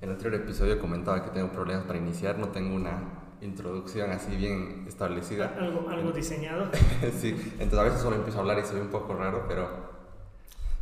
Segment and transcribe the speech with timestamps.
[0.00, 3.02] En el anterior episodio comentaba que tengo problemas para iniciar, no tengo una
[3.42, 5.54] introducción así bien establecida.
[5.58, 6.70] Algo, algo diseñado.
[7.20, 9.68] sí, entonces a veces solo empiezo a hablar y se ve un poco raro, pero,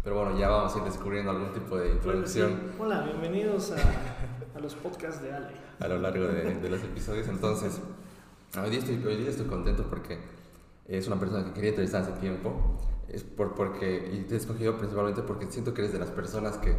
[0.05, 2.61] pero bueno, ya vamos a ir descubriendo algún tipo de introducción.
[2.79, 5.51] Hola, bienvenidos a, a, los podcasts de Ale.
[5.81, 7.81] A lo largo de, de los episodios, entonces,
[8.63, 10.21] hoy día, estoy, hoy día estoy contento porque
[10.87, 12.79] es una persona que quería entrevistar hace tiempo,
[13.09, 16.57] es por, porque, y te he escogido principalmente porque siento que eres de las personas
[16.59, 16.77] que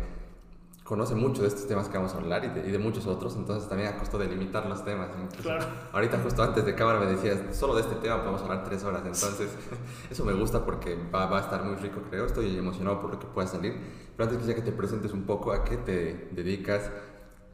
[0.89, 3.35] conoce mucho de estos temas que vamos a hablar y de, y de, muchos otros,
[3.35, 5.09] entonces también a costo de limitar los temas.
[5.39, 5.63] Claro.
[5.93, 9.03] Ahorita justo antes de cámara me decías, solo de este tema podemos hablar tres horas,
[9.05, 9.55] entonces
[10.09, 13.19] eso me gusta porque va, va, a estar muy rico, creo, estoy emocionado por lo
[13.19, 13.75] que pueda salir,
[14.17, 16.91] pero antes quisiera que te presentes un poco a qué te dedicas.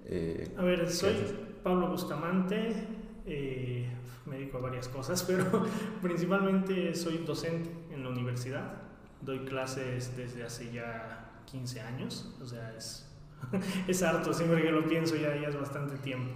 [0.06, 1.16] Eh, a ver, soy
[1.62, 2.88] Pablo Bustamante,
[3.26, 3.90] eh,
[4.28, 5.66] me dedico a varias cosas, pero
[6.02, 8.76] principalmente soy docente en la universidad,
[9.20, 13.12] doy clases desde hace ya 15 años, o sea, es
[13.88, 16.34] es harto, siempre que lo pienso ya, ya es bastante tiempo.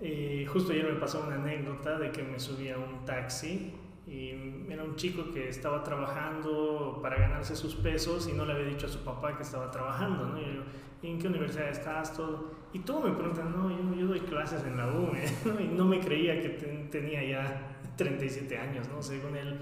[0.00, 3.72] Eh, justo ayer me pasó una anécdota de que me subí a un taxi
[4.06, 4.30] y
[4.68, 8.86] era un chico que estaba trabajando para ganarse sus pesos y no le había dicho
[8.86, 10.38] a su papá que estaba trabajando.
[10.38, 10.62] Y yo,
[11.02, 12.14] ¿en qué universidad estás?
[12.14, 12.52] Todo.
[12.72, 15.60] Y todo me preguntan, no, yo, yo doy clases en la UME, ¿no?
[15.60, 16.50] y no me creía que
[16.90, 19.02] tenía ya 37 años, ¿no?
[19.02, 19.58] Según él,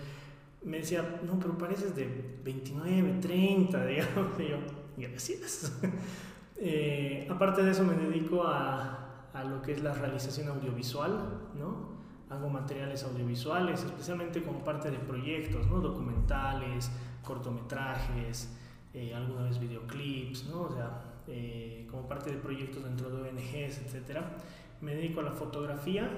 [0.63, 2.09] me decía, no, pero pareces de
[2.43, 4.57] 29, 30, digamos, y yo,
[4.97, 5.81] gracias.
[6.57, 11.95] Eh, aparte de eso me dedico a, a, lo que es la realización audiovisual, ¿no?
[12.31, 15.81] Hago materiales audiovisuales, especialmente como parte de proyectos, ¿no?
[15.81, 16.91] Documentales,
[17.25, 18.49] cortometrajes,
[18.93, 20.63] eh, alguna vez videoclips, ¿no?
[20.63, 24.21] O sea, eh, como parte de proyectos dentro de ONGs, etc.
[24.81, 26.09] Me dedico a la fotografía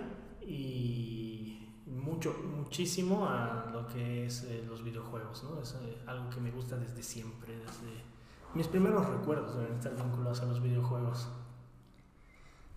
[0.43, 5.63] y mucho, muchísimo a lo que es eh, los videojuegos, ¿no?
[5.63, 5.75] Es
[6.07, 8.16] algo que me gusta desde siempre, desde
[8.55, 11.29] mis primeros recuerdos deben estar vinculados a los videojuegos.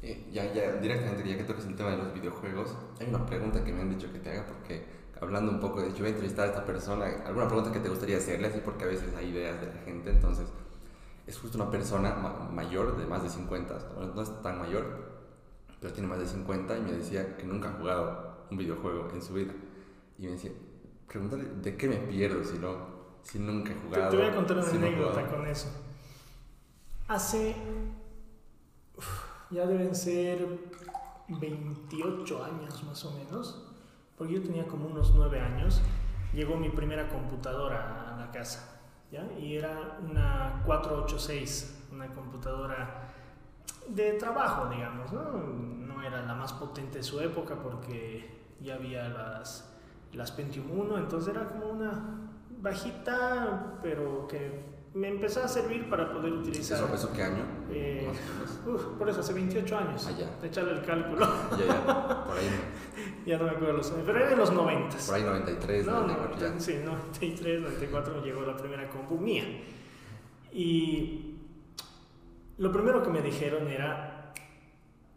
[0.01, 3.63] Eh, ya, ya, directamente, ya que toques el tema de los videojuegos, hay una pregunta
[3.63, 4.85] que me han dicho que te haga porque
[5.19, 7.89] hablando un poco de, yo voy a entrevistar a esta persona, alguna pregunta que te
[7.89, 10.47] gustaría hacerle, así porque a veces hay ideas de la gente, entonces
[11.27, 13.77] es justo una persona ma mayor, de más de 50,
[14.15, 15.19] no es tan mayor,
[15.79, 19.21] pero tiene más de 50 y me decía que nunca ha jugado un videojuego en
[19.21, 19.53] su vida.
[20.17, 20.51] Y me decía,
[21.07, 24.09] pregúntale, ¿de qué me pierdo si no, si nunca he jugado.
[24.09, 25.67] Te, te voy a contar una si anécdota no con eso.
[27.07, 27.55] Hace.
[28.97, 30.45] Uf, ya deben ser
[31.27, 33.65] 28 años más o menos.
[34.17, 35.81] Porque yo tenía como unos 9 años.
[36.33, 38.81] Llegó mi primera computadora a la casa.
[39.11, 39.27] ¿ya?
[39.39, 41.87] Y era una 486.
[41.91, 43.13] Una computadora
[43.87, 45.11] de trabajo, digamos.
[45.11, 45.31] ¿no?
[45.31, 49.73] no era la más potente de su época porque ya había las,
[50.13, 50.97] las Pentium 1.
[50.97, 52.28] Entonces era como una
[52.61, 56.77] bajita, pero que me empezó a servir para poder utilizar.
[56.83, 57.45] ¿Eso, eso qué año?
[57.71, 58.11] Eh,
[58.65, 60.07] uf, por eso, hace 28 años.
[60.07, 60.47] Ah, ya.
[60.47, 61.25] Echarle el cálculo.
[61.51, 62.49] ya, ya, por ahí.
[63.25, 64.97] ya no me acuerdo los años, pero era en los 90.
[65.05, 66.49] Por ahí 93, no, 94.
[66.49, 69.45] No, sí, 93, 94 me llegó la primera compu mía.
[70.51, 71.35] Y
[72.57, 74.33] lo primero que me dijeron era,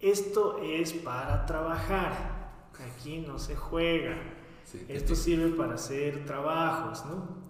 [0.01, 4.17] esto es para trabajar, aquí no se juega.
[4.65, 7.43] Sí, Esto sirve para hacer trabajos, ¿no?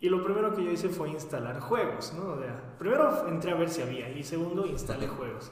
[0.00, 2.32] Y lo primero que yo hice fue instalar juegos, ¿no?
[2.32, 5.50] O sea, primero entré a ver si había y segundo instalé juegos.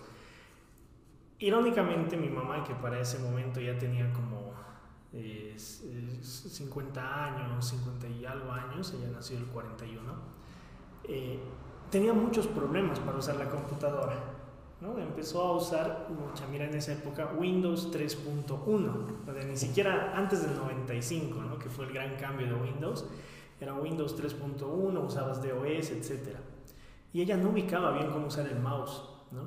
[1.38, 4.52] Irónicamente mi mamá, que para ese momento ya tenía como
[5.12, 10.12] eh, 50 años, 50 y algo años, ella nació el 41,
[11.04, 11.38] eh,
[11.90, 14.33] tenía muchos problemas para usar la computadora.
[14.84, 14.98] ¿No?
[14.98, 21.42] Empezó a usar, mucha, mira, en esa época Windows 3.1, ni siquiera antes del 95,
[21.42, 21.58] ¿no?
[21.58, 23.06] que fue el gran cambio de Windows,
[23.60, 26.36] era Windows 3.1, usabas DOS, etc.
[27.12, 29.02] Y ella no ubicaba bien cómo usar el mouse.
[29.30, 29.42] ¿no?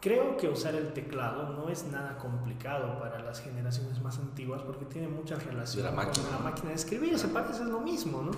[0.00, 4.86] Creo que usar el teclado no es nada complicado para las generaciones más antiguas porque
[4.86, 6.26] tiene muchas relaciones la máquina.
[6.26, 8.32] con la máquina de escribir, se parece es lo mismo, ¿no?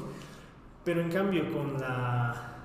[0.84, 2.55] Pero en cambio con la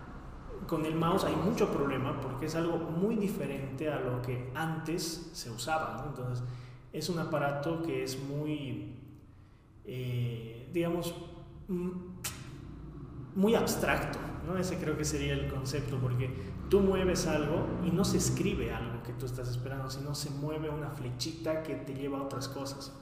[0.67, 5.31] con el mouse hay mucho problema porque es algo muy diferente a lo que antes
[5.34, 6.02] se usaba.
[6.02, 6.09] ¿no?
[6.09, 6.43] Entonces,
[6.93, 8.96] es un aparato que es muy,
[9.85, 11.16] eh, digamos,
[13.35, 14.19] muy abstracto.
[14.46, 14.58] ¿no?
[14.58, 16.29] Ese creo que sería el concepto porque
[16.69, 20.69] tú mueves algo y no se escribe algo que tú estás esperando, sino se mueve
[20.69, 22.93] una flechita que te lleva a otras cosas.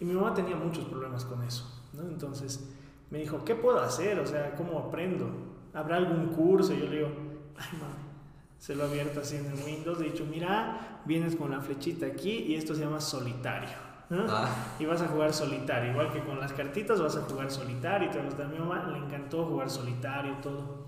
[0.00, 1.82] Y mi mamá tenía muchos problemas con eso.
[1.92, 2.02] ¿no?
[2.08, 2.68] Entonces
[3.10, 4.18] me dijo, ¿qué puedo hacer?
[4.18, 5.51] O sea, ¿cómo aprendo?
[5.74, 6.74] ¿Habrá algún curso?
[6.74, 7.08] Y yo le digo,
[7.56, 8.12] ay mami,
[8.58, 12.30] se lo abierto así en el Windows, he dicho, mira, vienes con la flechita aquí
[12.30, 13.92] y esto se llama solitario.
[14.08, 14.26] ¿no?
[14.28, 14.74] Ah.
[14.78, 18.10] Y vas a jugar solitario, igual que con las cartitas vas a jugar solitario.
[18.12, 20.84] Y a mi mamá le encantó jugar solitario, todo.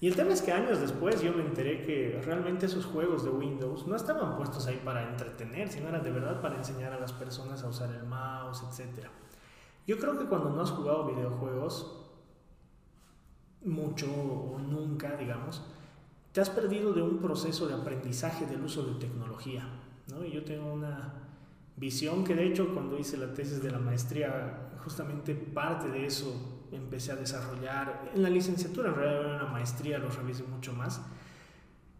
[0.00, 3.30] Y el tema es que años después yo me enteré que realmente esos juegos de
[3.30, 7.12] Windows no estaban puestos ahí para entretener, sino eran de verdad para enseñar a las
[7.12, 9.06] personas a usar el mouse, etc.
[9.86, 12.01] Yo creo que cuando no has jugado videojuegos,
[13.64, 15.62] mucho o nunca, digamos,
[16.32, 19.68] te has perdido de un proceso de aprendizaje del uso de tecnología.
[20.08, 20.24] ¿no?
[20.24, 21.14] Y yo tengo una
[21.76, 26.66] visión que de hecho cuando hice la tesis de la maestría, justamente parte de eso
[26.72, 31.02] empecé a desarrollar, en la licenciatura en realidad era una maestría, lo revisé mucho más,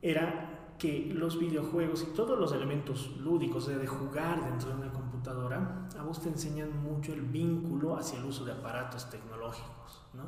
[0.00, 5.88] era que los videojuegos y todos los elementos lúdicos de jugar dentro de una computadora,
[5.96, 10.02] a vos te enseñan mucho el vínculo hacia el uso de aparatos tecnológicos.
[10.14, 10.24] ¿no?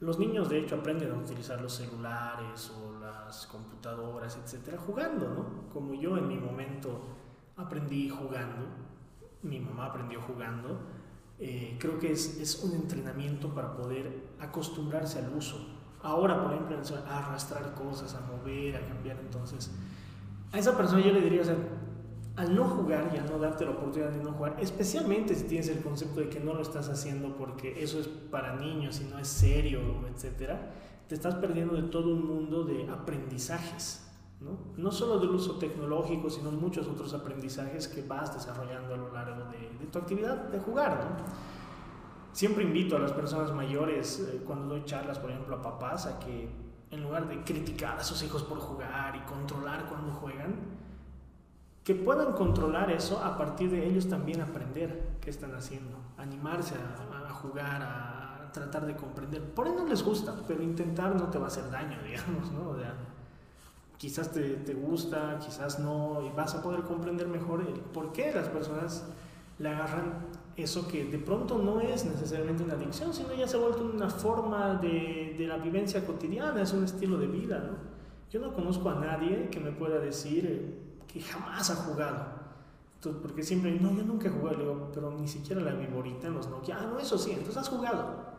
[0.00, 5.72] Los niños de hecho aprenden a utilizar los celulares o las computadoras, etcétera, jugando, ¿no?
[5.72, 7.00] Como yo en mi momento
[7.56, 8.66] aprendí jugando,
[9.42, 10.80] mi mamá aprendió jugando,
[11.38, 15.58] eh, creo que es, es, un entrenamiento para poder acostumbrarse al uso.
[16.02, 16.76] Ahora, por ejemplo,
[17.08, 19.70] a arrastrar cosas, a mover, a cambiar, entonces,
[20.52, 21.56] a esa persona yo le diría, o sea,
[22.36, 25.68] al no jugar y al no darte la oportunidad de no jugar, especialmente si tienes
[25.68, 29.18] el concepto de que no lo estás haciendo porque eso es para niños y no
[29.18, 29.80] es serio,
[30.12, 30.72] etcétera,
[31.08, 34.00] te estás perdiendo de todo un mundo de aprendizajes.
[34.40, 34.58] ¿no?
[34.76, 39.44] no solo del uso tecnológico, sino muchos otros aprendizajes que vas desarrollando a lo largo
[39.50, 41.16] de, tu actividad de jugar.
[42.32, 46.18] Siempre invito a las personas mayores, eh, cuando doy charlas, por ejemplo, a papás, a
[46.18, 46.48] que
[46.90, 50.56] en lugar de criticar a sus hijos por jugar y controlar cuando juegan,
[51.84, 57.30] que puedan controlar eso a partir de ellos también aprender qué están haciendo, animarse a,
[57.34, 59.42] jugar, a tratar de comprender.
[59.42, 62.70] Por ahí no les gusta, pero intentar no te va a hacer daño, digamos, ¿no?
[62.70, 62.94] O sea,
[63.98, 68.32] quizás te, te, gusta, quizás no, y vas a poder comprender mejor el por qué
[68.32, 69.04] las personas
[69.58, 70.26] le agarran
[70.56, 74.08] eso que de pronto no es necesariamente una adicción, sino ya se ha vuelto una
[74.08, 77.94] forma de, de la vivencia cotidiana, es un estilo de vida, ¿no?
[78.30, 82.26] Yo no conozco a nadie que me pueda decir que jamás ha jugado.
[82.96, 86.26] Entonces, porque siempre, no, yo nunca he jugado, le digo, pero ni siquiera la viborita
[86.26, 86.76] en los Nokia.
[86.80, 88.34] Ah, no, eso sí, entonces has jugado.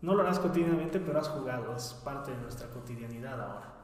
[0.00, 3.74] No lo harás cotidianamente, pero has jugado, es parte de nuestra cotidianidad ahora.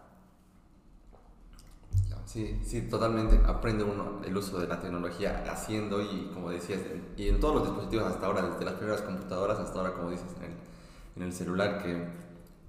[2.24, 3.40] Sí, sí, totalmente.
[3.46, 6.80] Aprende uno el uso de la tecnología haciendo y, como decías,
[7.16, 10.28] y en todos los dispositivos hasta ahora, desde las primeras computadoras hasta ahora, como dices,
[10.38, 10.52] en el,
[11.16, 12.06] en el celular, que,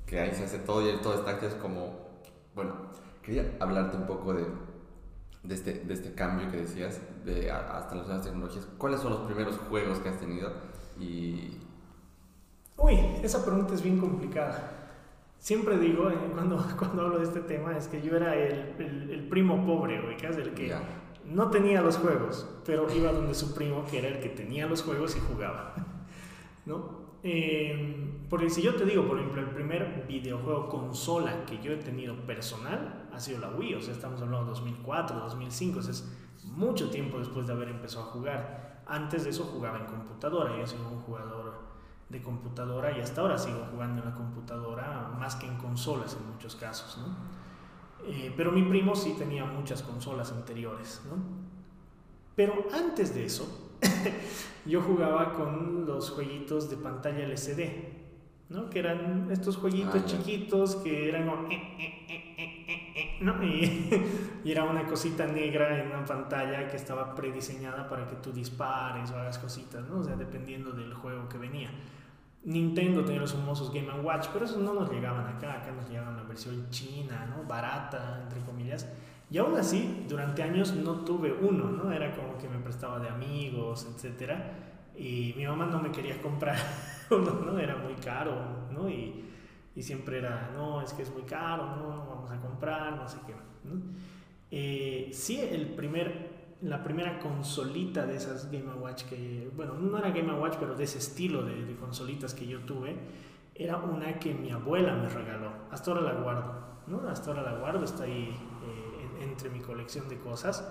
[0.08, 1.94] que, ahí se hace todo y todo está es como,
[2.56, 2.74] bueno,
[3.22, 4.46] quería hablarte un poco de,
[5.48, 8.68] de, este, de este cambio que decías, de hasta las nuevas tecnologías.
[8.78, 10.52] ¿Cuáles son los primeros juegos que has tenido?
[11.00, 11.58] Y...
[12.78, 14.78] Uy, esa pregunta es bien complicada
[15.40, 19.10] siempre digo, eh, cuando, cuando hablo de este tema, es que yo era el, el,
[19.12, 20.74] el primo pobre, ubicas, el que
[21.26, 24.84] no tenía los juegos, pero iba donde su primo, que era el que tenía los
[24.84, 25.74] juegos y jugaba.
[26.66, 26.97] ¿No?
[27.24, 31.78] Eh, porque si yo te digo, por ejemplo, el primer videojuego consola que yo he
[31.78, 35.92] tenido personal ha sido la Wii, o sea, estamos hablando de 2004, 2005, o sea,
[35.92, 36.06] es
[36.46, 38.84] mucho tiempo después de haber empezado a jugar.
[38.86, 41.68] Antes de eso jugaba en computadora, yo soy un jugador
[42.10, 46.32] de computadora y hasta ahora sigo jugando en la computadora más que en consolas en
[46.32, 47.16] muchos casos, ¿no?
[48.06, 51.18] Eh, pero mi primo sí tenía muchas consolas anteriores, ¿no?
[52.36, 53.67] Pero antes de eso,
[54.66, 57.70] yo jugaba con los jueguitos de pantalla LCD,
[58.50, 58.70] ¿no?
[58.70, 61.48] Que eran estos jueguitos ah, chiquitos que eran como...
[63.22, 63.44] ¿no?
[63.44, 63.90] Y,
[64.44, 69.12] y, era una cosita negra en una pantalla que estaba prediseñada para que tú dispares
[69.12, 70.00] o hagas cositas, ¿no?
[70.00, 71.70] O sea, dependiendo del juego que venía.
[72.44, 76.16] Nintendo tenía los famosos Game Watch, pero esos no nos llegaban acá, acá nos llegaban
[76.16, 77.44] la versión china, ¿no?
[77.44, 78.88] Barata, entre comillas.
[79.30, 81.92] Y aún así, durante años no tuve uno, ¿no?
[81.92, 84.32] Era como que me prestaba de amigos, etc.
[84.96, 86.58] Y mi mamá no me quería comprar
[87.12, 87.60] uno, ¿no?
[87.60, 88.36] Era muy caro,
[88.72, 88.90] ¿no?
[88.90, 89.26] Y,
[89.76, 93.18] y, siempre era, no, es que es muy caro, no, vamos a comprar, no sé
[93.28, 93.34] qué,
[93.66, 93.82] ¿no?
[94.50, 100.10] Eh, sí, el primer la primera consolita de esas Game Watch que, bueno, no era
[100.10, 102.96] Game Watch, pero de ese estilo de, de, consolitas que yo tuve,
[103.54, 105.52] era una que mi abuela me regaló.
[105.70, 106.56] Hasta ahora la guardo,
[106.88, 107.08] ¿no?
[107.08, 108.36] Hasta ahora la guardo, está ahí
[109.22, 110.68] entre mi colección de cosas,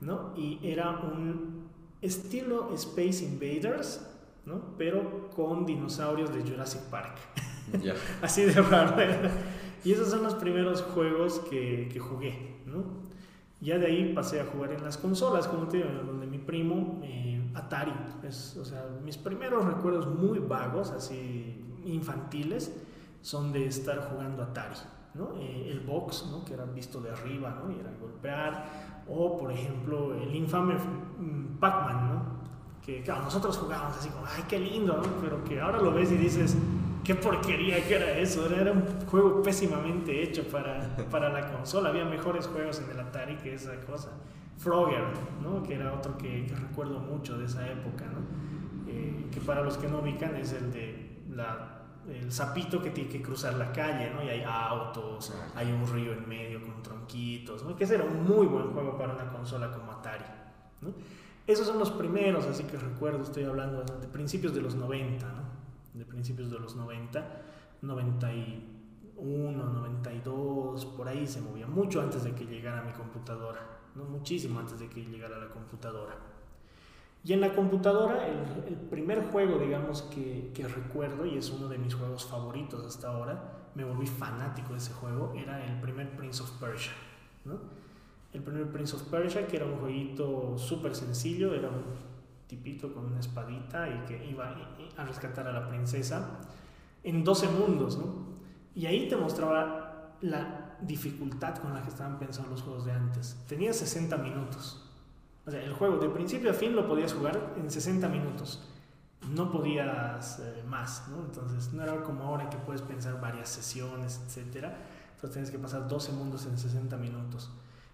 [0.00, 0.32] ¿no?
[0.36, 1.68] Y era un
[2.00, 4.06] estilo Space Invaders,
[4.44, 4.76] ¿no?
[4.78, 7.18] Pero con dinosaurios de Jurassic Park.
[7.82, 7.94] Yeah.
[8.22, 8.96] Así de raro.
[9.84, 13.06] Y esos son los primeros juegos que, que jugué, ¿no?
[13.60, 17.00] Ya de ahí pasé a jugar en las consolas, como te digo, donde mi primo,
[17.02, 17.92] eh, Atari,
[18.26, 22.76] es, o sea, mis primeros recuerdos muy vagos, así infantiles,
[23.22, 24.76] son de estar jugando Atari,
[25.16, 25.32] ¿no?
[25.40, 26.44] Eh, el box, ¿no?
[26.44, 27.70] Que era visto de arriba, ¿no?
[27.70, 32.36] Y era golpear, o por ejemplo, el infame mm, Pac-Man, ¿no?
[32.84, 35.00] Que claro, nosotros jugábamos así como, ay, qué lindo.
[35.20, 36.56] Pero que ahora lo ves y dices,
[37.02, 38.46] qué porquería que era eso.
[38.52, 41.88] Era un juego pésimamente hecho para, para la consola.
[41.88, 44.10] Había mejores juegos en el Atari que esa cosa.
[44.58, 45.04] Frogger,
[45.42, 45.62] ¿no?
[45.62, 48.04] que era otro que, recuerdo mucho de esa época.
[48.86, 51.75] Eh, que para los que no ubican es el de la
[52.08, 54.22] el sapito que tiene que cruzar la calle, ¿no?
[54.22, 57.76] Y hay autos, hay un río en medio con tronquitos, ¿no?
[57.76, 60.24] Que ese era un muy buen juego para una consola como Atari,
[60.82, 60.90] ¿no?
[61.46, 65.42] Esos son los primeros, así que recuerdo, estoy hablando de principios de los 90, ¿no?
[65.94, 67.24] De principios de los 90,
[67.82, 73.60] 91, 92, por ahí se movía, mucho antes de que llegara mi computadora,
[73.94, 74.04] ¿no?
[74.04, 76.16] Muchísimo antes de que llegara la computadora.
[77.26, 81.66] Y en la computadora, el, el primer juego, digamos, que, que, recuerdo, y es uno
[81.66, 86.16] de mis juegos favoritos hasta ahora, me volví fanático de ese juego, era el primer
[86.16, 86.92] Prince of Persia,
[87.44, 87.58] ¿no?
[88.36, 91.84] el primer Prince of Persia, que era un jueguito súper sencillo, era un
[92.46, 94.54] tipito con una espadita y que iba
[94.96, 96.38] a rescatar a la princesa
[97.02, 98.26] en 12 mundos, ¿no?
[98.74, 103.42] Y ahí te mostraba la dificultad con la que estaban pensados los juegos de antes.
[103.48, 104.85] Tenía 60 minutos.
[105.46, 108.60] O sea, el juego de principio a fin lo podías jugar en 60 minutos.
[109.30, 111.24] No podías eh, más, ¿no?
[111.24, 114.66] Entonces, no era como ahora que puedes pensar varias sesiones, etc.
[115.14, 117.50] Entonces, tienes que pasar 12 mundos en 60 minutos.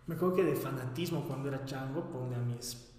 [0.07, 2.91] Me acuerdo que de fanatismo cuando era chango, pone a mis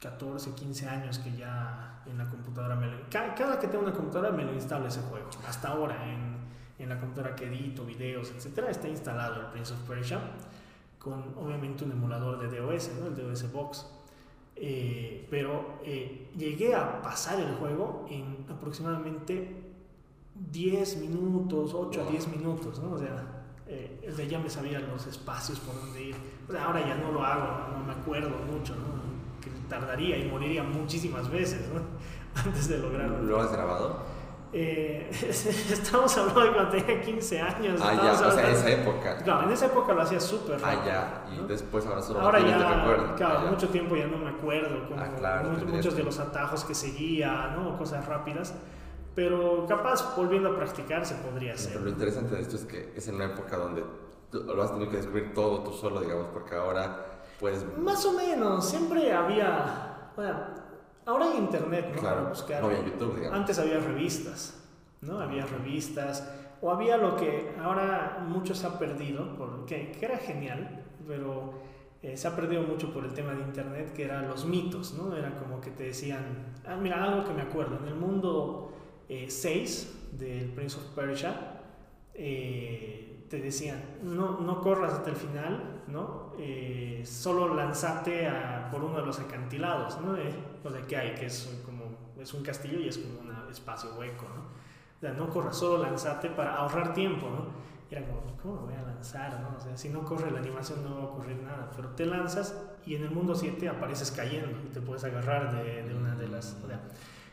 [0.00, 2.98] 14, 15 años que ya en la computadora me lo...
[3.08, 5.30] Cada, que tengo una computadora me lo instalo ese juego.
[5.46, 6.36] Hasta ahora en,
[6.80, 10.20] en la computadora que edito videos, etcétera, está instalado el Prince of Persia
[10.98, 13.06] con obviamente un emulador de DOS, ¿no?
[13.06, 13.86] el DOS Box.
[14.56, 19.68] Eh, pero eh, llegué a pasar el juego en aproximadamente
[20.34, 22.92] 10 minutos, 8 a 10 minutos, ¿no?
[22.92, 26.16] O sea, eh, ya me sabía los espacios por donde ir.
[26.60, 28.98] ahora ya no lo hago, no me acuerdo mucho, ¿no?
[29.40, 31.80] que tardaría y moriría muchísimas veces ¿no?
[32.44, 33.22] antes de lograrlo.
[33.22, 34.02] ¿Lo has grabado?
[34.52, 37.80] Eh, estamos hablando de cuando tenía 15 años.
[37.82, 39.18] Ah, ya, o sea, en esa época.
[39.18, 40.82] Claro, en esa época lo hacía súper rápido.
[40.92, 43.14] Ah, ya, y después ahora solo ahora ya, recuerdo.
[43.16, 44.88] Claro, ah, mucho tiempo ya no me acuerdo.
[44.88, 47.76] Como ah, claro, muchos, muchos de los atajos que seguía, ¿no?
[47.76, 48.54] Cosas rápidas
[49.18, 51.72] pero capaz volviendo a practicar se podría hacer.
[51.72, 53.82] Pero lo interesante de esto es que es en una época donde
[54.32, 57.66] lo has tenido que descubrir todo tú solo, digamos, porque ahora puedes...
[57.78, 60.12] Más o menos, siempre había...
[60.14, 60.38] Bueno,
[61.08, 62.00] ahora hay internet, ¿no?
[62.00, 62.60] Claro, buscar.
[62.60, 63.38] no había YouTube, digamos.
[63.38, 64.62] Antes había revistas,
[65.00, 65.20] ¿no?
[65.20, 70.84] Había revistas, o había lo que ahora mucho se ha perdido, porque, que era genial,
[71.06, 71.54] pero
[72.02, 75.16] eh, se ha perdido mucho por el tema de internet, que eran los mitos, ¿no?
[75.16, 78.72] Era como que te decían, ah, mira, algo que me acuerdo, en el mundo
[79.08, 81.60] 6 eh, del Prince of Persia,
[82.14, 86.27] eh, te decían, no, no corras hasta el final, ¿no?
[86.40, 88.30] Eh, solo lanzate
[88.70, 90.16] por uno de los acantilados, ¿no?
[90.64, 91.84] o sea, que hay, que es como,
[92.20, 94.42] es un castillo y es como un espacio hueco, ¿no?
[94.98, 97.46] O sea, no corras, solo lanzate para ahorrar tiempo, ¿no?
[97.90, 99.56] Y era como, ¿cómo lo voy a lanzar, no?
[99.56, 102.54] O sea, si no corre la animación no va a ocurrir nada, pero te lanzas
[102.84, 106.28] y en el mundo 7 apareces cayendo y te puedes agarrar de, de una de
[106.28, 106.56] las...
[106.64, 106.80] O sea,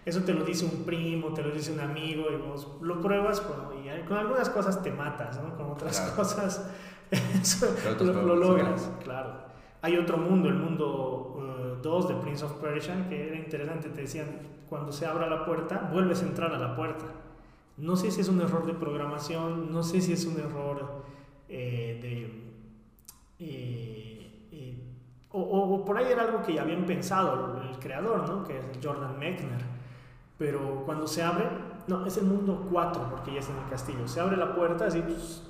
[0.05, 3.41] eso te lo dice un primo, te lo dice un amigo y vos lo pruebas
[3.83, 5.55] y con algunas cosas te matas, ¿no?
[5.55, 6.69] Con otras cosas
[8.01, 9.45] lo, logras, claro.
[9.81, 14.01] Hay otro mundo, el mundo 2 uh, de Prince of Persia, que era interesante, te
[14.01, 14.27] decían,
[14.67, 17.05] cuando se abra la puerta, vuelves a entrar a la puerta.
[17.77, 21.03] No sé si es un error de programación, no sé si es un error
[21.49, 22.45] eh, de...
[23.37, 24.81] Eh, eh,
[25.31, 28.43] o, o, por ahí era algo que ya habían pensado el creador, ¿no?
[28.45, 29.75] que es Jordan Mechner
[30.37, 31.45] pero cuando se abre,
[31.87, 34.07] no, es el mundo 4 porque ya es en el castillo.
[34.07, 35.43] Se abre la puerta así, pues,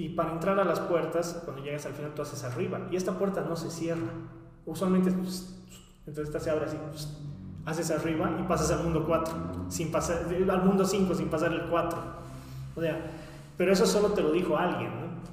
[0.00, 2.80] y para entrar a las puertas, cuando llegas al final, tú haces arriba.
[2.90, 4.08] Y esta puerta no se cierra.
[4.64, 5.62] Usualmente, pues,
[6.06, 6.78] entonces esta se abre así,
[7.66, 11.68] haces arriba y pasas al mundo 4, sin pasar, al mundo 5 sin pasar el
[11.68, 11.98] 4.
[12.76, 12.98] O sea,
[13.58, 14.90] pero eso solo te lo dijo alguien,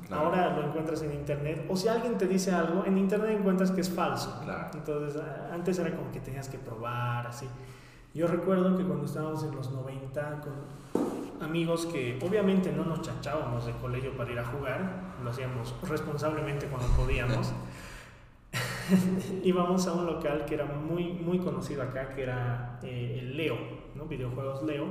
[0.09, 0.15] ¿no?
[0.15, 1.65] Ahora lo encuentras en internet.
[1.69, 4.41] O si alguien te dice algo, en internet encuentras que es falso.
[4.74, 7.47] Entonces, antes era como que tenías que probar, así.
[8.17, 13.67] Yo recuerdo que cuando estábamos en los 90 con amigos que obviamente no nos chachábamos
[13.67, 17.53] de colegio para ir a jugar, lo hacíamos responsablemente cuando podíamos.
[19.43, 23.55] íbamos a un local que era muy, muy conocido acá, que era eh, el Leo,
[23.93, 24.05] ¿no?
[24.05, 24.88] videojuegos Leo,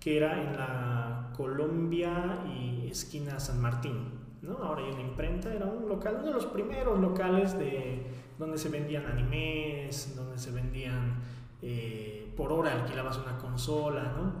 [0.00, 4.08] que era en la Colombia y esquina San Martín.
[4.40, 4.56] ¿no?
[4.56, 8.06] Ahora hay una imprenta, era un local, uno de los primeros locales de
[8.38, 11.16] donde se vendían animes, donde se vendían,
[11.60, 14.32] eh, por hora alquilabas una consola, ¿no?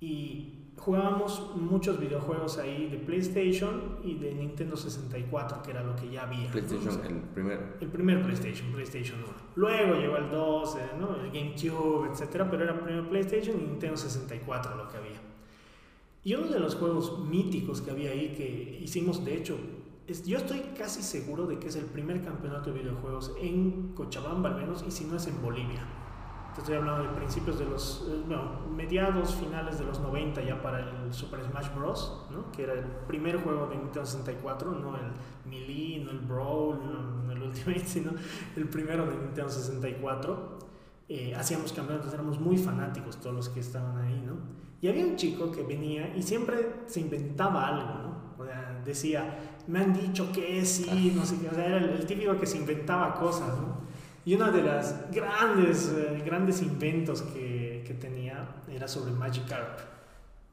[0.00, 6.10] Y jugábamos muchos videojuegos ahí de PlayStation y de Nintendo 64, que era lo que
[6.10, 6.50] ya había.
[6.50, 7.62] PlayStation, el primero.
[7.80, 9.32] El primer PlayStation, PlayStation 1.
[9.54, 11.14] Luego llegó el 2, ¿no?
[11.14, 15.20] el GameCube, etcétera, pero era primero PlayStation y Nintendo 64 lo que había.
[16.24, 19.56] Y uno de los juegos míticos que había ahí que hicimos, de hecho,
[20.08, 24.50] es, yo estoy casi seguro de que es el primer campeonato de videojuegos en Cochabamba
[24.50, 25.86] al menos, y si no es en Bolivia
[26.60, 30.80] estoy hablando de principios de los, no, eh, mediados, finales de los 90 ya para
[30.80, 32.50] el Super Smash Bros., ¿no?
[32.52, 35.12] que era el primer juego de Nintendo 64, no el
[35.44, 36.78] Melee, no el Brawl,
[37.26, 38.12] no, el Ultimate, sino
[38.56, 40.58] el primero de Nintendo 64.
[41.08, 44.38] Eh, hacíamos campeonatos, éramos muy fanáticos todos los que estaban ahí, ¿no?
[44.80, 48.34] Y había un chico que venía y siempre se inventaba algo, ¿no?
[48.38, 51.90] O sea, decía, me han dicho que sí, no sé qué, o sea, era el,
[51.90, 53.83] el típico que se inventaba cosas, ¿no?
[54.24, 59.80] Y uno de los grandes, eh, grandes inventos que, que, tenía era sobre Magikarp,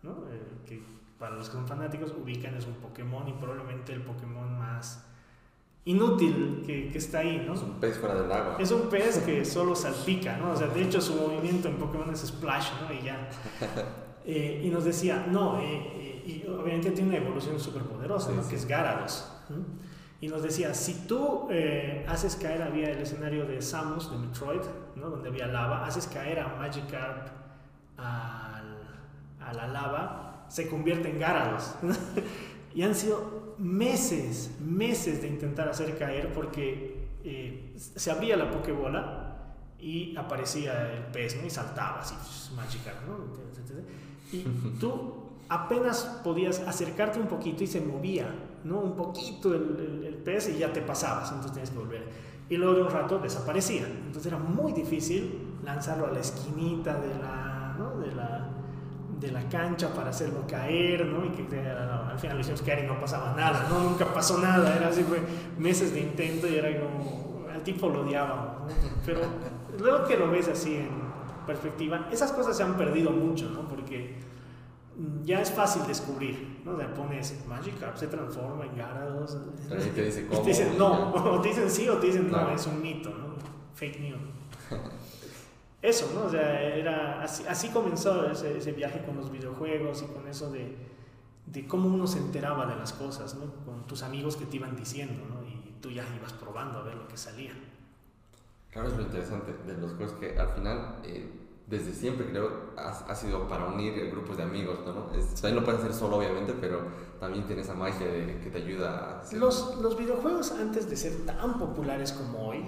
[0.03, 0.11] ¿no?
[0.29, 0.83] Eh, que
[1.17, 5.05] para los que son fanáticos ubican es un Pokémon y probablemente el Pokémon más
[5.85, 7.53] inútil que, que, está ahí, ¿no?
[7.53, 8.57] Es un pez fuera del agua.
[8.59, 10.51] Es un pez que solo salpica, ¿no?
[10.51, 12.93] O sea, de hecho su movimiento en Pokémon es splash, ¿no?
[12.93, 13.29] Y ya.
[14.23, 18.47] Eh, y nos decía, no, y obviamente tiene una evolución súper poderosa, ¿no?
[18.47, 19.27] Que es Gyarados.
[19.49, 19.55] ¿no?
[20.21, 24.61] Y nos decía, si tú eh, haces caer, había el escenario de Samus, de Metroid,
[24.95, 25.09] ¿no?
[25.09, 27.27] donde había lava, haces caer a Magikarp
[27.97, 28.77] al,
[29.39, 31.73] a la lava, se convierte en Gyarados.
[32.75, 39.55] y han sido meses, meses de intentar hacer caer porque eh, se abría la Pokébola
[39.79, 41.47] y aparecía el pez, ¿no?
[41.47, 42.13] Y saltaba así,
[42.55, 43.17] Magikarp, ¿no?
[44.31, 44.43] Y
[44.79, 45.20] tú
[45.51, 48.27] apenas podías acercarte un poquito y se movía
[48.63, 48.79] ¿no?
[48.79, 52.07] Un poquito el, el, pez y ya te pasabas, entonces tienes que volver.
[52.49, 53.87] Y luego de un rato desaparecía.
[53.87, 57.99] Entonces era muy difícil lanzarlo a la esquinita de la, ¿no?
[57.99, 58.49] de la,
[59.19, 61.25] de la cancha para hacerlo caer, ¿no?
[61.25, 63.79] Y que al final lo hicimos caer y no pasaba nada, ¿no?
[63.79, 65.21] Nunca pasó nada, era así, fue
[65.57, 68.67] meses de intento y era como, al tipo lo odiaba,
[69.05, 69.21] Pero
[69.79, 70.89] luego que lo ves así en
[71.45, 73.67] perspectiva, esas cosas se han perdido mucho, ¿no?
[73.67, 74.19] Porque
[75.23, 76.71] ya es fácil descubrir, ¿no?
[76.71, 79.37] O pones Magikarp se transforma en Gyarados.
[79.69, 80.41] Y te dice cómo.
[80.41, 83.35] te dicen no, o te dicen sí o te dicen no, es un mito, ¿no?
[83.75, 84.21] Fake news.
[85.81, 86.25] Eso, ¿no?
[86.25, 90.51] O sea, era así, así comenzó ese, ese, viaje con los videojuegos y con eso
[90.51, 90.77] de,
[91.47, 93.51] de, cómo uno se enteraba de las cosas, ¿no?
[93.65, 95.41] Con tus amigos que te iban diciendo, ¿no?
[95.41, 97.53] Y tú ya ibas probando a ver lo que salía.
[98.69, 101.27] Claro, es lo interesante de los juegos que al final eh,
[101.67, 105.05] desde siempre creo ha, sido para unir grupos de amigos, ¿no?
[105.05, 106.81] también lo puedes hacer solo, obviamente, pero
[107.19, 109.35] también tiene esa magia de, que te ayuda a...
[109.35, 112.65] Los, los videojuegos antes de ser tan populares como hoy,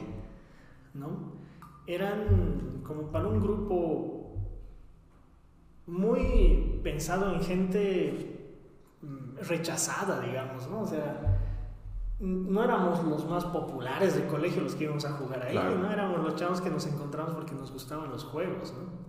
[0.93, 1.33] ¿no?
[1.85, 4.37] Eran como para un grupo
[5.85, 8.55] muy pensado en gente
[9.01, 10.81] mm, rechazada, digamos, ¿no?
[10.81, 11.42] O sea,
[12.23, 16.23] no éramos los más populares del colegio los que íbamos a jugar ahí, no éramos
[16.23, 19.03] los chavos que nos encontramos porque nos gustaban los juegos, ¿no?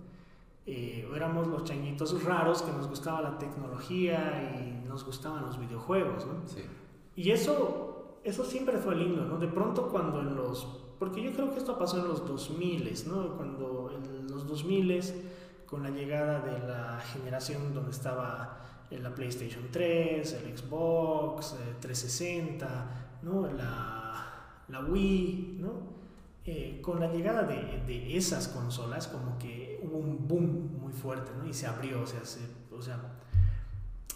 [0.67, 6.27] Eh, éramos los changuitos raros que nos gustaba la tecnología y nos gustaban los videojuegos,
[6.27, 6.47] ¿no?
[6.47, 6.65] Sí.
[7.15, 9.39] Y eso, eso siempre fue lindo, ¿no?
[9.39, 10.65] De pronto cuando en los...
[10.99, 13.37] Porque yo creo que esto pasó en los 2000, ¿no?
[13.37, 15.05] Cuando en los 2000,
[15.67, 18.65] con la llegada de la generación donde estaba
[19.03, 23.47] la PlayStation 3, el Xbox 360, eh, ¿no?
[23.49, 25.95] la, la Wii, ¿no?
[26.47, 31.31] Eh, con la llegada de, de, esas consolas como que hubo un boom muy fuerte
[31.39, 31.49] ¿no?
[31.49, 33.01] y se abrió, o sea, se, o sea,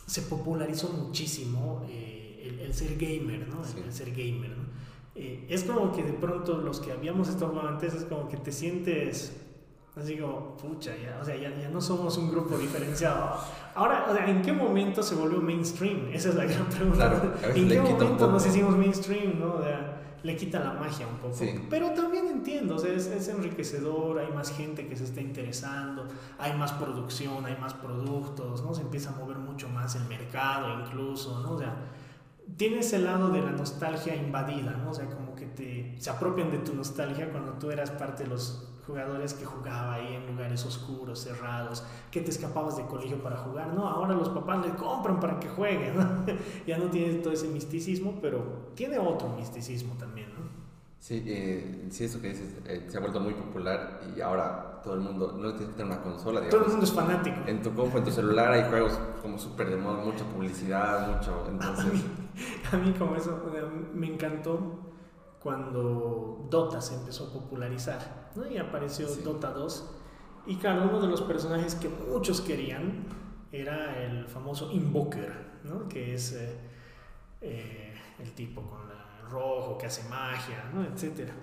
[0.07, 3.63] se popularizó muchísimo eh, el, el, ser gamer, ¿no?
[3.83, 4.69] El, ser gamer, ¿no?
[5.15, 9.48] es como que de pronto los que habíamos estado antes es como que te sientes
[10.01, 13.37] Así como, pucha, ya, o sea, ya, ya, no somos un grupo diferenciado.
[13.75, 16.11] Ahora, o sea, ¿en qué momento se volvió mainstream?
[16.13, 17.35] Esa es la gran pregunta.
[17.55, 19.41] ¿En qué momento nos hicimos mainstream?
[19.41, 19.55] ¿no?
[19.55, 21.37] O sea, le quita la magia un poco.
[21.69, 26.07] Pero también entiendo, o sea, es, es, enriquecedor, hay más gente que se está interesando,
[26.39, 28.75] hay más producción, hay más productos, ¿no?
[28.75, 31.53] Se empieza a mover mucho más el mercado incluso, ¿no?
[31.53, 31.75] O sea,
[32.57, 34.91] tiene ese lado de la nostalgia invadida, ¿no?
[34.91, 38.31] O sea, como que te, se apropian de tu nostalgia cuando tú eras parte de
[38.31, 43.37] los jugadores que jugaba ahí en lugares oscuros, cerrados, que te escapabas de colegio para
[43.37, 43.75] jugar.
[43.75, 45.93] No, ahora los papás le compran para que juegue.
[46.67, 50.31] ya no tiene todo ese misticismo, pero tiene otro misticismo también.
[50.31, 50.49] ¿no?
[50.99, 54.95] Sí, eh, sí, eso que dices, eh, se ha vuelto muy popular y ahora todo
[54.95, 56.51] el mundo, no tienes que tener una consola, digamos.
[56.51, 57.37] Todo el mundo es fanático.
[57.47, 61.47] En tu compu, en tu celular hay juegos como súper de moda, mucha publicidad, mucho,
[61.47, 61.85] entonces...
[61.85, 62.03] A mí,
[62.73, 63.39] a mí como eso,
[63.95, 64.89] me encantó
[65.43, 68.47] cuando Dota se empezó a popularizar ¿no?
[68.47, 69.91] y apareció Dota 2.
[70.47, 73.05] Y claro, uno de los personajes que muchos querían
[73.53, 75.89] era el famoso Invoker, ¿no?
[75.89, 76.57] Que es eh,
[77.41, 80.85] eh, el tipo con el rojo que hace magia, ¿no?
[80.85, 81.35] Etcétera.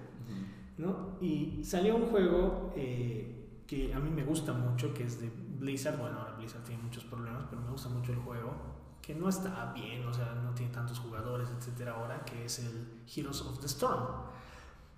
[0.78, 1.18] ¿no?
[1.22, 5.98] Y salió un juego eh, que a mí me gusta mucho, que es de Blizzard.
[5.98, 8.54] Bueno, ahora Blizzard tiene muchos problemas, pero me gusta mucho el juego.
[9.02, 13.04] Que no está bien, o sea, no tiene tantos jugadores, etcétera, ahora, que es el
[13.16, 14.04] Heroes of the Storm.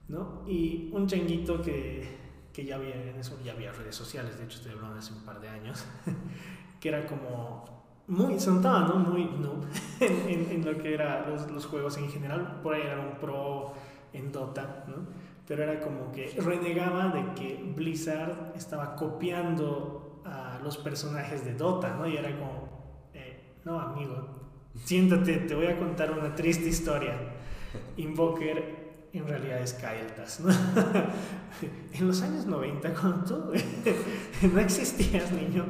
[0.08, 0.44] ¿No?
[0.48, 2.18] Y un changuito que,
[2.54, 2.96] que ya había
[3.44, 5.86] ya había redes sociales, de hecho, estoy hablando hace un par de años,
[6.80, 7.66] que era como
[8.08, 8.96] muy, se notaba, ¿no?
[8.96, 9.62] Muy no
[10.00, 12.62] en, en, lo que eran los, los, juegos en general.
[12.64, 13.74] Por ahí era un pro
[14.14, 15.28] en Dota, ¿no?
[15.48, 21.96] pero era como que renegaba de que Blizzard estaba copiando a los personajes de Dota,
[21.96, 22.06] ¿no?
[22.06, 24.28] Y era como, eh, no, amigo,
[24.76, 27.18] siéntate, te voy a contar una triste historia.
[27.96, 28.77] Invoker
[29.14, 30.50] en realidad es Kael'thas, ¿no?
[31.94, 33.54] en los años 90, cuando tú
[34.54, 35.66] no existías, niño,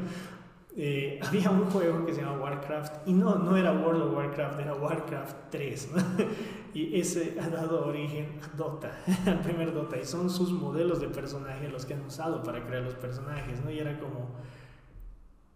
[0.79, 4.59] eh, había un juego que se llama Warcraft y no, no era World of Warcraft,
[4.59, 5.89] era Warcraft 3
[6.75, 8.91] y ese ha dado origen a Dota,
[9.25, 12.83] al primer Dota y son sus modelos de personaje los que han usado para crear
[12.83, 13.71] los personajes ¿no?
[13.71, 14.35] y era como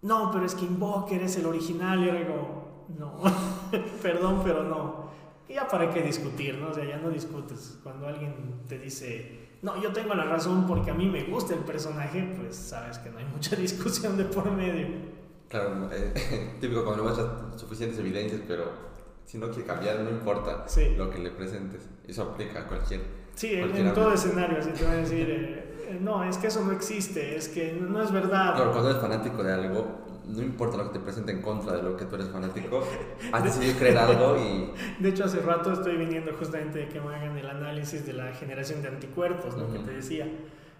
[0.01, 3.21] no, pero es que Invoker es el original y era como no,
[4.01, 5.00] perdón, pero no
[5.51, 6.69] y ya para qué discutir, ¿no?
[6.69, 10.89] o sea, ya no discutes cuando alguien te dice no, yo tengo la razón porque
[10.89, 14.51] a mí me gusta el personaje, pues sabes que no hay mucha discusión de por
[14.51, 14.87] medio.
[15.49, 18.91] Claro, eh, típico cuando muestras suficientes evidencias, pero
[19.25, 20.65] si no quiere cambiar, no importa
[20.97, 21.87] lo que le presentes.
[22.07, 23.01] Eso aplica a cualquier.
[23.35, 26.63] Sí, en, todo escenario, si te van a decir, eh, eh, no, es que eso
[26.63, 28.55] no existe, es que no es verdad.
[28.55, 29.99] Claro, cuando eres fanático de algo,
[30.31, 32.83] no importa lo que te presente en contra de lo que tú eres fanático,
[33.31, 34.71] has decidido creer algo y...
[35.01, 38.33] De hecho, hace rato estoy viniendo justamente de que me hagan el análisis de la
[38.33, 40.27] generación de anticuerpos, lo que te decía.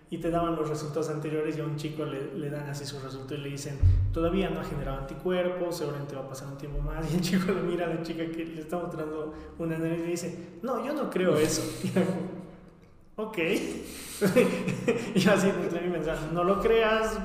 [0.09, 2.99] Y te daban los resultados anteriores y a un chico le, le, dan así su
[2.99, 3.79] resultado y le dicen,
[4.11, 7.05] todavía no ha generado anticuerpos, seguramente va a pasar un tiempo más.
[7.11, 10.03] Y el chico le mira a la chica que le está mostrando un análisis y
[10.03, 11.61] le dice, no, yo no creo eso.
[13.13, 13.37] Y ok.
[15.15, 17.17] y yo así entre mi mensaje, no lo creas,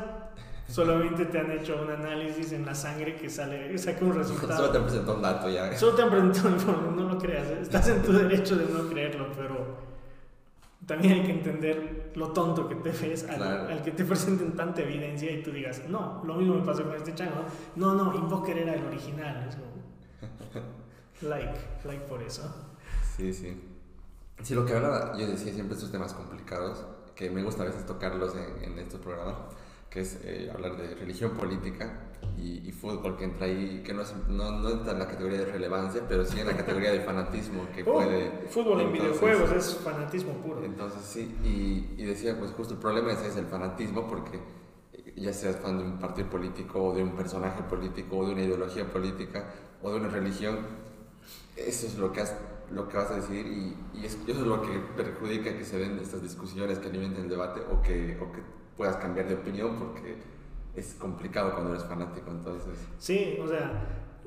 [0.69, 4.57] Solamente te han hecho un análisis en la sangre que sale, saca un resultado.
[4.57, 5.77] Solo te presentó un dato ya.
[5.77, 7.47] Solo te han presentado un no lo creas.
[7.49, 7.59] ¿eh?
[7.63, 9.77] Estás en tu derecho de no creerlo, pero
[10.85, 15.31] también hay que entender lo tonto que te ves al, que te presenten tanta evidencia
[15.31, 17.45] y tú digas, no, lo mismo me pasó con este chango.
[17.77, 19.49] No, no, Invoker era el original.
[21.23, 22.43] like, like por eso.
[23.17, 23.57] Sí, sí.
[24.43, 27.87] Sí, lo que habla, yo decía siempre estos temas complicados, que me gusta a veces
[27.87, 29.37] tocarlos en, en estos programas
[29.97, 31.91] que es eh, hablar de religión política
[32.37, 36.23] y, fútbol, que entra ahí, que no, no, entra en la categoría de relevancia, pero
[36.23, 38.31] sí en la categoría de fanatismo que oh, puede...
[38.51, 40.63] Fútbol en videojuegos es fanatismo puro.
[40.63, 44.39] Entonces sí, y, y, decía, pues justo el problema ese es el fanatismo, porque
[45.17, 48.43] ya seas fan de un partido político o de un personaje político o de una
[48.43, 49.49] ideología política
[49.83, 50.59] o de una religión,
[51.57, 52.37] eso es lo que, has,
[52.71, 55.99] lo que vas a decir y, y eso es lo que perjudica que se den
[55.99, 60.17] estas discusiones que alimenten el debate o que, o que puedas cambiar de opinión porque
[60.75, 62.79] es complicado cuando eres fanático, entonces...
[62.99, 63.71] Sí, o sea,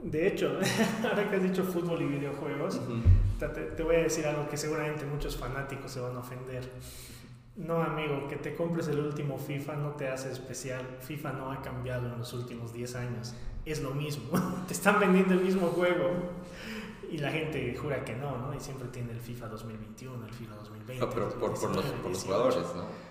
[0.03, 0.59] de hecho,
[1.03, 2.81] ahora que has dicho fútbol y videojuegos,
[3.38, 6.69] te, voy a decir algo que seguramente muchos fanáticos se van a ofender.
[7.55, 10.81] No, amigo, que te compres el último FIFA no te hace especial.
[11.01, 13.35] FIFA no ha cambiado en los últimos 10 años.
[13.65, 14.29] Es lo mismo.
[14.67, 16.09] te están vendiendo el mismo juego.
[17.12, 18.53] Y la gente jura que no, ¿no?
[18.53, 21.05] Y siempre tiene el FIFA 2021, el FIFA 2020.
[21.05, 23.08] No, pero por, por, los, por los jugadores, ¿no?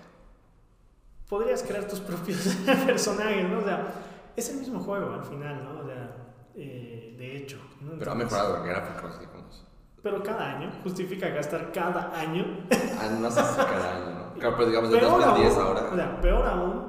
[1.29, 2.39] Podrías crear tus propios
[2.85, 3.59] personajes, ¿no?
[3.59, 3.93] O sea,
[4.35, 5.81] es el mismo juego al final, ¿no?
[5.81, 6.15] O sea,
[6.55, 7.57] eh, de hecho.
[7.81, 7.91] ¿no?
[7.97, 9.65] pero ha mejorado el gráficos, digamos.
[10.01, 12.65] Pero cada año, justifica gastar cada año.
[12.99, 14.33] Ah, no sé si cada año, ¿no?
[14.39, 15.89] Claro, pero digamos de 2010 ahora.
[15.91, 16.88] O sea, peor aún,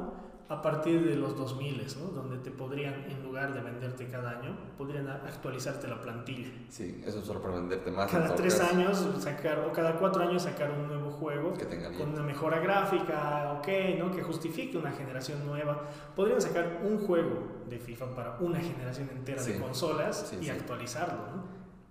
[0.51, 2.07] a partir de los 2000, ¿no?
[2.09, 6.49] donde te podrían, en lugar de venderte cada año, podrían actualizarte la plantilla.
[6.69, 8.11] Sí, eso es solo para venderte más.
[8.11, 12.09] Cada tres años sacar, o cada cuatro años sacar un nuevo juego que tenga con
[12.09, 13.69] una mejora gráfica, ok,
[14.01, 14.11] ¿no?
[14.11, 15.85] que justifique una generación nueva.
[16.17, 21.45] Podrían sacar un juego de FIFA para una generación entera de consolas y actualizarlo, ¿no?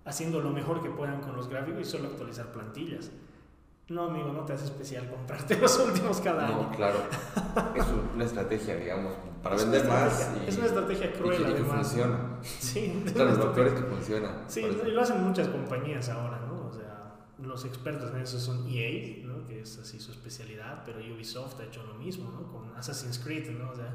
[0.04, 3.10] haciendo lo mejor que puedan con los gráficos y solo actualizar plantillas.
[3.90, 6.62] No, amigo, no te hace especial comprarte los últimos cada año.
[6.62, 6.98] No, claro.
[7.74, 10.30] Es una estrategia, digamos, para vender más.
[10.46, 12.38] es una estrategia cruel, y que, funciona.
[12.42, 14.44] Sí, claro, lo peor es que funciona.
[14.46, 16.68] Sí, y lo hacen muchas compañías ahora, ¿no?
[16.68, 19.44] O sea, los expertos en eso son EA, ¿no?
[19.48, 22.46] Que es así su especialidad, pero Ubisoft ha hecho lo mismo, ¿no?
[22.52, 23.70] Con Assassin's Creed, ¿no?
[23.70, 23.92] O sea,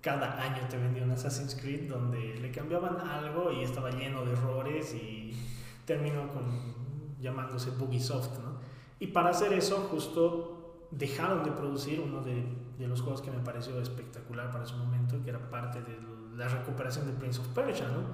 [0.00, 4.32] cada año te vendía un Assassin's Creed donde le cambiaban algo y estaba lleno de
[4.32, 5.36] errores y
[5.84, 6.74] terminó con
[7.20, 8.55] llamándose Bugisoft, ¿no?
[8.98, 12.44] Y para hacer eso, justo dejaron de producir uno de,
[12.78, 15.98] de, los juegos que me pareció espectacular para su momento, que era parte de
[16.36, 18.04] la recuperación de Prince of Persia, ¿no?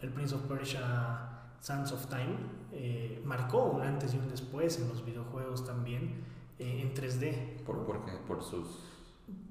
[0.00, 2.36] El Prince of Persia Sands of Time
[2.72, 6.24] eh, marcó un antes y un después en los videojuegos también
[6.58, 7.62] eh, en 3D.
[7.64, 8.12] ¿Por, por qué?
[8.26, 8.86] Por sus...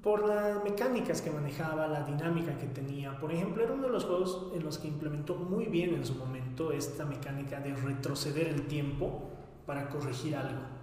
[0.02, 3.18] Por las mecánicas que manejaba, la dinámica que tenía.
[3.18, 6.14] Por ejemplo, era uno de los juegos en los que implementó muy bien en su
[6.16, 9.30] momento esta mecánica de retroceder el tiempo
[9.64, 10.79] para corregir algo.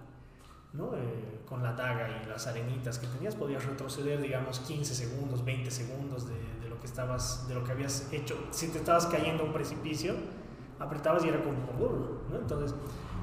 [0.72, 0.94] ¿No?
[0.96, 5.70] Eh, con la daga y las arenitas que tenías podías retroceder, digamos, 15 segundos, 20
[5.70, 8.36] segundos de, de, lo que estabas, de lo que habías hecho.
[8.50, 10.14] Si te estabas cayendo a un precipicio,
[10.78, 12.38] apretabas y era como burro, ¿no?
[12.38, 12.74] Entonces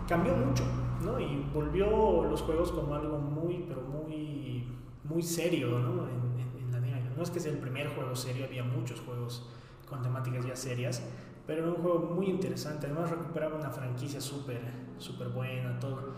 [0.08, 0.64] cambió mucho,
[1.04, 1.20] ¿no?
[1.20, 4.68] Y volvió los juegos como algo muy, pero muy,
[5.04, 6.08] muy serio, ¿no?
[6.08, 7.12] En, en, en la dinámica.
[7.16, 9.50] No es que sea el primer juego serio, había muchos juegos
[9.88, 11.04] con temáticas ya serias,
[11.46, 12.88] pero era un juego muy interesante.
[12.88, 14.62] Además recuperaba una franquicia súper,
[14.98, 16.14] súper buena, todo.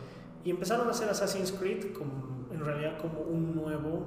[0.47, 4.05] Y empezaron a hacer Assassin's Creed como, en realidad como un nuevo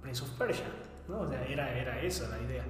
[0.00, 0.66] Prince of Persia,
[1.08, 1.22] ¿no?
[1.22, 2.62] O sea, era, era esa la idea.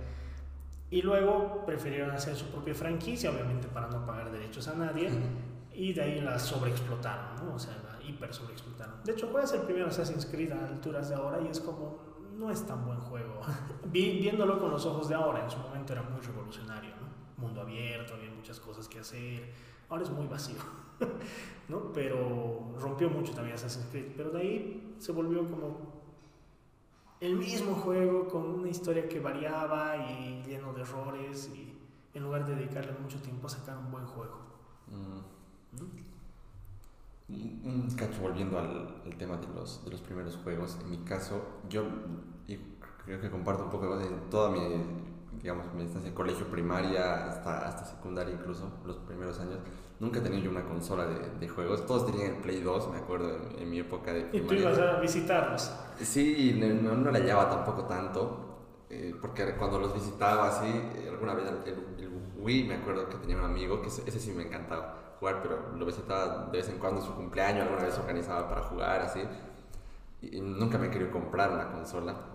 [0.88, 5.10] Y luego prefirieron hacer su propia franquicia, obviamente para no pagar derechos a nadie,
[5.74, 7.56] y de ahí la sobreexplotaron, ¿no?
[7.56, 9.04] O sea, la hiper sobreexplotaron.
[9.04, 11.98] De hecho, juegas el primer Assassin's Creed a alturas de ahora y es como,
[12.38, 13.42] no es tan buen juego.
[13.92, 17.42] Viéndolo con los ojos de ahora, en su momento era muy revolucionario, ¿no?
[17.44, 19.52] Mundo abierto, había muchas cosas que hacer.
[19.88, 20.58] Ahora es muy vacío,
[21.68, 21.92] ¿no?
[21.92, 24.12] Pero rompió mucho también Assassin's Creed.
[24.16, 25.96] Pero de ahí se volvió como
[27.20, 31.72] el mismo juego con una historia que variaba y lleno de errores y
[32.14, 34.38] en lugar de dedicarle mucho tiempo a sacar un buen juego.
[34.88, 35.82] Mm.
[37.28, 37.66] ¿Mm?
[37.66, 41.42] Un cacho volviendo al, al, tema de los, de los primeros juegos, en mi caso,
[41.68, 41.84] yo
[43.06, 44.58] creo que comparto un poco en toda mi,
[45.46, 49.58] digamos, mi estancia colegio primaria hasta, hasta secundaria incluso, los primeros años,
[50.00, 51.86] nunca tenía yo una consola de, de, juegos.
[51.86, 54.44] Todos tenían el Play 2, me acuerdo, en, en mi época de primaria.
[54.44, 55.72] ¿Y tú ibas a visitarlos?
[56.02, 58.56] Sí, no, no la hallaba tampoco tanto,
[58.90, 60.66] eh, porque cuando los visitaba así,
[61.08, 64.18] alguna vez el, el, el, Wii, me acuerdo que tenía un amigo, que ese, ese,
[64.18, 67.84] sí me encantaba jugar, pero lo visitaba de vez en cuando en su cumpleaños, alguna
[67.84, 69.20] vez organizaba para jugar así.
[70.22, 72.34] Y, y nunca me quería comprar una consola.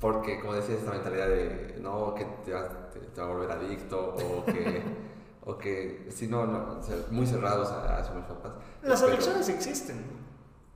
[0.00, 3.50] Porque, como decías, esta mentalidad de no, que te va, te, te va a volver
[3.50, 4.82] adicto o que
[5.44, 8.52] o que si no, no muy cerrados a, a sus papás.
[8.82, 10.04] Las adicciones existen,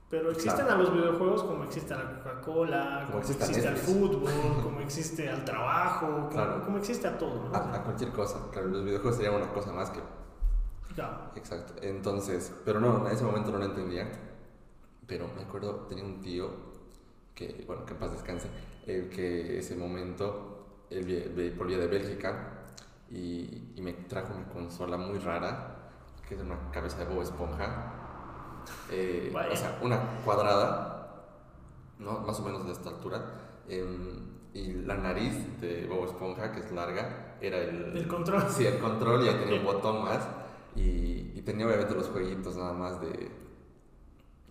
[0.09, 0.81] pero existen claro.
[0.81, 4.31] a los videojuegos como existe a la Coca-Cola, como, como, existe, existe al fútbol,
[4.63, 6.63] como existe al trabajo, como, claro.
[6.63, 7.49] como existe a todo.
[7.49, 7.55] ¿no?
[7.55, 9.99] A, a, cualquier cosa, claro, los videojuegos serían una cosa más que...
[10.95, 11.31] Claro.
[11.35, 14.09] Exacto, entonces, pero no, en ese momento no lo entendía,
[15.05, 16.49] pero me acuerdo, tenía un tío
[17.35, 18.47] que, bueno, que en paz descanse,
[18.87, 22.65] el que ese momento, él volvía de Bélgica
[23.09, 25.91] y, y, me trajo una consola muy rara,
[26.27, 27.93] que es una cabeza de Bob Esponja.
[28.91, 31.25] Eh, o sea, una cuadrada,
[31.99, 32.19] ¿no?
[32.21, 33.23] más o menos de esta altura.
[33.67, 34.19] Eh,
[34.53, 38.49] y la nariz de Bob Esponja, que es larga, era el, el control.
[38.49, 40.27] Sí, el control, y ahí tenía un botón más.
[40.75, 43.29] Y, y, tenía obviamente los jueguitos nada más de.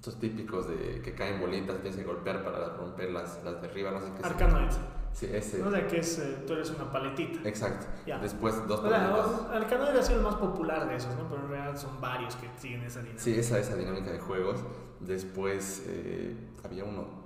[0.04, 3.90] Estos típicos de que caen bolitas, tienes que golpear para romper las, las de arriba,
[3.90, 4.26] no sé qué.
[4.26, 4.70] Arcanoid.
[5.14, 5.60] Sí, ese.
[5.60, 7.48] No de que es, eh, tú eres una paletita.
[7.48, 7.86] Exacto.
[8.20, 9.26] Después dos paletas.
[9.54, 11.26] El canal ha sido el más popular de esos, ¿no?
[11.26, 13.24] Pero en realidad son varios que siguen esa dinámica.
[13.24, 14.60] Sí, esa, esa dinámica de juegos.
[15.00, 17.24] Después eh, había uno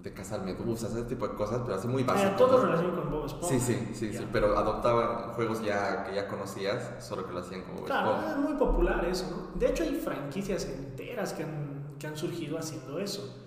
[0.00, 2.30] de cazar medusas, ese tipo de cosas, pero así muy básico.
[2.30, 2.64] Eh, todo ¿no?
[2.66, 3.48] relación con Bob Esponja.
[3.48, 7.62] Sí, sí, sí, sí, pero adoptaban juegos ya que ya conocías, solo que lo hacían
[7.62, 9.58] como Bob Claro, es muy popular eso, ¿no?
[9.58, 13.46] De hecho hay franquicias enteras que han, que han surgido haciendo eso.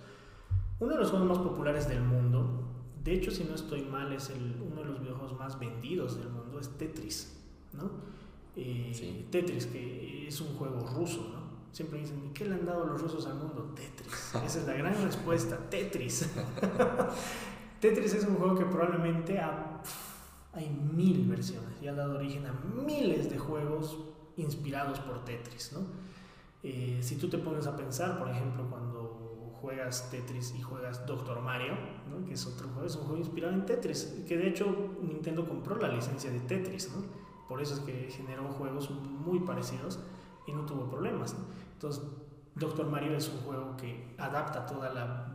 [0.80, 2.64] Uno de los juegos más populares del mundo
[3.04, 6.30] de hecho, si no estoy mal, es el, uno de los videojuegos más vendidos del
[6.30, 7.38] mundo, es Tetris,
[7.74, 7.92] ¿no?
[8.56, 9.28] Eh, sí.
[9.30, 11.44] Tetris, que es un juego ruso, ¿no?
[11.74, 13.74] Siempre dicen, ¿y qué le han dado los rusos al mundo?
[13.76, 14.36] Tetris.
[14.46, 16.30] Esa es la gran respuesta, Tetris.
[17.82, 19.82] Tetris es un juego que probablemente ha,
[20.54, 23.98] hay mil versiones y ha dado origen a miles de juegos
[24.38, 25.80] inspirados por Tetris, ¿no?
[26.64, 31.42] Eh, si tú te pones a pensar, por ejemplo, cuando juegas Tetris y juegas Doctor
[31.42, 31.74] Mario,
[32.26, 35.76] que es otro juego, es un juego inspirado en Tetris, que de hecho Nintendo compró
[35.76, 36.90] la licencia de Tetris,
[37.50, 40.00] por eso es que generó juegos muy parecidos
[40.48, 41.36] y no tuvo problemas.
[41.74, 42.02] Entonces,
[42.56, 45.30] Doctor Mario es un juego que adapta toda la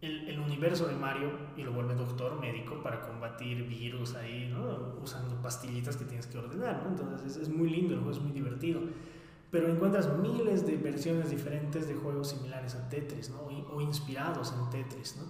[0.00, 4.54] el, el, universo de Mario y lo vuelve doctor médico para combatir virus ahí,
[5.02, 6.84] usando pastillitas que tienes que ordenar.
[6.86, 8.80] Entonces es, es muy lindo, el juego es muy divertido
[9.50, 13.40] pero encuentras miles de versiones diferentes de juegos similares a Tetris, ¿no?
[13.74, 15.24] O, inspirados en Tetris, ¿no?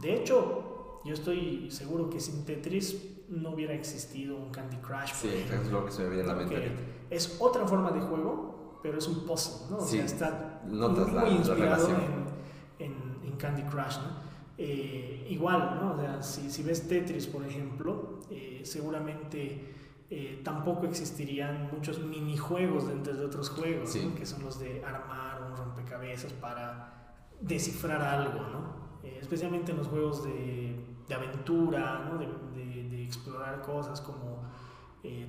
[0.00, 2.96] De hecho, yo estoy seguro que sin Tetris
[3.28, 5.12] no hubiera existido un Candy Crush.
[5.14, 6.70] Sí, es lo que se me viene a la mente.
[7.10, 9.78] Es otra forma de juego, pero es un puzzle, ¿no?
[9.78, 12.92] O sí, sea, está notas muy la, inspirado la en, en,
[13.24, 14.26] en, Candy Crush, ¿no?
[14.58, 15.94] Eh, igual, ¿no?
[15.94, 19.75] O sea, si, si, ves Tetris, por ejemplo, eh, seguramente
[20.10, 25.56] eh, tampoco existirían muchos minijuegos dentro de otros juegos, que son los de armar un
[25.56, 28.86] rompecabezas para descifrar algo, ¿no?
[29.20, 32.18] especialmente en los juegos de, de aventura, ¿no?
[32.18, 34.42] de, de, de, explorar cosas como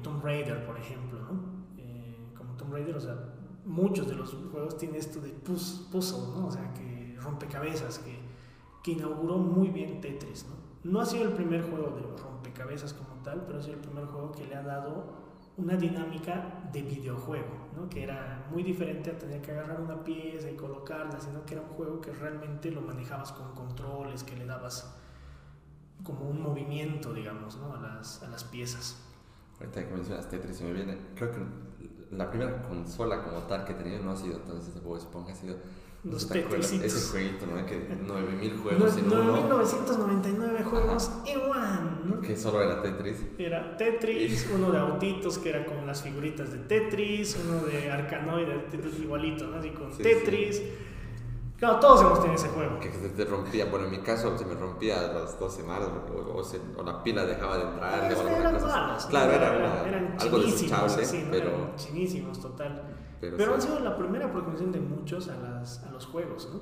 [0.02, 1.58] Tomb Raider, por ejemplo, ¿no?
[2.36, 3.16] como Tomb Raider, o sea,
[3.68, 6.48] muchos de los juegos tienen esto de puzzle, ¿no?
[6.48, 8.18] O sea, que rompecabezas, que,
[8.84, 10.56] que inauguró muy bien Tetris, ¿no?
[10.90, 14.32] No ha sido el primer juego de rompecabezas como tal, pero sido el primer juego
[14.32, 17.90] que le ha dado una dinámica de videojuego, ¿no?
[17.90, 21.64] que era muy diferente a tener que agarrar una pieza y colocarla, sino que era
[21.64, 24.96] un juego que realmente lo manejabas con controles, que le dabas
[26.04, 27.74] como un movimiento, digamos, ¿no?
[27.74, 29.04] a, las, a las piezas.
[29.60, 31.40] Ahorita que mencionas Tetris, me viene, creo que
[32.12, 35.32] la primera consola como tal que he tenido no ha sido entonces de Bob Esponja,
[35.32, 35.58] ha sido
[36.04, 37.66] los Ese jueguito, ¿no?
[37.66, 42.22] Que 9000 juegos no, en 9999 juegos igual, ¿no?
[42.22, 43.26] Que solo era Tetris.
[43.38, 48.48] Era Tetris, uno de autitos que era con las figuritas de Tetris, uno de Arcanoid,
[49.02, 49.58] igualito, ¿no?
[49.58, 50.62] Así con Tetris.
[51.58, 52.80] Claro, todos hemos tenido ese juego.
[52.80, 55.90] Que se te rompía, bueno, en mi caso se me rompía a las dos semanas
[55.90, 58.08] o, o, la pila dejaba de entrar.
[58.08, 59.06] Pero eran malos.
[59.08, 61.50] Claro, era, eran algo desechable, pero...
[61.50, 62.84] Eran chinísimos, total.
[63.20, 66.62] Pero, han sido la primera aproximación de muchos a, las, a los juegos, ¿no?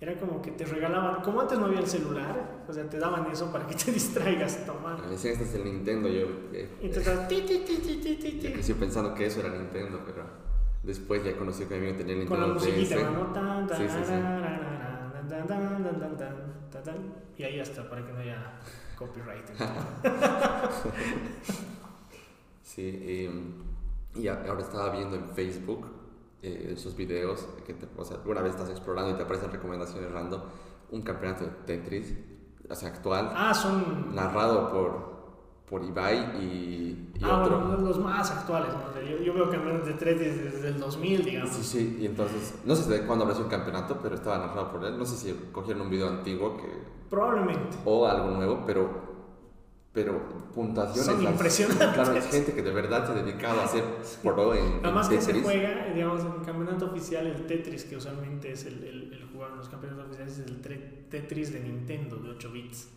[0.00, 3.30] Era como que te regalaban, como antes no había el celular, o sea, te daban
[3.30, 4.96] eso para que te distraigas, toma.
[4.96, 6.26] Me decían, este es el Nintendo, yo...
[6.52, 7.28] Eh, y te estás...
[7.28, 8.40] Ti, ti, ti, ti, ti, ti.
[8.40, 10.24] Yo crecí pensando que eso era Nintendo, pero
[10.82, 13.32] después ya conocí que a mí me tenía el Nintendo Con la musiquita, ¿no?
[13.32, 14.12] Tan, tan, sí, sí, sí.
[17.36, 18.58] Y ahí hasta para que no haya
[18.96, 19.48] copyright.
[22.62, 23.73] sí, y...
[24.14, 25.86] Y ahora estaba viendo en Facebook
[26.42, 30.12] eh, esos videos, que te, o sea, alguna vez estás explorando y te aparecen recomendaciones
[30.12, 30.42] random,
[30.90, 32.14] un campeonato de Tetris,
[32.68, 34.14] o sea, actual, ah, son...
[34.14, 37.78] narrado por, por Ibai y, y ah, otro.
[37.78, 39.00] los más actuales, ¿no?
[39.00, 41.50] yo, yo, veo campeonatos de Tetris desde el 2000, digamos.
[41.50, 44.70] Sí, sí, y entonces, no sé de cuándo habrá sido un campeonato, pero estaba narrado
[44.70, 46.68] por él, no sé si cogieron un video antiguo que...
[47.08, 47.78] Probablemente.
[47.86, 49.13] O algo nuevo, pero
[49.94, 51.06] pero puntuaciones.
[51.06, 51.94] Son impresionantes.
[51.94, 53.84] Claro, es gente que de verdad se ha dedicado a hacer
[54.22, 58.50] pro en Además que se juega, digamos, en el campeonato oficial, el Tetris, que usualmente
[58.50, 60.60] es el, el, el jugar en los campeonatos oficiales, es el
[61.08, 62.88] Tetris de Nintendo de 8 bits.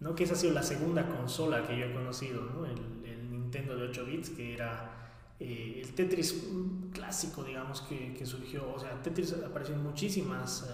[0.00, 0.16] ¿no?
[0.16, 2.66] Que esa ha sido la segunda consola que yo he conocido, ¿no?
[2.66, 6.44] el, el Nintendo de 8 bits, que era eh, el Tetris
[6.92, 8.68] clásico, digamos, que, que, surgió.
[8.74, 10.68] O sea, Tetris apareció en muchísimas...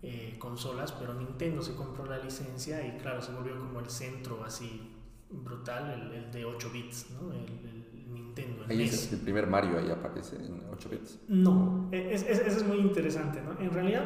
[0.00, 4.44] Eh, consolas, pero Nintendo se compró la licencia y claro, se volvió como el centro
[4.44, 4.94] así
[5.28, 7.32] brutal, el, de 8 bits, ¿no?
[7.32, 8.64] el, Nintendo.
[8.64, 11.18] El, ahí es el primer Mario ahí aparece en 8 bits.
[11.28, 13.42] No, e, eso es, es, muy interesante.
[13.42, 13.58] ¿no?
[13.60, 14.04] En realidad,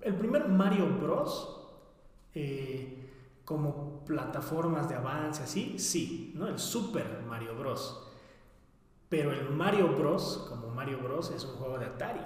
[0.00, 1.54] el primer Mario Bros.
[2.34, 2.98] Eh,
[3.48, 6.48] como plataformas de avance así, sí, ¿no?
[6.48, 8.06] El Super Mario Bros.
[9.08, 10.46] Pero el Mario Bros.
[10.50, 11.30] como Mario Bros.
[11.30, 12.20] es un juego de Atari.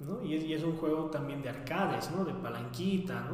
[0.00, 0.22] ¿No?
[0.22, 2.24] Y, es, un juego también de arcades, ¿no?
[2.24, 3.28] De palanquita.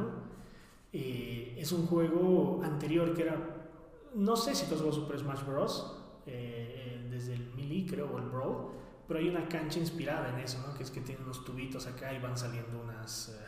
[0.91, 3.37] Eh, es un juego anterior que era,
[4.15, 5.99] no sé si todo Super Smash Bros.
[6.25, 8.71] Eh, desde el Melee, creo, o el Brawl,
[9.07, 10.73] pero hay una cancha inspirada en eso, ¿no?
[10.73, 13.39] Que es que tiene unos tubitos acá y van saliendo unas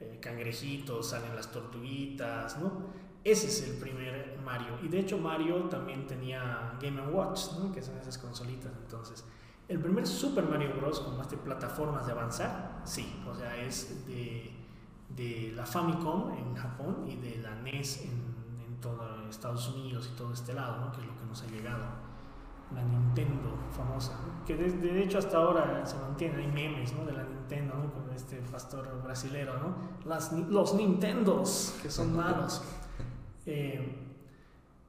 [0.00, 3.04] eh, cangrejitos, salen las tortuguitas, ¿no?
[3.22, 4.78] Ese es el primer Mario.
[4.82, 7.72] Y de hecho Mario también tenía Game Watch, ¿no?
[7.72, 9.24] Que son esas consolitas, entonces
[9.68, 11.00] el primer Super Mario Bros.
[11.00, 14.52] con más de plataformas de avanzar, sí, o sea, es de,
[15.16, 18.10] de la Famicom en Japón y de la NES en,
[18.66, 20.92] en todo Estados Unidos y todo este lado, ¿no?
[20.92, 22.04] que es lo que nos ha llegado.
[22.74, 27.04] La Nintendo famosa, que de, de, hecho hasta ahora se mantiene, hay memes ¿no?
[27.04, 27.92] de la Nintendo, ¿no?
[27.92, 29.76] con este pastor brasilero, ¿no?
[30.08, 32.62] Las, los Nintendos, que son malos.
[33.46, 34.00] Eh,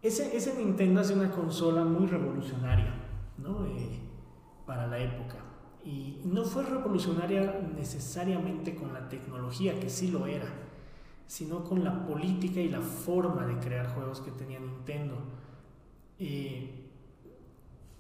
[0.02, 2.94] ese, ese Nintendo es una consola muy revolucionaria,
[3.38, 3.66] ¿no?
[3.66, 4.05] Eh,
[4.65, 5.38] para la época.
[5.84, 10.47] Y no fue revolucionaria necesariamente con la tecnología, que sí lo era,
[11.28, 15.15] sino con la política y la forma de crear juegos que tenía Nintendo.
[16.17, 16.89] Eh,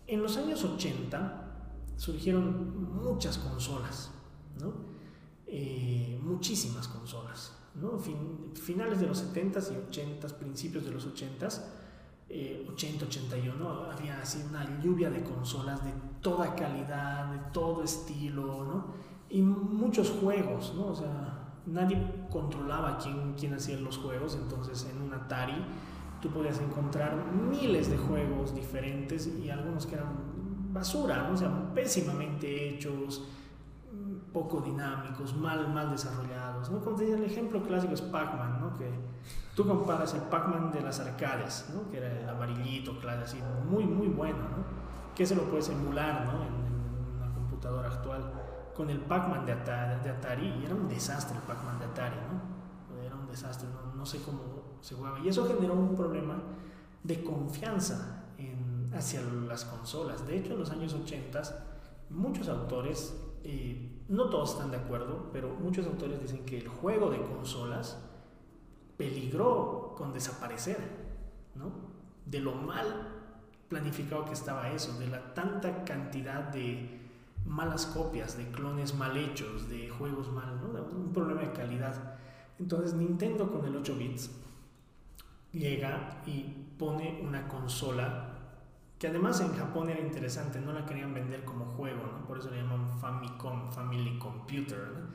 [0.07, 1.41] en los años 80
[1.95, 4.11] surgieron muchas consolas,
[4.59, 4.73] ¿no?
[5.47, 7.53] Eh, muchísimas consolas.
[7.75, 7.99] ¿no?
[8.53, 11.61] finales de los 70s y 80s, principios de los 80s,
[12.29, 15.91] 80, 81, había así una lluvia de consolas de
[16.21, 18.85] toda calidad, de todo estilo, ¿no?
[19.29, 20.87] Y muchos juegos, ¿no?
[20.87, 21.97] O sea, nadie
[22.29, 25.55] controlaba quién, quién hacía los juegos, entonces en un Atari
[26.21, 31.33] tú podías encontrar miles de juegos diferentes y algunos que eran basura, ¿no?
[31.33, 33.23] O sea, pésimamente hechos,
[34.35, 36.69] poco dinámicos, mal, mal desarrollados.
[36.69, 36.81] ¿no?
[36.81, 38.77] Como te el ejemplo clásico es Pac-Man, ¿no?
[38.77, 38.91] que
[39.55, 41.89] tú comparas el Pac-Man de las arcades, ¿no?
[41.89, 45.15] que era el amarillito, claro, así, muy, muy bueno, ¿no?
[45.15, 46.43] que se lo puedes emular ¿no?
[46.43, 48.29] en, una computadora actual,
[48.75, 52.17] con el Pac-Man de Atari, de Atari, y era un desastre el Pac-Man de Atari,
[52.17, 53.01] ¿no?
[53.01, 56.35] era un desastre, no, no sé cómo se jugaba, y eso generó un problema
[57.03, 60.27] de confianza en, hacia las consolas.
[60.27, 61.41] De hecho, en los años 80,
[62.09, 67.09] muchos autores eh, no todos están de acuerdo, pero muchos autores dicen que el juego
[67.09, 67.97] de consolas
[68.97, 70.77] peligró con desaparecer,
[71.55, 71.71] ¿no?
[72.25, 73.11] De lo mal
[73.67, 77.01] planificado que estaba eso, de la tanta cantidad de
[77.45, 80.83] malas copias, de clones mal hechos, de juegos mal, ¿no?
[80.83, 82.17] Un problema de calidad.
[82.59, 84.31] Entonces Nintendo con el 8 bits
[85.51, 86.43] llega y
[86.77, 88.34] pone una consola
[88.99, 92.25] que además en Japón era interesante, no la querían vender como juego, ¿no?
[92.25, 95.05] por eso le llaman Famicom, Family Computer.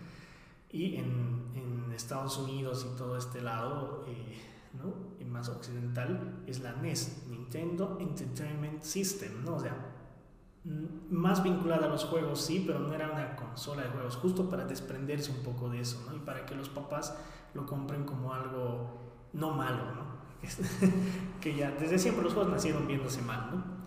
[0.70, 4.40] Y en, en, Estados Unidos y todo este lado, eh,
[4.72, 4.94] ¿no?
[5.18, 9.56] y más occidental, es la NES, Nintendo Entertainment System, ¿no?
[9.56, 9.76] o sea,
[11.10, 14.64] más vinculada a los juegos, sí, pero no era una consola de juegos, justo para
[14.64, 16.16] desprenderse un poco de eso, ¿no?
[16.16, 17.14] y para que los papás
[17.52, 18.98] lo compren como algo
[19.32, 20.19] no malo, ¿no?
[21.40, 23.80] que ya desde siempre los juegos nacieron viéndose mal, ¿no?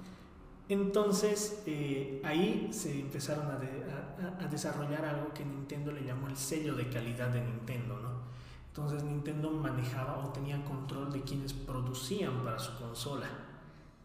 [0.70, 6.90] Entonces eh, ahí se empezaron a, desarrollar algo que Nintendo le llamó el sello de
[6.90, 8.24] calidad de Nintendo, ¿no?
[8.68, 13.28] Entonces Nintendo manejaba o tenía control de quienes producían para su consola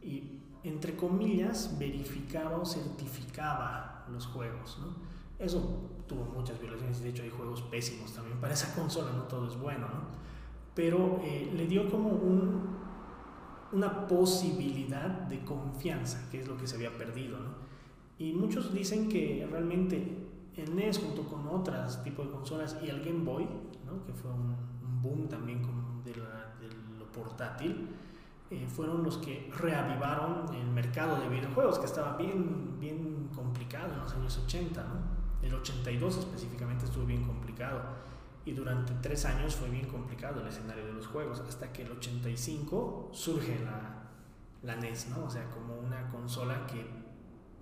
[0.03, 4.96] y entre comillas verificaba o certificaba los juegos, ¿no?
[5.38, 9.46] Eso tuvo muchas violaciones, de hecho hay juegos pésimos también para esa consola, no todo
[9.46, 10.28] es bueno, ¿no?
[10.79, 12.76] Pero eh, le dio como un,
[13.72, 17.37] una posibilidad de confianza, que es lo que se había perdido.
[17.37, 17.49] ¿no?
[18.16, 23.03] Y muchos dicen que realmente el NES junto con otras tipos de consolas y el
[23.05, 23.49] Game Boy,
[23.85, 24.05] ¿no?
[24.07, 24.55] que fue un,
[25.03, 25.62] boom también
[26.05, 26.14] de,
[26.97, 27.89] lo portátil,
[28.49, 33.99] eh, fueron los que reavivaron el mercado de videojuegos, que estaba bien, bien complicado en
[33.99, 34.81] los años 80.
[34.81, 35.45] ¿no?
[35.45, 37.81] El 82 específicamente estuvo bien complicado
[38.49, 41.92] y durante tres años fue bien complicado el escenario de los juegos, hasta que el
[41.92, 44.09] 85 surge la,
[44.62, 45.24] la NES, ¿no?
[45.24, 46.82] O sea, como una consola que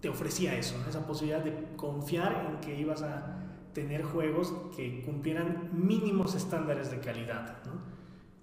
[0.01, 3.37] te ofrecía eso, esa posibilidad de confiar en que ibas a
[3.72, 7.72] tener juegos que cumplieran mínimos estándares de calidad, ¿no?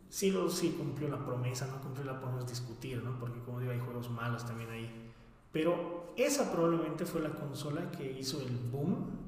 [0.09, 3.17] Sí, lo, sí cumplió la promesa, no cumplió la podemos discutir, ¿no?
[3.19, 5.13] Porque como digo, hay juegos malos también ahí.
[5.53, 9.22] Pero esa probablemente fue la consola que hizo el boom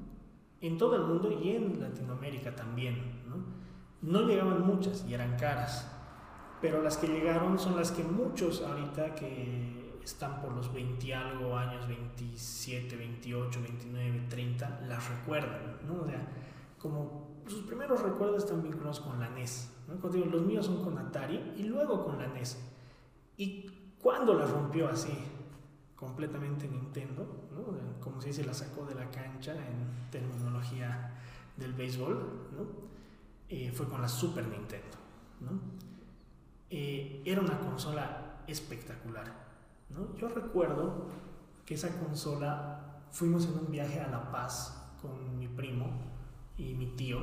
[0.66, 3.22] en todo el mundo y en Latinoamérica también.
[3.28, 3.36] ¿no?
[4.02, 5.90] no llegaban muchas y eran caras,
[6.60, 11.56] pero las que llegaron son las que muchos ahorita que están por los 20 algo
[11.56, 15.78] años, 27, 28, 29, 30, las recuerdan.
[15.86, 16.02] ¿no?
[16.02, 16.28] O sea,
[16.78, 19.72] como sus primeros recuerdos están vinculados con la NES.
[19.88, 20.08] ¿no?
[20.26, 22.58] Los míos son con Atari y luego con la NES.
[23.36, 25.12] ¿Y cuándo la rompió así?
[25.96, 27.45] completamente Nintendo,
[28.00, 31.12] como si se la sacó de la cancha en terminología
[31.56, 32.86] del béisbol, ¿no?
[33.48, 34.96] Eh, fue con la Super Nintendo.
[35.40, 35.50] ¿no?
[36.70, 39.32] Eh, era una consola espectacular.
[39.90, 40.16] ¿no?
[40.16, 41.08] Yo recuerdo
[41.64, 45.86] que esa consola fuimos en un viaje a La Paz con mi primo
[46.56, 47.18] y mi tío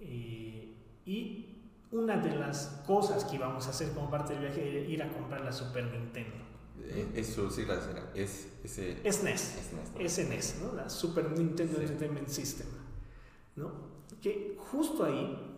[0.00, 1.50] eh, y
[1.90, 5.12] una de las cosas que íbamos a hacer como parte del viaje era ir a
[5.12, 6.43] comprar la Super Nintendo.
[6.86, 7.78] Eh, es su sigla
[8.14, 9.58] es ese es NES
[9.98, 10.74] es NES, ¿no?
[10.74, 12.66] la Super Nintendo Entertainment System
[13.56, 13.70] ¿no?
[14.20, 15.56] que justo ahí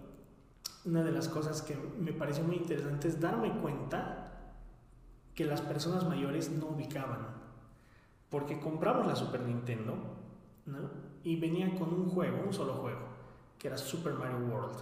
[0.84, 4.52] una de las cosas que me pareció muy interesante es darme cuenta
[5.34, 7.26] que las personas mayores no ubicaban
[8.30, 9.96] porque compramos la Super Nintendo
[10.66, 10.78] ¿no?
[11.24, 13.00] y venía con un juego, un solo juego
[13.58, 14.78] que era Super Mario World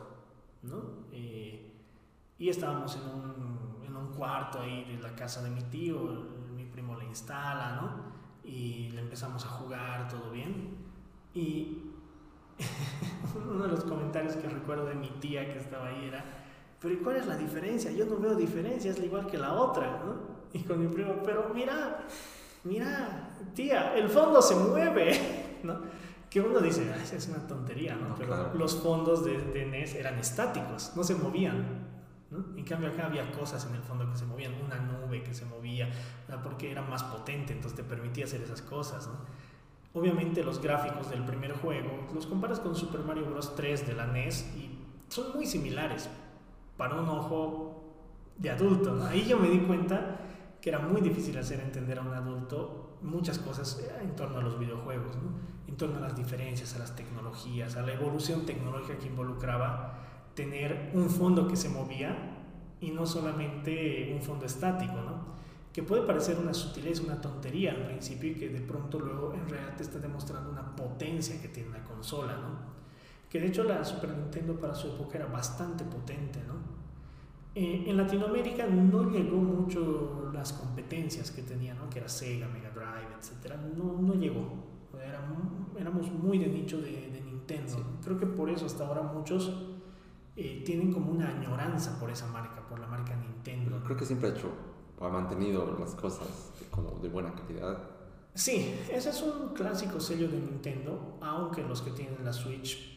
[0.62, 1.06] ¿no?
[1.10, 1.70] Eh,
[2.38, 3.64] y estábamos en un
[3.96, 5.98] un cuarto ahí de la casa de mi tío,
[7.14, 8.48] instala, ¿no?
[8.48, 10.76] Y le empezamos a jugar, todo bien.
[11.32, 11.78] Y
[13.50, 16.24] uno de los comentarios que recuerdo de mi tía que estaba ahí era,
[16.80, 17.92] pero ¿y cuál es la diferencia?
[17.92, 20.34] Yo no veo diferencia, es igual que la otra, ¿no?
[20.52, 22.04] Y con mi primo, pero mira,
[22.64, 25.80] mira, tía, el fondo se mueve, ¿no?
[26.28, 28.16] Que uno dice, es una tontería, ¿no?
[28.16, 31.93] Pero los fondos de, de NES eran estáticos, no se movían.
[32.56, 35.44] En cambio acá había cosas en el fondo que se movían, una nube que se
[35.44, 35.90] movía,
[36.42, 39.08] porque era más potente, entonces te permitía hacer esas cosas.
[39.92, 43.54] Obviamente los gráficos del primer juego los comparas con Super Mario Bros.
[43.54, 44.78] 3 de la NES y
[45.08, 46.08] son muy similares
[46.76, 47.84] para un ojo
[48.36, 49.04] de adulto.
[49.06, 50.18] Ahí yo me di cuenta
[50.60, 54.58] que era muy difícil hacer entender a un adulto muchas cosas en torno a los
[54.58, 55.54] videojuegos, ¿no?
[55.68, 59.98] en torno a las diferencias, a las tecnologías, a la evolución tecnológica que involucraba
[60.34, 62.16] tener un fondo que se movía
[62.80, 65.34] y no solamente un fondo estático, ¿no?
[65.72, 69.48] que puede parecer una sutileza, una tontería al principio y que de pronto luego en
[69.48, 72.74] realidad te está demostrando una potencia que tiene la consola, ¿no?
[73.28, 76.54] que de hecho la Super Nintendo para su época era bastante potente, ¿no?
[77.56, 81.90] Eh, en Latinoamérica no llegó mucho las competencias que tenía, ¿no?
[81.90, 83.56] Que era Sega, Mega Drive, etc.
[83.76, 84.64] No, no llegó.
[84.94, 85.20] Era,
[85.76, 87.84] éramos muy de nicho de, de Nintendo.
[88.04, 89.52] Creo que por eso hasta ahora muchos
[90.36, 93.80] eh, tienen como una añoranza por esa marca, por la marca Nintendo.
[93.84, 94.50] Creo que siempre ha hecho,
[95.00, 97.78] ha mantenido las cosas como de buena calidad.
[98.34, 102.94] Sí, ese es un clásico sello de Nintendo, aunque los que tienen la Switch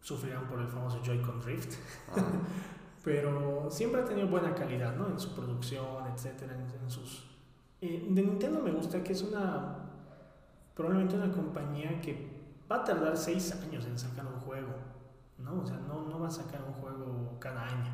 [0.00, 1.74] sufrirán por el famoso Joy-Con Drift.
[2.16, 2.24] Ah.
[3.04, 5.08] Pero siempre ha tenido buena calidad, ¿no?
[5.08, 7.24] En su producción, etcétera, en, sus...
[7.80, 9.86] Eh, de Nintendo me gusta que es una...
[10.74, 12.40] Probablemente una compañía que
[12.70, 14.39] va a tardar seis años en sacar un
[15.42, 15.60] ¿no?
[15.60, 17.92] O sea, no, no va a sacar un juego cada año,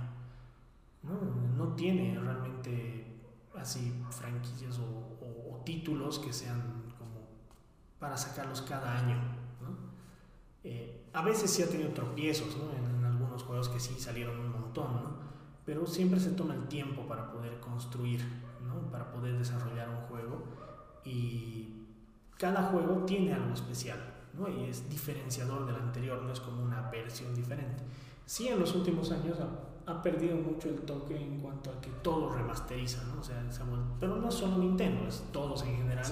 [1.02, 1.12] ¿no?
[1.56, 3.20] No tiene realmente
[3.56, 6.60] así franquicias o, o títulos que sean
[6.98, 7.26] como
[7.98, 9.16] para sacarlos cada año,
[10.68, 12.72] eh, a veces sí ha tenido tropiezos, ¿no?
[12.76, 15.10] En, algunos juegos que sí salieron un montón, ¿no?
[15.64, 18.20] Pero siempre se toma el tiempo para poder construir,
[18.66, 18.90] ¿no?
[18.90, 20.44] Para poder desarrollar un juego
[21.04, 21.86] y
[22.36, 23.98] cada juego tiene algo especial,
[24.38, 24.48] ¿no?
[24.48, 27.84] Y es diferenciador del anterior, no es como una versión diferente.
[28.24, 31.90] Sí, en los últimos años ha, ha perdido mucho el toque en cuanto a que
[32.02, 33.20] todo remasteriza, ¿no?
[33.20, 33.42] O sea,
[34.00, 36.06] pero no solo Nintendo, es todos en general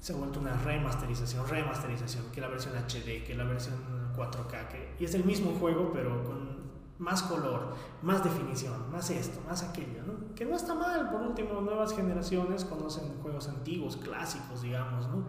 [0.00, 3.74] se ha vuelto una remasterización, remasterización, que la versión HD, que la versión
[4.16, 6.56] 4K, que, y es el mismo juego pero con
[6.98, 10.34] más color, más definición, más esto, más aquello, ¿no?
[10.34, 15.24] Que no está mal, por último, nuevas generaciones conocen juegos antiguos, clásicos, digamos, ¿no?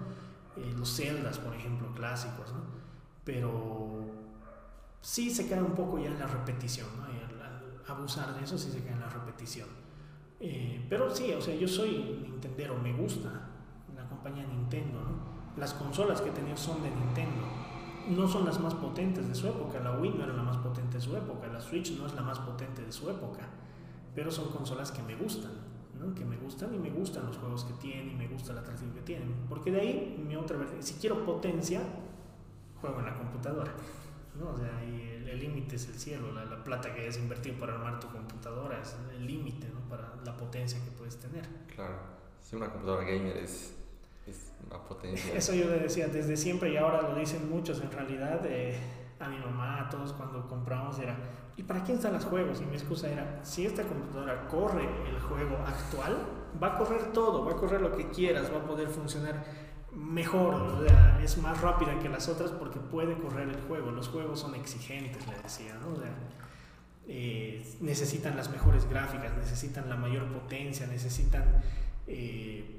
[0.57, 2.61] Eh, los Zeldas, por ejemplo, clásicos, ¿no?
[3.23, 4.05] Pero
[5.01, 7.07] sí se queda un poco ya en la repetición, ¿no?
[7.13, 7.37] Y al,
[7.87, 9.69] abusar de eso sí se queda en la repetición.
[10.39, 13.47] Eh, pero sí, o sea, yo soy Nintendero, me gusta,
[14.09, 14.99] compañía Nintendo.
[15.57, 17.43] Las consolas que tenía son de Nintendo.
[18.09, 19.79] No son las más potentes de su época.
[19.79, 21.47] La Wii no era la más potente de su época.
[21.47, 23.47] La Switch no es la más potente de su época.
[24.15, 25.51] Pero son consolas que me gustan.
[25.99, 26.13] ¿No?
[26.13, 28.91] Que me gustan y me gustan los juegos que tienen y me gusta la atracción
[28.91, 29.33] que tienen.
[29.49, 31.81] Porque de ahí mi otra vez, si quiero potencia,
[32.81, 33.71] juego en la computadora.
[34.39, 34.51] ¿no?
[34.51, 37.99] O sea, el límite es el cielo, la, la, plata que hayas invertido para armar
[37.99, 39.79] tu computadora es el límite ¿no?
[39.89, 41.47] para la potencia que puedes tener.
[41.75, 41.95] Claro,
[42.41, 43.73] si una computadora gamer es
[44.27, 45.33] es una potencia.
[45.35, 48.41] Eso yo le decía desde siempre y ahora lo dicen muchos en realidad.
[48.45, 48.77] Eh,
[49.19, 51.17] a mi mamá, a todos cuando compramos era,
[51.57, 52.61] ¿y para quién están los juegos?
[52.61, 56.17] Y mi excusa era, si esta computadora corre el juego actual,
[56.61, 59.43] va a correr todo, va a correr lo que quieras, va a poder funcionar
[59.91, 60.85] mejor,
[61.23, 63.91] es más rápida que las otras porque puede correr el juego.
[63.91, 65.95] Los juegos son exigentes, le decía, ¿no?
[67.09, 71.43] Eh, necesitan las mejores gráficas, necesitan la mayor potencia, necesitan...
[72.05, 72.73] Eh,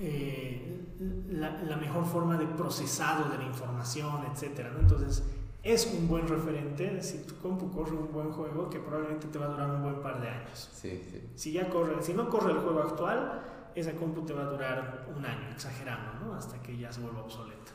[0.00, 0.86] eh,
[1.30, 4.66] la, mejor forma de procesado de la información, etc.
[4.78, 5.24] Entonces,
[5.72, 9.46] es un buen referente si tu compu corre un buen juego que probablemente te va
[9.46, 10.70] a durar un buen par de años.
[10.72, 11.30] Sí, sí.
[11.34, 13.42] Si ya corre, si no corre el juego actual,
[13.74, 16.34] esa compu te va a durar un año, exagerando, ¿no?
[16.34, 17.72] Hasta que ya se vuelva obsoleta.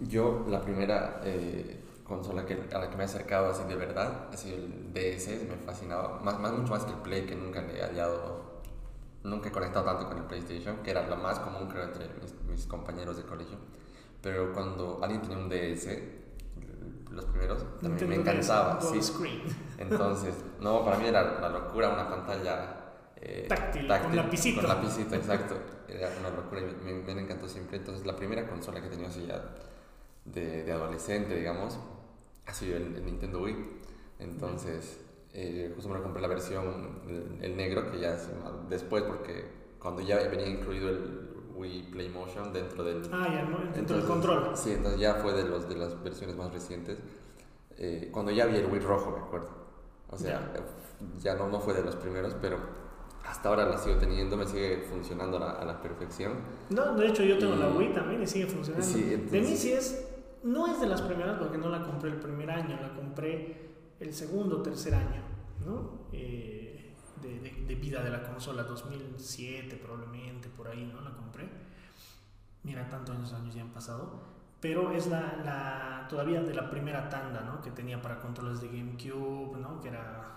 [0.00, 4.34] Yo, la primera eh, consola que, a la que me he acercado así de verdad
[4.34, 7.78] sido el DS, me fascinaba, más, más, mucho más que el Play, que nunca le
[7.78, 8.50] he hallado
[9.24, 12.08] nunca he conectado tanto con el PlayStation, que era lo más común creo entre
[12.48, 13.58] mis, compañeros de colegio.
[14.22, 15.88] Pero cuando alguien tenía un DS,
[17.10, 18.80] los primeros, también me encantaba.
[18.80, 19.00] Sí.
[19.78, 22.76] Entonces, no, para mí era la locura una pantalla
[23.16, 24.60] eh, táctil, con lapicito.
[24.60, 25.56] Con lapicito, exacto.
[25.88, 27.78] Era una locura y me, me, encantó siempre.
[27.78, 29.42] Entonces, la primera consola que tenido así ya
[30.24, 31.78] de, de adolescente, digamos,
[32.46, 33.56] ha sido el, el Nintendo Wii.
[34.20, 35.00] Entonces,
[35.32, 38.28] eh, justo me compré la versión, el, negro, que ya es
[38.68, 39.44] después, porque
[39.78, 41.29] cuando ya venía incluido el
[41.60, 43.02] Wii Play Motion dentro del...
[43.12, 44.56] Ah, ya, dentro del control.
[44.56, 46.98] Sí, entonces ya fue de, los, de las versiones más recientes.
[47.76, 49.50] Eh, cuando ya vi el Wii rojo, me acuerdo.
[50.08, 50.50] O sea,
[51.18, 52.58] ya, no, no fue de los primeros, pero
[53.24, 56.32] hasta ahora la sigo teniendo, me sigue funcionando a la, perfección.
[56.70, 58.86] No, de hecho yo tengo la Wii también y sigue funcionando.
[58.86, 60.08] de mí sí es,
[60.42, 64.12] no es de las primeras porque no la compré el primer año, la compré el
[64.14, 65.22] segundo o tercer año
[65.64, 66.06] ¿no?
[66.12, 71.00] Eh, de, de, vida de la consola, 2007 probablemente, por ahí, ¿no?
[71.02, 71.19] La.
[72.62, 74.20] Mira, tantos años ya han pasado.
[74.60, 77.62] Pero es la, la, todavía de la primera tanda, ¿no?
[77.62, 79.80] Que tenía para controles de GameCube, ¿no?
[79.80, 80.30] Que era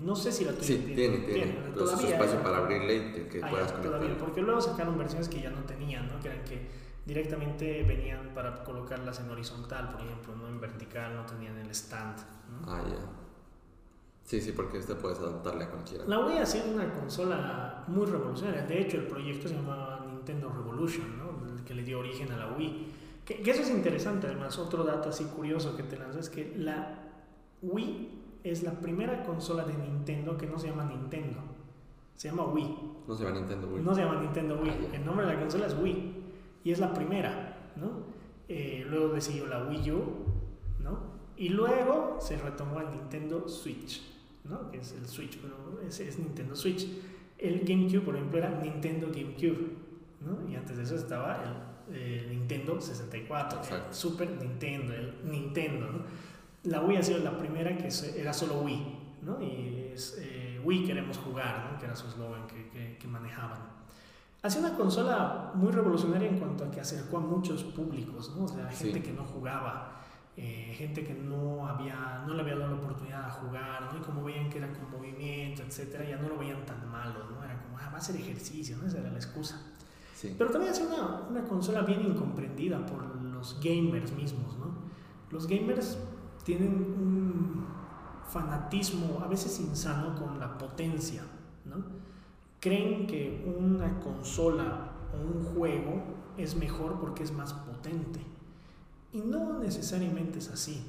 [0.00, 1.52] no sé si la tuya Sí, tiene, tiene.
[1.52, 3.82] tiene, es todavía, espacio para abrirle y que, puedas conectar.
[3.82, 6.18] todavía, porque luego sacaron versiones que ya no tenían, ¿no?
[6.20, 6.68] Que eran que
[7.06, 12.18] directamente venían para colocarlas en horizontal, por ejemplo, no en vertical, no tenían el stand.
[12.50, 12.72] ¿no?
[12.72, 12.98] Ah, ya.
[14.24, 16.04] Sí, sí, porque este puedes adaptarle a cualquiera.
[16.06, 18.62] La Wii ha sido una consola muy revolucionaria.
[18.66, 21.33] De hecho, el proyecto se llamaba Nintendo Revolution, ¿no?
[21.74, 22.86] Que le dio origen a la Wii.
[23.24, 24.58] Que, que eso es interesante, además.
[24.58, 27.00] Otro dato así curioso que te lanzo es que la
[27.62, 28.10] Wii
[28.44, 31.38] es la primera consola de Nintendo que no se llama Nintendo.
[32.14, 32.76] Se llama Wii.
[33.08, 33.82] No se va a Nintendo Wii.
[33.82, 34.70] No se llama Nintendo Wii.
[34.70, 34.96] Ah.
[34.96, 36.14] El nombre de la consola es Wii.
[36.62, 38.04] Y es la primera, ¿no?
[38.48, 40.02] Eh, luego le siguió la Wii U,
[40.80, 40.98] ¿no?
[41.36, 44.02] Y luego se retomó el Nintendo Switch,
[44.44, 44.70] ¿no?
[44.70, 45.56] Que es el Switch, pero
[45.86, 46.86] es Nintendo Switch.
[47.38, 49.83] El GameCube, por ejemplo, era Nintendo GameCube,
[50.24, 50.48] ¿no?
[50.50, 51.42] Y antes de eso estaba
[51.90, 53.94] el, eh, Nintendo 64, el.
[53.94, 55.98] Super Nintendo, el Nintendo, ¿no?
[56.64, 59.40] La Wii ha sido la primera que era solo Wii, ¿no?
[59.42, 61.78] Y es eh, Wii queremos jugar, ¿no?
[61.78, 63.58] Que era su eslogan que, que- que manejaban.
[64.42, 68.44] Ha sido una consola muy revolucionaria en cuanto a que acercó a muchos públicos, ¿no?
[68.44, 69.00] O sea, gente Sí.
[69.02, 70.00] que no jugaba,
[70.36, 73.98] eh, gente que no, había, no le había dado la oportunidad de jugar, ¿no?
[73.98, 77.42] Y como veían que era con movimiento, etcétera, ya no lo veían tan malo, ¿no?
[77.44, 78.86] Era como, ah, va a ser ejercicio, ¿no?
[78.86, 79.60] Esa era la excusa.
[80.24, 80.34] Sí.
[80.38, 83.04] Pero también sido una, una consola bien incomprendida por
[83.44, 84.72] los gamers mismos, ¿no?
[85.30, 85.98] Los gamers
[86.44, 87.66] tienen un
[88.26, 91.22] fanatismo a veces insano con la potencia,
[91.66, 91.76] ¿no?
[92.58, 96.02] Creen que una consola o un juego
[96.38, 98.20] es mejor porque es más potente.
[99.12, 100.82] Y no necesariamente es así.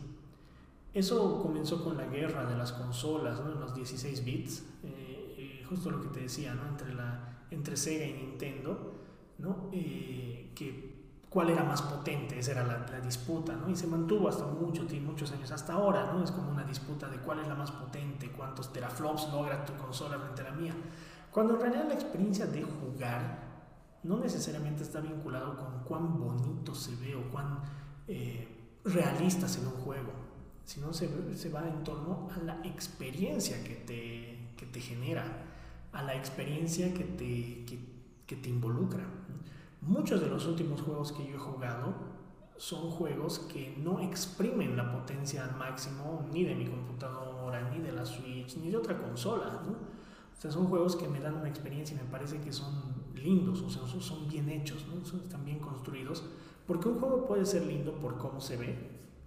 [0.94, 3.54] Eso comenzó con la guerra de las consolas, ¿no?
[3.56, 6.66] Los 16 bits, eh, eh, justo lo que te decía, ¿no?
[6.70, 8.95] Entre, la, entre Sega y Nintendo,
[9.38, 9.70] ¿no?
[9.72, 10.96] Eh, que
[11.30, 13.70] cuál era más potente, esa era la, la disputa, ¿no?
[13.70, 16.24] Y se mantuvo hasta mucho muchos años, hasta ahora, ¿no?
[16.24, 20.18] Es como una disputa de cuál es la más potente, cuántos teraflops logra tu consola
[20.18, 20.74] frente a la mía.
[21.32, 23.44] Cuando en realidad la experiencia de jugar
[24.04, 27.60] no necesariamente está vinculado con cuán bonito se ve o cuán
[28.08, 28.48] eh,
[28.86, 30.14] realista se ve un juego,
[30.64, 35.26] sino se, se va en torno a la experiencia que te, que te genera,
[35.92, 37.66] a la experiencia que te,
[38.26, 39.04] que te involucra.
[39.86, 41.94] Muchos de los últimos juegos que yo he jugado
[42.58, 47.92] son juegos que no exprimen la potencia al máximo ni de mi computadora, ni de
[47.92, 49.74] la Switch, ni de otra consola, ¿no?
[49.74, 52.74] O sea, son juegos que me dan una experiencia y me parece que son
[53.14, 55.20] lindos, o sea, son, bien hechos, ¿no?
[55.20, 56.24] Están bien construidos.
[56.66, 58.76] Porque un juego puede ser lindo por cómo se ve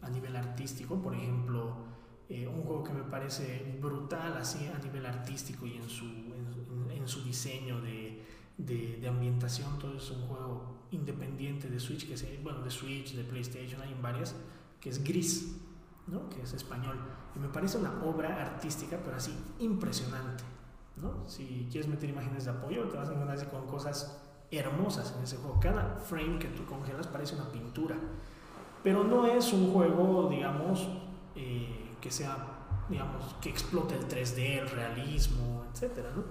[0.03, 1.77] a nivel artístico, por ejemplo,
[2.29, 6.91] eh, un juego que me parece brutal así a nivel artístico y en su, en,
[6.91, 7.98] en su diseño de,
[8.59, 13.15] de, de, ambientación, todo es un juego independiente de Switch, que se, bueno, de Switch,
[13.15, 14.35] de PlayStation, hay varias,
[14.81, 15.57] que es Gris,
[16.07, 16.29] ¿no?
[16.29, 16.99] que es español.
[17.35, 20.45] Y me parece una obra artística, pero así impresionante.
[20.97, 21.29] ¿no?
[21.29, 25.37] Si quieres meter imágenes de apoyo, te vas a encontrar con cosas hermosas en ese
[25.37, 25.61] juego.
[25.61, 27.97] Cada frame que tú congelas parece una pintura.
[28.83, 30.89] Pero no es un juego, digamos,
[31.35, 32.37] eh, que sea,
[32.89, 36.25] digamos, que explote el 3D, el realismo, etcétera, ¿no?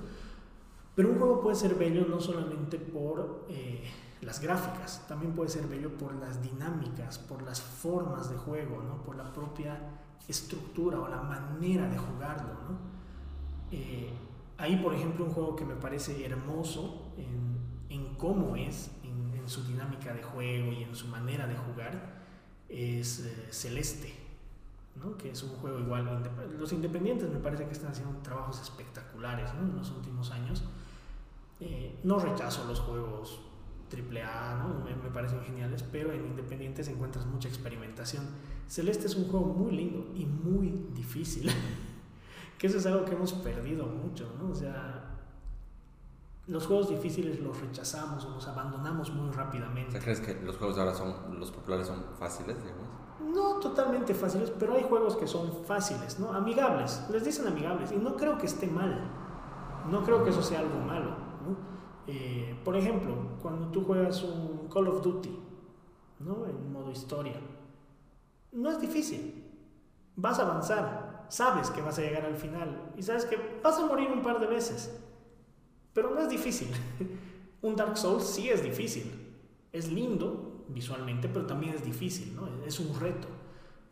[0.97, 3.83] Pero un juego puede ser bello no solamente por eh,
[4.21, 9.03] las gráficas, también puede ser bello por las dinámicas, por las formas de juego, ¿no?
[9.03, 9.77] por la propia
[10.27, 12.49] estructura o la manera de jugarlo.
[12.67, 12.79] ¿no?
[13.71, 14.11] Eh,
[14.57, 19.47] ahí, por ejemplo, un juego que me parece hermoso en, en cómo es, en, en,
[19.47, 22.23] su dinámica de juego y en su manera de jugar,
[22.69, 24.15] es eh, Celeste.
[24.95, 25.15] ¿no?
[25.15, 26.23] que es un juego igual.
[26.57, 30.63] Los independientes me parece que están haciendo trabajos espectaculares en los últimos años.
[31.59, 33.39] Eh, no rechazo los juegos
[33.91, 34.83] AAA, ¿no?
[34.83, 38.25] me, me, parecen geniales, pero en independientes encuentras mucha experimentación.
[38.67, 41.49] Celeste es un juego muy lindo y muy difícil,
[42.57, 44.51] que eso es algo que hemos perdido mucho, ¿no?
[44.51, 45.17] O sea,
[46.47, 49.89] los juegos difíciles los rechazamos o los abandonamos muy rápidamente.
[49.89, 52.87] O sea, ¿crees que los juegos de ahora son, los populares son fáciles, digamos?
[53.33, 56.33] No totalmente fáciles, pero hay juegos que son fáciles, ¿no?
[56.33, 59.09] Amigables, les dicen amigables, y no creo que esté mal,
[59.89, 61.26] no creo que eso sea algo malo,
[62.07, 65.39] Eh, por ejemplo, cuando tú juegas un Call of Duty,
[66.19, 66.45] ¿no?
[66.47, 67.39] En modo historia,
[68.51, 69.43] no es difícil,
[70.15, 73.85] vas a avanzar, sabes que vas a llegar al final, y sabes que vas a
[73.85, 74.97] morir un par de veces,
[75.93, 76.69] pero no es difícil.
[77.61, 79.33] un Dark Souls sí es difícil,
[79.71, 82.47] es lindo, visualmente, pero también es difícil, ¿no?
[82.65, 83.27] Es un reto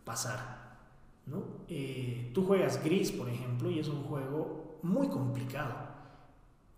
[0.04, 0.78] pasar,
[1.26, 1.44] ¿no?
[1.68, 5.95] Eh, tú juegas Gris, por ejemplo, y es un juego muy complicado.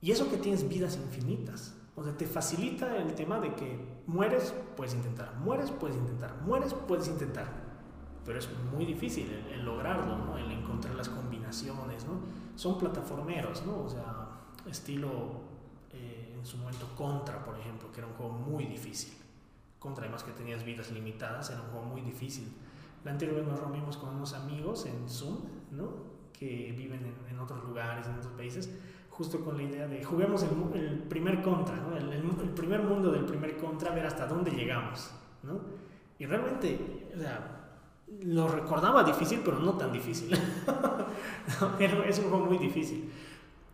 [0.02, 1.74] Y eso que tienes vidas infinitas.
[1.96, 6.74] O sea, te facilita el tema de que mueres, puedes intentar, mueres, puedes intentar, mueres,
[6.74, 7.66] puedes intentar.
[8.24, 10.38] pero es muy difícil el, lograrlo, ¿no?
[10.38, 12.06] el encontrar las combinaciones.
[12.06, 12.20] ¿no?
[12.56, 13.84] Son plataformeros, ¿no?
[13.84, 14.28] o sea,
[14.70, 15.42] estilo
[15.92, 19.14] eh, en su momento Contra, por ejemplo, que era un juego muy difícil.
[19.80, 22.48] Contra, además que tenías vidas limitadas, era un juego muy difícil.
[23.04, 25.38] La anterior vez nos reunimos con unos amigos en Zoom,
[25.72, 26.18] ¿no?
[26.32, 28.70] que viven en, en otros lugares, en otros países,
[29.18, 31.98] justo con la idea de juguemos el, el primer contra, ¿no?
[31.98, 35.12] el, el, primer mundo del primer contra, ver hasta dónde llegamos.
[35.42, 35.60] ¿no?
[36.20, 37.58] Y realmente, o sea,
[38.22, 40.34] lo recordaba difícil, pero no tan difícil.
[42.08, 43.12] es un juego muy difícil.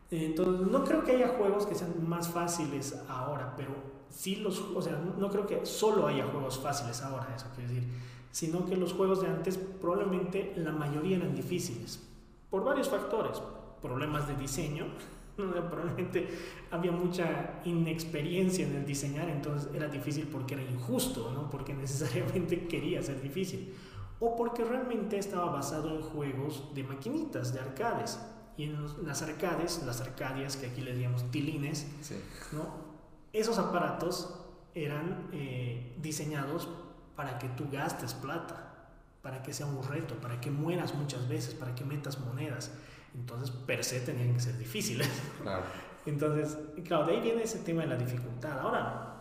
[0.10, 3.72] Entonces, no creo que haya juegos que sean más fáciles ahora, pero
[4.10, 7.90] sí los, o sea, no creo que solo haya juegos fáciles ahora, eso quiero decir,
[8.32, 12.08] sino que los juegos de antes probablemente la mayoría eran difíciles,
[12.50, 13.42] por varios factores,
[13.82, 14.86] problemas de diseño,
[15.70, 16.28] probablemente
[16.72, 22.68] había mucha inexperiencia en el diseñar, entonces era difícil porque era injusto, no porque necesariamente
[22.68, 23.74] quería ser difícil,
[24.20, 28.20] o porque realmente estaba basado en juegos de maquinitas, de arcades.
[28.56, 32.16] Y en las arcades, las arcadias, que aquí le digamos tilines, sí.
[32.52, 32.94] ¿no?
[33.34, 34.32] esos aparatos
[34.76, 36.70] eran eh, diseñados
[37.16, 38.90] para que tú gastes plata,
[39.22, 42.72] para que sea un reto, para que mueras muchas veces, para que metas monedas.
[43.16, 45.10] Entonces, per se tenían que ser difíciles.
[45.42, 45.64] Claro.
[46.06, 48.60] Entonces, claro, de ahí viene ese tema de la dificultad.
[48.60, 49.14] Ahora,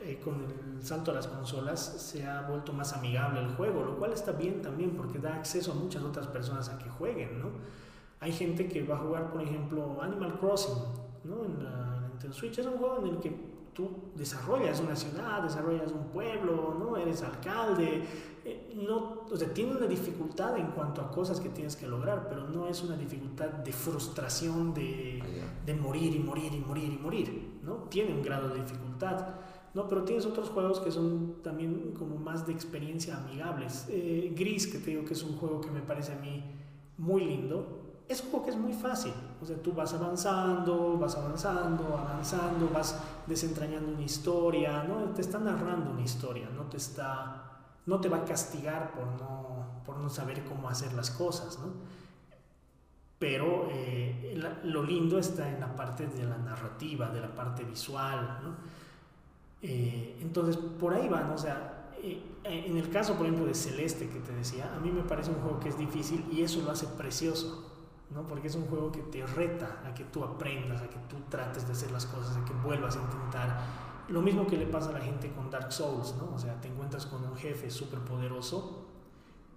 [0.00, 3.98] eh, con el salto a las consolas, se ha vuelto más amigable el juego, lo
[3.98, 7.50] cual está bien también porque da acceso a muchas otras personas a que jueguen, ¿no?
[8.20, 10.76] Hay gente que va a jugar, por ejemplo, Animal Crossing,
[11.24, 11.44] ¿no?
[11.44, 13.32] En la Nintendo Switch es un juego en el que
[13.72, 16.96] tú desarrollas una ciudad, desarrollas un pueblo, ¿no?
[16.96, 18.04] Eres alcalde,
[18.48, 22.28] eh, no, o sea, tiene una dificultad en cuanto a cosas que tienes que lograr,
[22.30, 25.22] pero no es una dificultad de frustración de,
[25.66, 27.74] de morir y morir y morir y morir, ¿no?
[27.90, 29.34] Tiene un grado de dificultad,
[29.74, 29.86] ¿no?
[29.86, 33.86] Pero tienes otros juegos que son también como más de experiencia amigables.
[33.90, 36.42] Eh, Gris, que te digo que es un juego que me parece a mí
[36.96, 39.12] muy lindo, es un juego que es muy fácil.
[39.42, 45.12] O sea, tú vas avanzando, vas avanzando, avanzando, vas desentrañando una historia, ¿no?
[45.12, 47.47] Te está narrando una historia, no te está
[47.88, 51.72] no te va a castigar por no, por no saber cómo hacer las cosas, ¿no?
[53.18, 58.40] Pero eh, lo lindo está en la parte de la narrativa, de la parte visual,
[58.42, 58.56] ¿no?
[59.62, 64.10] Eh, entonces, por ahí van, o sea, eh, en el caso, por ejemplo, de Celeste
[64.10, 66.70] que te decía, a mí me parece un juego que es difícil y eso lo
[66.70, 67.72] hace precioso,
[68.10, 68.22] ¿no?
[68.28, 71.66] Porque es un juego que te reta a que tú aprendas, a que tú trates
[71.66, 74.92] de hacer las cosas, a que vuelvas a intentar lo mismo que le pasa a
[74.92, 76.34] la gente con Dark Souls, ¿no?
[76.34, 78.86] O sea, te encuentras con un jefe súper poderoso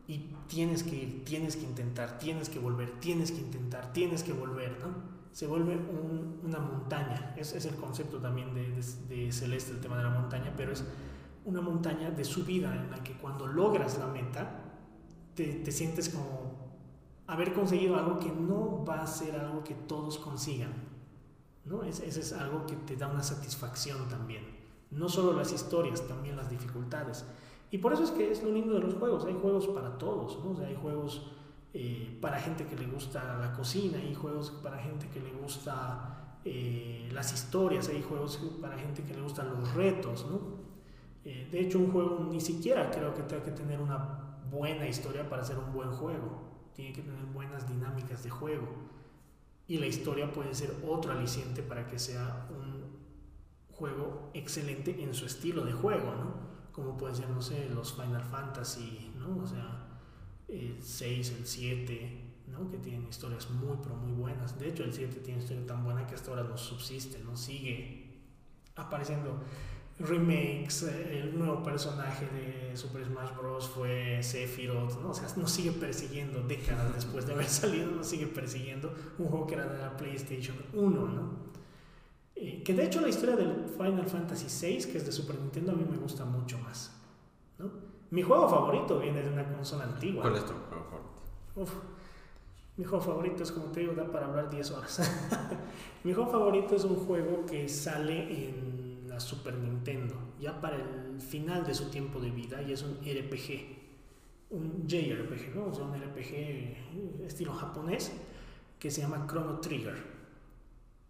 [0.08, 4.34] y tienes que ir, tienes que intentar, tienes que volver, tienes que intentar, tienes que
[4.34, 5.22] volver, ¿no?
[5.32, 7.34] Se vuelve un, una montaña.
[7.38, 10.74] Es, es, el concepto también de, de, de, Celeste, el tema de la montaña, pero
[10.74, 10.84] es
[11.46, 14.66] una montaña de subida en la que cuando logras la meta,
[15.34, 16.52] te, te sientes como
[17.28, 20.91] haber conseguido algo que no va a ser algo que todos consigan
[21.66, 21.84] ¿no?
[21.84, 24.44] Eso es algo que te da una satisfacción también.
[24.90, 27.26] No solo las historias, también las dificultades.
[27.70, 29.26] Y por eso es que es lo lindo de los juegos.
[29.26, 30.64] Hay juegos para todos, ¿no?
[30.66, 31.32] hay juegos
[31.74, 36.38] eh, para gente que le gusta la cocina, hay juegos para gente que le gusta
[36.44, 40.62] eh, las historias, hay juegos para gente que le gustan los retos, ¿no?
[41.24, 45.30] Eh, de hecho, un juego ni siquiera creo que tenga que tener una buena historia
[45.30, 46.42] para ser un buen juego.
[46.74, 48.68] Tiene que tener buenas dinámicas de juego
[49.72, 52.92] y la historia puede ser otro aliciente para que sea un
[53.72, 56.34] juego excelente en su estilo de juego, ¿no?
[56.74, 59.42] Como pueden ser, no sé, los Final Fantasy, ¿no?
[59.42, 59.88] O sea,
[60.50, 62.70] el 6, el 7, ¿no?
[62.70, 64.60] Que tienen historias muy, pero muy buenas.
[64.60, 67.38] De hecho, el 7 tiene una historia tan buena que hasta ahora no subsiste, ¿no?
[67.38, 68.20] Sigue
[68.76, 69.42] apareciendo
[70.02, 73.70] remakes, eh, el nuevo personaje de Super Smash Bros.
[73.70, 75.10] fue Sephiroth, ¿no?
[75.10, 79.48] O sea, nos sigue persiguiendo décadas después de haber salido, nos sigue persiguiendo un juego
[79.48, 81.52] que era de la PlayStation 1, ¿no?
[82.36, 85.72] Eh, que de hecho la historia del Final Fantasy VI, que es de Super Nintendo,
[85.72, 86.92] a mí me gusta mucho más,
[87.60, 87.70] ¿no?
[88.10, 90.24] Mi juego favorito viene de una consola antigua.
[90.24, 91.22] ¿Cuál es tu juego favorito?
[91.56, 91.72] Uf,
[92.78, 95.00] mi juego favorito es, como te digo, da para hablar 10 horas.
[96.04, 98.91] mi juego favorito es un juego que sale en
[99.22, 104.52] Super Nintendo, ya para el final de su tiempo de vida, y es un RPG,
[104.52, 105.68] un JRPG, ¿no?
[105.68, 108.12] O sea, un RPG estilo japonés
[108.80, 109.96] que se llama Chrono Trigger.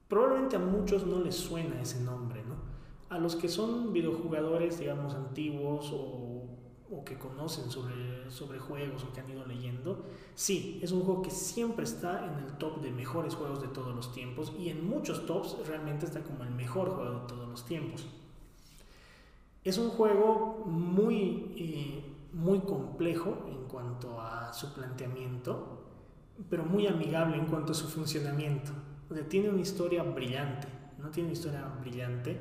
[0.07, 2.55] Probablemente a muchos no les suena ese nombre, ¿no?
[3.09, 6.41] A los que son videojugadores, digamos, antiguos o,
[6.91, 10.03] o que conocen sobre, sobre juegos o que han ido leyendo,
[10.35, 13.95] sí, es un juego que siempre está en el top de mejores juegos de todos
[13.95, 17.65] los tiempos y en muchos tops realmente está como el mejor juego de todos los
[17.65, 18.05] tiempos.
[19.63, 25.83] Es un juego muy, eh, muy complejo en cuanto a su planteamiento,
[26.49, 28.71] pero muy amigable en cuanto a su funcionamiento.
[29.29, 32.39] Tiene una historia brillante, no tiene una historia brillante.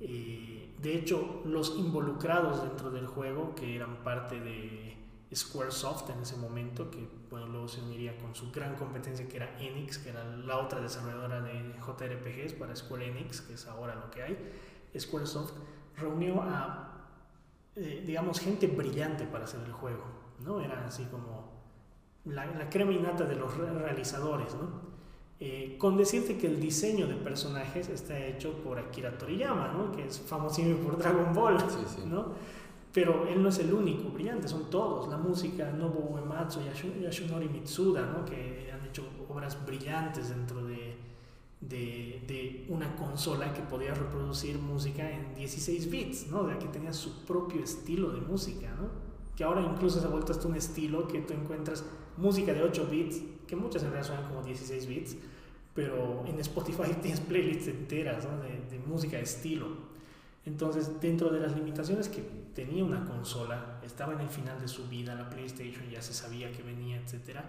[0.00, 4.96] Eh, de hecho, los involucrados dentro del juego, que eran parte de
[5.34, 9.58] Squaresoft en ese momento, que bueno, luego se uniría con su gran competencia que era
[9.60, 14.10] Enix, que era la otra desarrolladora de JRPGs para Square Enix, que es ahora lo
[14.10, 14.38] que hay,
[14.98, 15.54] Squaresoft
[15.96, 17.06] reunió a,
[17.76, 20.04] eh, digamos, gente brillante para hacer el juego,
[20.40, 20.60] ¿no?
[20.60, 21.60] Era así como
[22.24, 24.90] la, la crema innata de los realizadores, ¿no?
[25.42, 29.90] Eh, con decirte que el diseño de personajes está hecho por Akira Toriyama, ¿no?
[29.90, 31.56] que es famosísimo por Dragon Ball,
[32.04, 32.34] ¿no?
[32.92, 35.08] Pero él no es el único brillante, son todos.
[35.08, 38.24] La música, Nobuo Uematsu y Yashunori Mitsuda, ¿no?
[38.24, 40.96] que han hecho obras brillantes dentro de,
[41.60, 46.44] de, de, una consola que podía reproducir música en 16 bits, ¿no?
[46.44, 48.88] de que tenía su propio estilo de música, ¿no?
[49.36, 51.84] que ahora incluso se ha vuelto hasta un estilo que tú encuentras
[52.16, 55.16] música de 8 bits, que muchas en realidad suenan como 16 bits,
[55.74, 58.24] pero en Spotify tienes playlists enteras
[58.70, 59.89] de, música de estilo.
[60.46, 62.22] Entonces, dentro de las limitaciones que
[62.54, 66.50] tenía una consola, estaba en el final de su vida, la PlayStation ya se sabía
[66.50, 67.40] que venía, etc.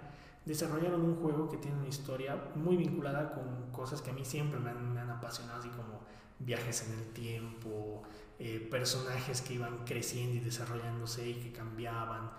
[0.46, 4.60] Desarrollaron un juego que tiene una historia muy vinculada con cosas que a mí siempre
[4.60, 6.02] me han, apasionado, así como
[6.40, 8.04] viajes en el tiempo,
[8.40, 12.32] eh, personajes que iban creciendo y desarrollándose y que cambiaban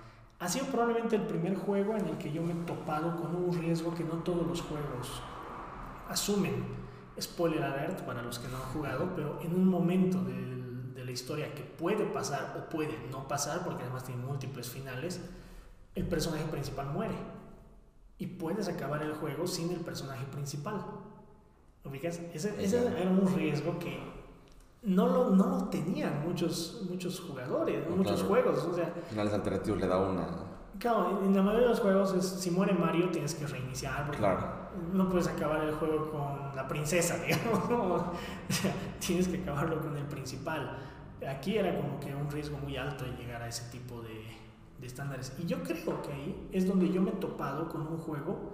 [0.42, 3.56] ha sido probablemente el primer juego en el que yo me he topado con un
[3.56, 5.22] riesgo que no todos los juegos
[6.08, 6.81] asumen.
[7.20, 10.34] Spoiler alert para los que no han jugado, pero en un momento de,
[10.94, 15.20] de la historia que puede pasar o puede no pasar, porque además tiene múltiples finales,
[15.94, 17.14] el personaje principal muere.
[18.18, 20.84] Y puedes acabar el juego sin el personaje principal.
[21.84, 22.20] ¿Ubicas?
[22.32, 23.98] Ese, ese era un riesgo que
[24.82, 28.58] no lo, no lo tenían muchos, muchos jugadores, muchos juegos.
[28.64, 30.28] O sea, Finales alternativos le da una.
[30.78, 34.10] Claro, en la mayoría de los juegos es, si muere Mario tienes que reiniciar.
[34.12, 34.61] claro.
[34.92, 37.70] No puedes acabar el juego con la princesa, digamos.
[37.70, 38.12] o
[38.48, 40.78] sea, tienes que acabarlo con el principal.
[41.28, 44.26] Aquí era como que un riesgo muy alto de llegar a ese tipo de,
[44.80, 45.32] de estándares.
[45.38, 48.52] Y yo creo que ahí es donde yo me he topado con un juego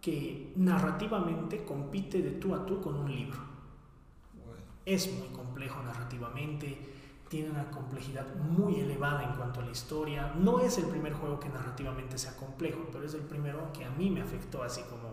[0.00, 3.54] que narrativamente compite de tú a tú con un libro
[4.86, 6.78] es muy complejo narrativamente,
[7.28, 10.34] tiene una complejidad muy elevada en cuanto a la historia.
[10.38, 13.90] No es el primer juego que narrativamente sea complejo, pero es el primero que a
[13.90, 15.03] mí me afectó así como,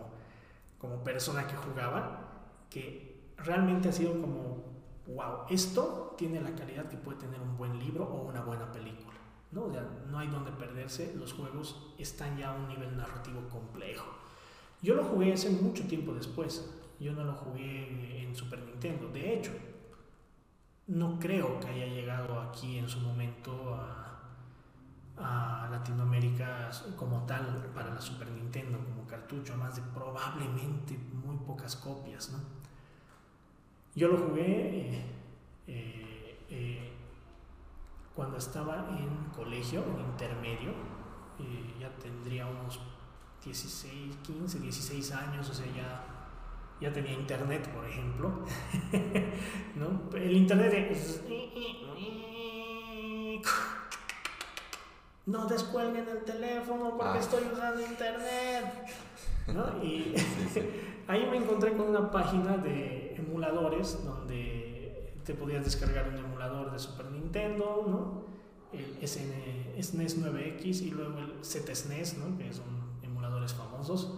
[0.82, 4.66] como persona que jugaba, que realmente ha sido como,
[5.06, 9.16] wow, esto tiene la calidad que puede tener un buen libro o una buena película.
[9.52, 9.66] ¿no?
[9.66, 9.72] O
[10.10, 14.08] no hay donde perderse, los juegos están ya a un nivel narrativo complejo.
[14.82, 16.68] Yo lo jugué hace mucho tiempo después,
[17.00, 19.08] yo no lo jugué en Super Nintendo.
[19.10, 19.52] De hecho,
[20.88, 24.01] no creo que haya llegado aquí en su momento a,
[25.24, 31.76] a Latinoamérica como tal para la Super Nintendo, como cartucho, más de probablemente muy pocas
[31.76, 32.32] copias.
[32.32, 32.40] ¿no?
[33.96, 35.06] Yo lo jugué eh,
[35.68, 36.94] eh, eh,
[38.16, 40.74] cuando estaba en colegio, intermedio,
[41.80, 42.80] ya tendría unos
[43.44, 46.12] 16, 15, 16 años, o sea, ya
[46.82, 48.44] ya tenía internet, por ejemplo.
[49.76, 50.18] ¿no?
[50.18, 51.22] El internet es...
[55.26, 57.22] No descuelguen el teléfono porque ah.
[57.22, 58.66] estoy usando internet.
[59.54, 59.84] ¿no?
[59.84, 60.16] Y
[61.08, 66.80] ahí me encontré con una página de emuladores donde te podías descargar un emulador de
[66.80, 68.32] Super Nintendo, ¿no?
[68.74, 72.38] el SN, SNES 9X y luego el ZSNES, ¿no?
[72.38, 72.66] que son
[73.04, 74.14] emuladores famosos.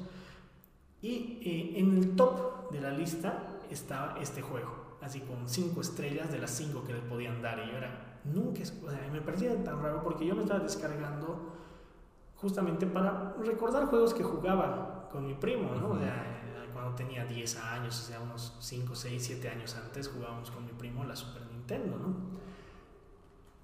[1.02, 6.32] Y eh, en el top de la lista estaba este juego, así con cinco estrellas
[6.32, 7.60] de las cinco que le podían dar.
[7.60, 11.54] Y yo era, nunca, o sea, me parecía tan raro porque yo me estaba descargando
[12.36, 15.92] justamente para recordar juegos que jugaba con mi primo, ¿no?
[15.92, 20.52] O sea, cuando tenía 10 años, o sea, unos 5, 6, 7 años antes jugábamos
[20.52, 22.16] con mi primo la Super Nintendo, ¿no?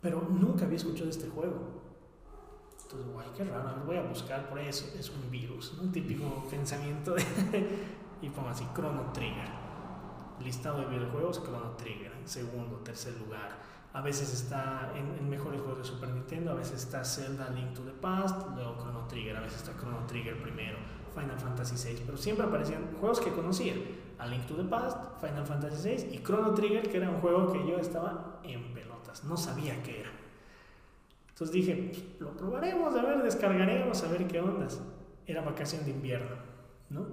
[0.02, 1.82] Pero nunca había escuchado este juego.
[2.84, 7.14] Entonces, guay, qué raro, voy a buscar por eso, es un virus, un típico pensamiento
[7.14, 7.24] de...
[8.22, 9.50] y pongo así, Chrono Trigger.
[10.40, 13.69] Listado de videojuegos, Chrono Trigger, segundo, tercer lugar.
[14.00, 17.82] A veces está en, mejores juegos de Super Nintendo, a veces está Zelda Link to
[17.82, 20.78] the Past, luego Chrono Trigger, a veces está Chrono Trigger primero,
[21.14, 23.74] Final Fantasy VI, pero siempre aparecían juegos que conocía.
[24.18, 27.52] A Link to the Past, Final Fantasy VI y Chrono Trigger, que era un juego
[27.52, 30.12] que yo estaba en pelotas, no sabía qué era.
[31.32, 34.80] Entonces dije, pues, lo probaremos, a ver, descargaremos, a ver qué ondas.
[35.28, 36.38] Era vacación de invierno,
[36.90, 37.06] ¿no?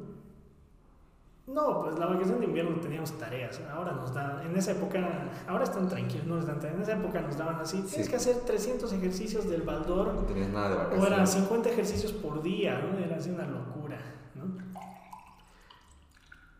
[1.47, 3.61] No, pues la vacación de invierno teníamos tareas.
[3.73, 4.99] Ahora nos dan, en esa época,
[5.47, 6.77] ahora están tranquilos, no les dan tareas.
[6.77, 10.15] En esa época nos daban así, tienes que hacer 300 ejercicios del baldor.
[10.15, 11.05] No tenías nada de vacaciones.
[11.05, 12.99] O eran 50 ejercicios por día, ¿no?
[12.99, 13.99] Era así una locura,
[14.35, 14.57] ¿no?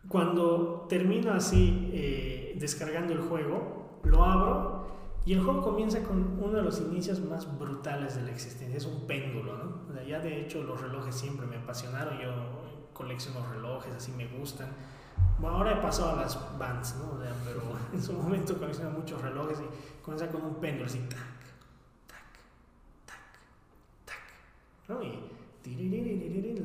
[0.07, 4.87] Cuando termino así eh, descargando el juego, lo abro
[5.25, 8.77] y el juego comienza con uno de los inicios más brutales de la existencia.
[8.77, 9.81] Es un péndulo, ¿no?
[9.89, 12.17] O sea, ya de hecho los relojes siempre me apasionaron.
[12.17, 12.31] Yo
[12.97, 14.69] colecciono relojes, así me gustan.
[15.39, 17.11] Bueno, ahora he pasado a las bands, ¿no?
[17.11, 17.61] O sea, pero
[17.93, 21.19] en su momento coleccionaba muchos relojes y comienza con un péndulo así, tac,
[22.07, 22.23] tac,
[23.05, 23.19] tac,
[24.05, 25.03] tac, ¿no?
[25.03, 25.37] Y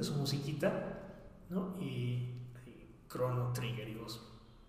[0.03, 0.99] su musiquita,
[1.51, 1.77] ¿no?
[1.81, 2.29] Y,
[3.09, 4.23] Chrono Trigger y vos,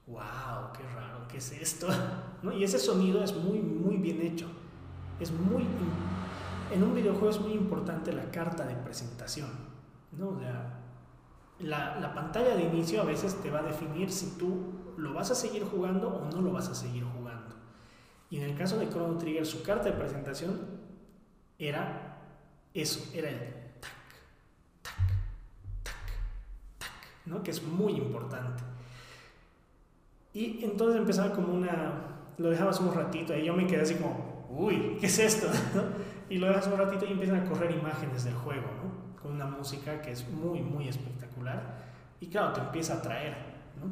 [0.07, 1.87] wow, qué raro, ¿qué es esto?
[2.43, 2.51] ¿No?
[2.51, 4.47] Y ese sonido es muy, muy bien hecho.
[5.17, 5.65] Es muy,
[6.73, 9.49] en un videojuego es muy importante la carta de presentación,
[10.11, 10.29] ¿no?
[10.29, 10.82] O sea,
[11.59, 15.31] la, la, pantalla de inicio a veces te va a definir si tú lo vas
[15.31, 17.55] a seguir jugando o no lo vas a seguir jugando.
[18.29, 20.59] Y en el caso de Chrono Trigger, su carta de presentación
[21.59, 22.17] era
[22.73, 23.37] eso, era el
[23.79, 23.91] tac,
[24.81, 24.95] tac,
[25.83, 25.93] tac,
[26.79, 26.87] tac,
[27.25, 27.43] ¿no?
[27.43, 28.63] que es muy importante.
[30.33, 34.47] Y entonces empezaba como una, lo dejabas un ratito y yo me quedé así como,
[34.49, 35.47] uy, ¿qué es esto?
[36.29, 38.92] y lo dejas un ratito y empiezan a correr imágenes del juego, ¿no?
[39.23, 41.77] Con una música que es muy, muy espectacular.
[42.19, 43.35] Y claro, te empieza a atraer.
[43.79, 43.89] ¿no?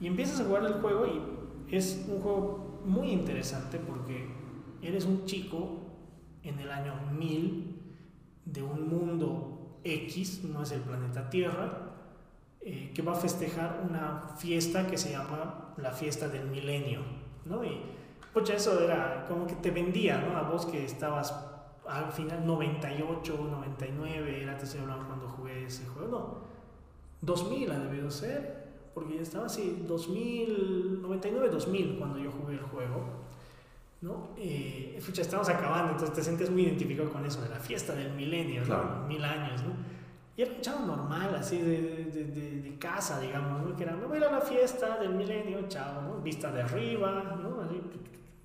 [0.00, 4.28] Y empiezas a jugar el juego y es un juego muy interesante porque
[4.80, 5.80] eres un chico
[6.42, 7.76] en el año 1000
[8.44, 11.88] de un mundo X, no es el planeta Tierra,
[12.60, 17.00] eh, que va a festejar una fiesta que se llama la fiesta del milenio.
[17.44, 17.64] ¿no?
[17.64, 17.80] Y
[18.32, 20.36] pues eso era como que te vendía ¿no?
[20.36, 21.32] a vos que estabas
[21.88, 26.38] al final 98, 99, era te estoy hablando cuando jugué ese juego, no,
[27.22, 32.62] 2000 ha debido ser, porque ya estaba así, 2000, 99, 2000 cuando yo jugué el
[32.62, 33.04] juego,
[34.00, 34.28] ¿no?
[34.36, 38.12] Eh, ya estamos acabando, entonces te sientes muy identificado con eso de la fiesta del
[38.12, 39.06] milenio, ¿no?
[39.06, 39.72] mil años, ¿no?
[40.36, 42.24] Y era un chavo normal, así de, de,
[42.60, 43.76] de, casa, digamos, ¿no?
[43.76, 46.20] Que era, me voy a ir a la fiesta del milenio, chao, ¿no?
[46.22, 47.60] Vista de arriba, ¿no?
[47.60, 47.80] Así,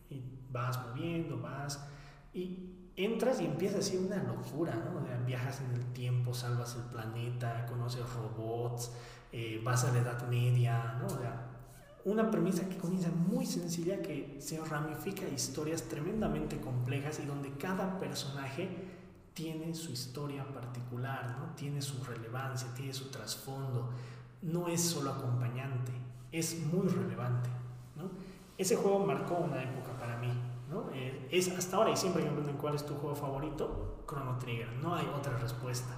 [0.09, 1.87] y vas moviendo, vas,
[2.33, 5.03] y entras y empieza a una locura, ¿no?
[5.25, 8.91] viajas en el tiempo, salvas el planeta, conoces robots,
[9.31, 11.07] eh, vas a la Edad Media, ¿no?
[11.07, 11.49] O sea,
[12.05, 17.97] una premisa que comienza muy sencilla que se ramifica historias tremendamente complejas y donde cada
[17.97, 18.69] personaje
[19.33, 21.55] tiene su historia particular, ¿no?
[21.55, 23.89] Tiene su relevancia, tiene su trasfondo,
[24.41, 25.91] no es solo acompañante,
[26.31, 27.49] es muy relevante,
[27.95, 28.11] ¿no?
[28.57, 30.29] Ese juego marcó una época para mí,
[30.93, 34.71] eh, es hasta ahora y siempre me preguntan cuál es tu juego favorito, Chrono Trigger,
[34.81, 35.95] no hay otra respuesta.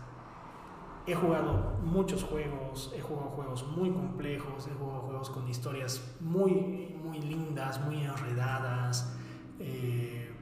[1.07, 6.95] He jugado muchos juegos, he jugado juegos muy complejos, he jugado juegos con historias muy,
[7.03, 9.15] muy lindas, muy enredadas,
[9.59, 10.33] eh,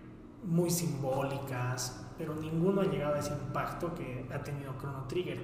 [0.44, 5.42] muy simbólicas, pero ninguno ha llegado a ese impacto que ha tenido Chrono Trigger.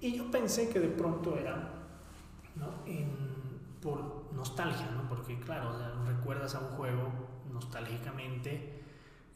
[0.00, 1.82] Y yo pensé que de pronto era
[3.82, 5.08] por nostalgia, ¿no?
[5.08, 5.72] porque claro,
[6.06, 7.10] recuerdas a un juego
[7.62, 8.82] nostálgicamente,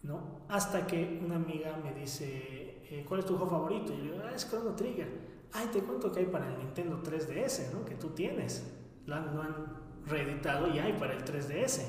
[0.02, 0.40] ¿no?
[0.48, 3.92] Hasta que una amiga me dice, eh, ¿cuál es tu juego favorito?
[3.92, 5.36] Y yo digo, ah, es Chrono Trigger.
[5.52, 7.84] Ay, te cuento que hay para el Nintendo 3DS, ¿no?
[7.84, 8.72] Que tú tienes.
[9.06, 11.82] Lo han, reeditado y hay para el 3DS.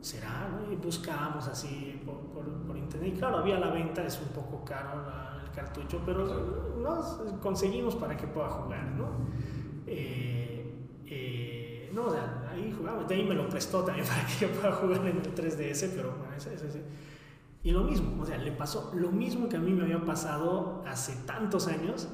[0.00, 0.48] ¿Será?
[0.48, 0.72] ¿no?
[0.72, 2.16] Y buscamos así por,
[2.66, 3.14] por, internet.
[3.14, 5.02] Y claro, había la venta, es un poco caro
[5.42, 9.08] el cartucho, pero nos conseguimos para que pueda jugar, ¿no?
[9.86, 10.74] Eh,
[11.06, 11.63] eh,
[11.94, 14.72] no, o sea, ahí jugaba, de ahí me lo prestó también para que yo pueda
[14.72, 16.82] jugar en el 3DS, pero bueno, ese, ese, ese.
[17.62, 20.82] Y lo mismo, o sea, le pasó lo mismo que a mí me había pasado
[20.86, 22.08] hace tantos años,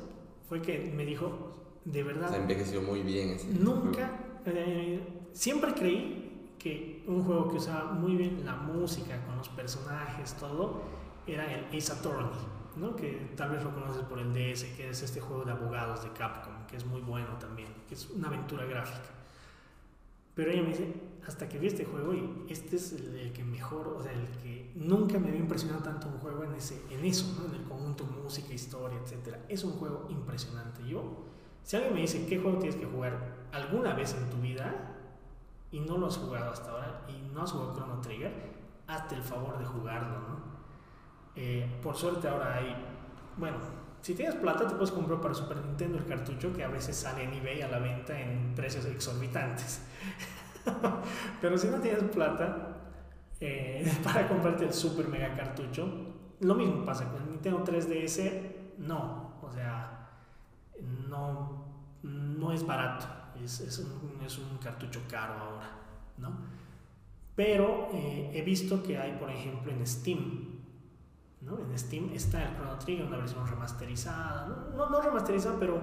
[0.49, 2.31] fue que me dijo, de verdad...
[2.31, 4.13] Se envejeció muy bien ese Nunca,
[4.47, 5.01] eh,
[5.33, 10.83] siempre creí que un juego que usaba muy bien la música, con los personajes, todo,
[11.27, 12.31] era el Ace Attorney,
[12.77, 12.95] ¿no?
[12.95, 16.11] que tal vez lo conoces por el DS, que es este juego de abogados de
[16.11, 19.20] Capcom, que es muy bueno también, que es una aventura gráfica.
[20.35, 20.93] Pero ella me dice,
[21.27, 24.73] hasta que vi este juego y este es el, que mejor, o sea, el que
[24.75, 27.53] nunca me había impresionado tanto un juego en, ese, en eso, ¿no?
[27.53, 29.37] en el conjunto música, historia, etc.
[29.49, 30.87] Es un juego impresionante.
[30.87, 31.25] Yo,
[31.63, 34.97] si alguien me dice, ¿qué juego tienes que jugar alguna vez en tu vida?
[35.73, 38.33] Y no lo has jugado hasta ahora, y no has jugado Chrono Trigger,
[38.89, 40.41] hazte el favor de jugarlo, ¿no?
[41.37, 42.75] Eh, por suerte ahora hay,
[43.37, 43.59] bueno,
[44.03, 47.25] si tienes plata, te puedes comprar para Super Nintendo el cartucho que a veces sale
[47.25, 49.83] en eBay a la venta en precios exorbitantes.
[51.41, 52.77] Pero si no tienes plata
[53.41, 55.89] eh, para comprarte el Super Mega cartucho,
[56.41, 58.79] lo mismo pasa con el Nintendo 3DS.
[58.79, 60.09] No, o sea,
[61.09, 61.65] no,
[62.03, 63.07] no es barato.
[63.43, 65.71] es, es, un, es un, cartucho caro ahora,
[66.17, 66.31] ¿no?
[67.37, 70.60] Pero eh, he visto que hay, por ejemplo, en Steam,
[71.41, 71.59] ¿no?
[71.59, 75.81] En Steam está el Chrono Trigger, una versión remasterizada, no, remasterizada, pero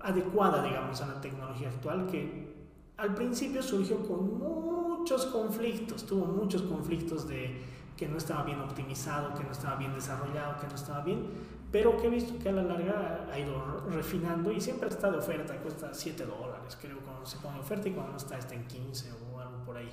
[0.00, 2.50] adecuada, digamos, a la tecnología actual, que
[2.96, 7.62] al principio surgió con muchos conflictos, tuvo muchos conflictos de
[7.96, 11.26] que no estaba bien optimizado, que no estaba bien desarrollado, que no estaba bien,
[11.70, 15.18] pero que he visto que a la larga ha ido refinando y siempre está de
[15.18, 18.66] oferta, cuesta 7 dólares, creo, cuando se pone oferta y cuando no está está en
[18.66, 19.92] 15 o algo por ahí.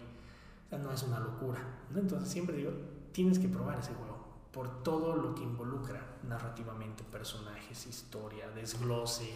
[0.65, 1.59] O sea, no es una locura.
[1.91, 1.99] ¿no?
[1.99, 2.71] Entonces siempre digo,
[3.11, 4.16] tienes que probar ese juego
[4.57, 9.31] por todo lo que involucra narrativamente, personajes, historia, desglose,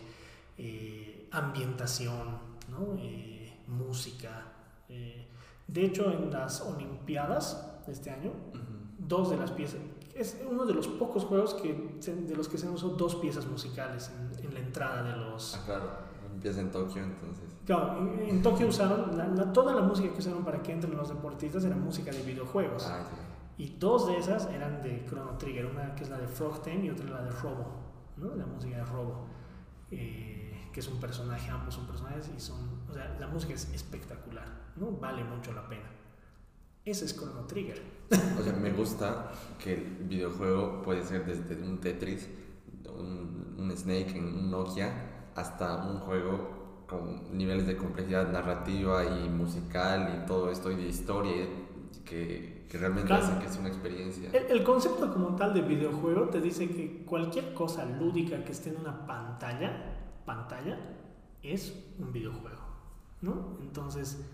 [0.57, 2.39] eh, ambientación,
[2.71, 2.95] ¿no?
[2.97, 4.47] eh, música.
[4.89, 5.27] Eh.
[5.67, 8.31] De hecho, en las Olimpiadas de este año,
[8.97, 9.79] dos de las piezas,
[10.15, 13.45] es uno de los pocos juegos que, de los que se han usado dos piezas
[13.45, 14.11] musicales
[14.41, 15.53] en, la entrada de los...
[15.55, 15.89] Ah, claro,
[16.33, 17.43] empieza en Tokio entonces.
[17.67, 21.75] Claro, en, Tokio usaron, toda la música que usaron para que entren los deportistas era
[21.75, 22.87] música de videojuegos.
[22.87, 23.03] Ah,
[23.61, 26.85] y dos de esas eran de Chrono Trigger, una que es la de Frog Tame
[26.85, 27.67] y otra la de Robo,
[28.17, 28.33] ¿no?
[28.33, 29.27] la música de Robo,
[29.91, 32.57] eh, que es un personaje, ambos son personajes y son,
[32.89, 34.47] o sea, la música es espectacular,
[34.77, 34.93] ¿no?
[34.93, 35.91] vale mucho la pena.
[36.83, 37.79] Ese es Chrono Trigger.
[38.39, 39.31] O sea, me gusta
[39.63, 42.27] que el videojuego puede ser desde un Tetris,
[42.89, 44.91] un, un Snake en un Nokia,
[45.35, 50.87] hasta un juego con niveles de complejidad narrativa y musical y todo esto y de
[50.87, 51.45] historia
[52.03, 54.31] que que realmente hace que es una experiencia.
[54.31, 58.77] El, concepto como tal de videojuego te dice que cualquier cosa lúdica que esté en
[58.77, 59.73] una pantalla,
[60.25, 60.79] pantalla,
[61.43, 62.61] es un videojuego,
[63.19, 63.57] ¿no?
[63.59, 64.25] Entonces,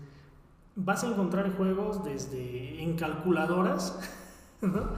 [0.76, 3.98] vas a encontrar juegos desde en calculadoras,
[4.62, 4.90] ¿no?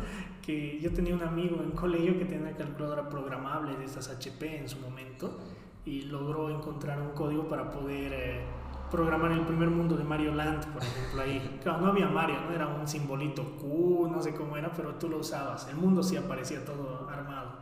[0.43, 4.59] Que yo tenía un amigo en colegio que tenía una calculadora programable de estas HP
[4.59, 5.39] en su momento
[5.87, 8.13] y logró encontrar un código para poder...
[8.13, 8.60] Eh,
[8.91, 11.59] programar el primer mundo de Mario Land, por ejemplo, ahí.
[11.63, 12.53] Claro, no había Mario, ¿no?
[12.53, 15.69] Era un simbolito Q, no sé cómo era, pero tú lo usabas.
[15.69, 17.59] El mundo sí aparecía todo armado,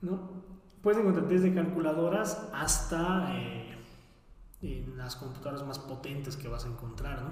[0.00, 0.30] ¿no?
[0.82, 3.76] Puedes encontrar desde calculadoras hasta eh,
[4.62, 7.30] en las computadoras más potentes que vas a encontrar, ¿no?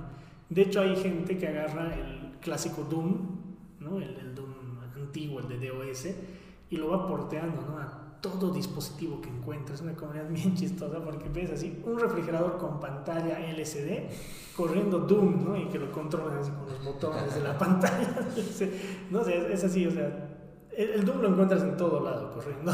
[0.50, 3.16] De hecho, hay gente que agarra el clásico Doom,
[3.80, 3.98] ¿no?
[3.98, 6.06] El, el Doom antiguo, el de DOS,
[6.70, 8.07] y lo va porteando, ¿no?
[8.20, 9.78] Todo dispositivo que encuentras.
[9.78, 14.10] Es una comunidad bien chistosa porque ves así un refrigerador con pantalla LCD
[14.56, 15.56] corriendo Doom, ¿no?
[15.56, 18.28] Y que lo controlan así con los botones de la pantalla.
[19.10, 20.36] no sé, es así, o sea,
[20.76, 22.72] el, Doom lo encuentras en todo lado corriendo.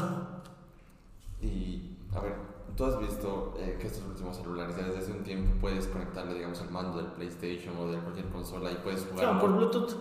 [1.40, 2.34] Y, a ver,
[2.74, 6.34] tú has visto eh, que estos últimos celulares ya desde hace un tiempo puedes conectarle,
[6.34, 9.18] digamos, al mando del PlayStation o de cualquier consola y puedes jugar.
[9.18, 9.96] Claro, por Bluetooth.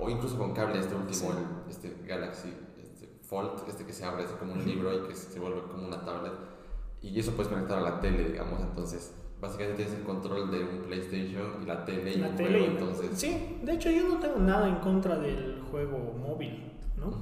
[0.00, 1.32] O incluso con cable, este último,
[1.68, 2.52] este Galaxy
[3.66, 6.32] este que se abre así como un libro y que se vuelve como una tablet.
[7.00, 8.60] Y eso puedes conectar a la tele, digamos.
[8.60, 13.18] Entonces, básicamente tienes el control de un PlayStation y la tele y la tele entonces...
[13.18, 17.12] Sí, de hecho yo no tengo nada en contra del juego móvil, ¿no?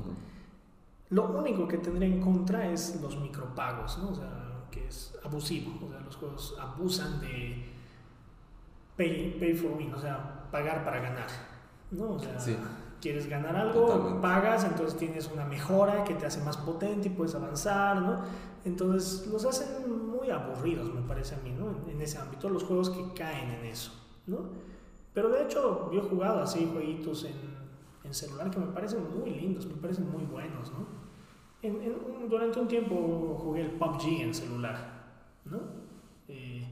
[1.10, 4.10] Lo único que tendría en contra es los micropagos, ¿no?
[4.10, 5.86] O sea, que es abusivo.
[5.86, 7.64] O sea, los juegos abusan de
[8.96, 11.28] pay, pay for win, o sea, pagar para ganar,
[11.90, 12.12] ¿no?
[12.12, 12.56] O sea, sí
[13.00, 17.34] quieres ganar algo, pagas, entonces tienes una mejora que te hace más potente y puedes
[17.34, 18.20] avanzar, ¿no?
[18.64, 21.90] Entonces los hacen muy aburridos, me parece a mí, ¿no?
[21.90, 23.92] En, ese ámbito, los juegos que caen en eso,
[24.26, 24.50] ¿no?
[25.14, 27.34] Pero de hecho, yo he jugado así jueguitos en,
[28.04, 30.86] en celular que me parecen muy lindos, me parecen muy buenos, ¿no?
[31.62, 35.12] En, durante un tiempo jugué el PUBG en celular,
[35.44, 35.58] ¿no?
[36.28, 36.66] Eh,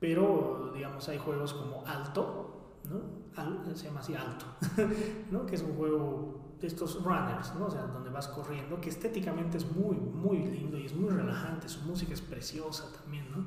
[0.00, 2.50] pero, digamos, hay juegos como Alto,
[2.84, 3.25] ¿no?
[3.74, 4.46] Se llama así Alto,
[5.30, 5.46] ¿no?
[5.46, 7.66] que es un juego de estos runners, ¿no?
[7.66, 11.68] o sea, donde vas corriendo, que estéticamente es muy, muy lindo y es muy relajante,
[11.68, 13.44] su música es preciosa también, ¿no?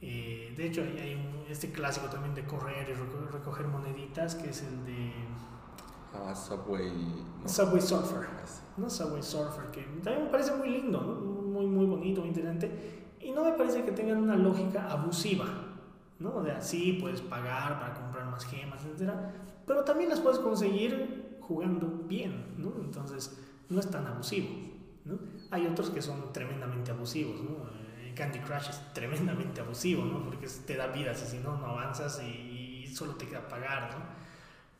[0.00, 4.62] Eh, de hecho, hay, un, este clásico también de correr y recoger moneditas, que es
[4.62, 5.12] el de...
[6.14, 6.92] Ah, Subway...
[7.44, 8.28] Subway Surfer,
[8.76, 8.88] ¿no?
[8.88, 11.14] Subway Surfer, que también me parece muy lindo, ¿no?
[11.42, 15.46] muy, muy bonito, muy interesante, y no me parece que tengan una lógica abusiva,
[16.18, 16.36] ¿no?
[16.36, 19.32] O sea, sí, puedes pagar para comprar más gemas, etcétera,
[19.66, 22.72] pero también las puedes conseguir jugando bien, ¿no?
[22.80, 23.38] Entonces,
[23.68, 24.48] no es tan abusivo,
[25.04, 25.18] ¿no?
[25.50, 27.50] Hay otros que son tremendamente abusivos, ¿no?
[28.00, 30.22] Eh, Candy Crush es tremendamente abusivo, ¿no?
[30.24, 34.04] Porque te da vidas y si no, no avanzas y, solo te queda pagar, ¿no?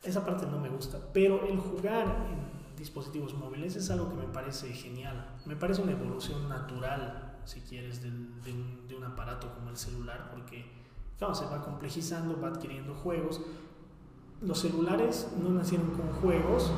[0.03, 4.33] Esa parte no me gusta, pero el jugar en dispositivos móviles es algo que me
[4.33, 5.37] parece genial.
[5.45, 10.65] Me parece una evolución natural, si quieres, de, de un aparato como el celular, porque
[11.19, 13.41] Claro, se va complejizando, va adquiriendo juegos.
[14.41, 16.71] Los celulares no nacieron con juegos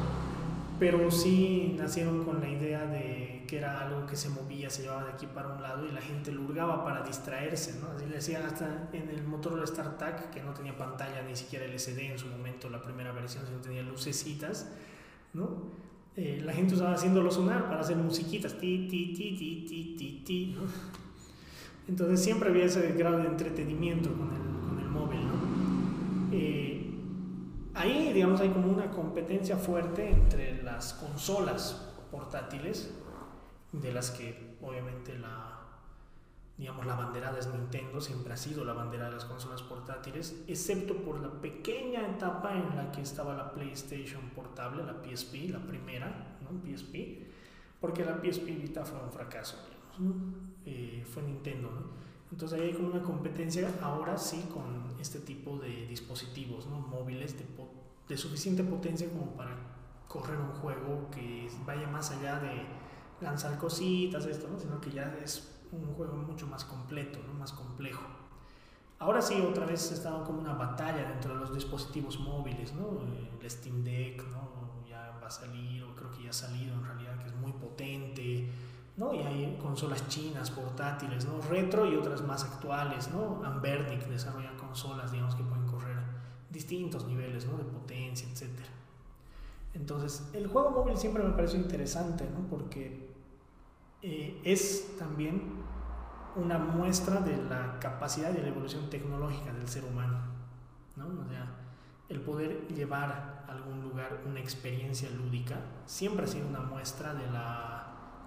[0.82, 5.04] pero sí nacieron con la idea de que era algo que se movía, se llevaba
[5.04, 7.92] de aquí para un lado y la gente lo hurgaba para distraerse, ¿no?
[7.96, 12.00] Así le decían hasta en el Motorola StarTAC, que no tenía pantalla ni siquiera LCD
[12.12, 14.72] en su momento, la primera versión, sino tenía lucecitas,
[15.36, 15.50] ¿no?
[16.16, 20.24] Eh, la gente usaba haciéndolo sonar para hacer musiquitas, ti, ti, ti, ti, ti, ti,
[20.26, 20.62] ti, ¿no?
[21.88, 26.32] Entonces siempre había ese grado de entretenimiento con el, con el móvil, ¿no?
[26.32, 26.92] Eh,
[27.74, 32.94] ahí, digamos, hay como una competencia fuerte entre las consolas portátiles,
[33.72, 35.62] de las que obviamente la,
[36.58, 40.96] digamos, la banderada es Nintendo, siempre ha sido la bandera de las consolas portátiles, excepto
[40.98, 46.38] por la pequeña etapa en la que estaba la PlayStation portable, la PSP, la primera,
[46.42, 46.62] ¿no?
[46.64, 47.26] PSP,
[47.80, 49.58] porque la PSP Vita fue un fracaso,
[50.66, 51.70] eh, fue Nintendo.
[52.32, 57.46] Entonces ahí hay como una competencia ahora sí con este tipo de dispositivos móviles de,
[58.08, 59.52] de, suficiente potencia como para
[60.08, 62.66] correr un juego que vaya más allá de
[63.20, 64.60] lanzar cositas, esto, ¿no?
[64.60, 68.04] sino que ya es un juego mucho más completo, más complejo.
[69.00, 72.72] Ahora sí, otra vez estado como una batalla dentro de los dispositivos móviles,
[73.42, 74.24] el Steam Deck
[74.88, 77.52] ya va a salir, o creo que ya ha salido en realidad, que es muy
[77.54, 78.48] potente
[79.02, 79.12] ¿no?
[79.16, 81.42] Y hay consolas chinas, portátiles, ¿no?
[81.50, 83.42] Retro y otras más actuales, ¿no?
[83.44, 85.98] Ambernic desarrolla consolas, digamos, que pueden correr
[86.52, 87.58] distintos niveles, ¿no?
[87.58, 88.60] De potencia, etc.
[89.74, 92.48] Entonces, el juego móvil siempre me parece interesante, ¿no?
[92.48, 93.10] Porque
[94.04, 95.64] eh, es también
[96.36, 100.20] una muestra de la capacidad y la evolución tecnológica del ser humano,
[100.96, 101.08] ¿no?
[101.08, 101.56] O sea,
[102.08, 103.12] el poder llevar
[103.48, 107.81] a algún lugar una experiencia lúdica siempre ha sido una muestra de la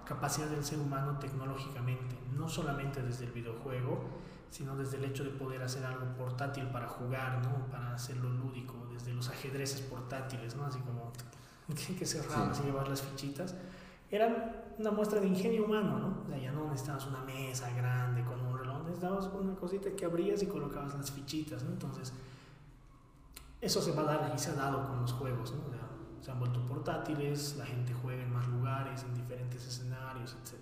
[0.05, 4.03] capacidad del ser humano tecnológicamente, no solamente desde el videojuego,
[4.49, 7.67] sino desde el hecho de poder hacer algo portátil para jugar, ¿no?
[7.69, 10.65] para hacerlo lúdico, desde los ajedrezes portátiles, ¿no?
[10.65, 11.11] así como
[11.99, 13.55] que cerrabas y llevar las fichitas,
[14.09, 16.21] eran una muestra de ingenio humano, ¿no?
[16.23, 20.05] O sea, ya no necesitabas una mesa grande con un reloj, necesitabas una cosita que
[20.05, 21.71] abrías y colocabas las fichitas, ¿no?
[21.71, 22.13] Entonces,
[23.59, 25.85] eso se va a dar y se ha dado con los juegos, ¿no?
[26.25, 28.23] se han vuelto portátiles, la gente juega
[28.65, 30.59] lugares, en diferentes escenarios, etc.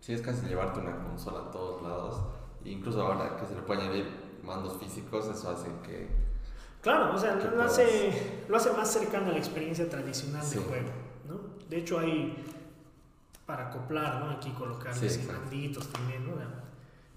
[0.00, 2.20] Sí, es casi llevarte una consola a todos lados.
[2.64, 4.06] incluso ahora que se le puede añadir
[4.44, 6.08] mandos físicos, eso hace que...
[6.82, 10.90] Claro, o sea, lo, hace, lo hace más cercano a la experiencia tradicional de juego.
[11.26, 11.34] ¿no?
[11.68, 12.44] De hecho, hay
[13.46, 14.30] para acoplar, ¿no?
[14.30, 16.26] aquí colocar sí, manditos también.
[16.26, 16.34] ¿no?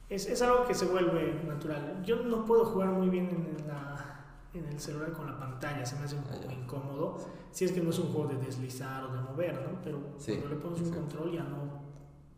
[0.10, 2.02] Es, es algo que se vuelve natural.
[2.04, 4.11] Yo no puedo jugar muy bien en la
[4.54, 7.18] en el celular con la pantalla, se me hace un poco ah, incómodo.
[7.52, 9.80] Si es que no es un juego de deslizar o de mover, ¿no?
[9.84, 11.82] Pero cuando le pones un control ya no,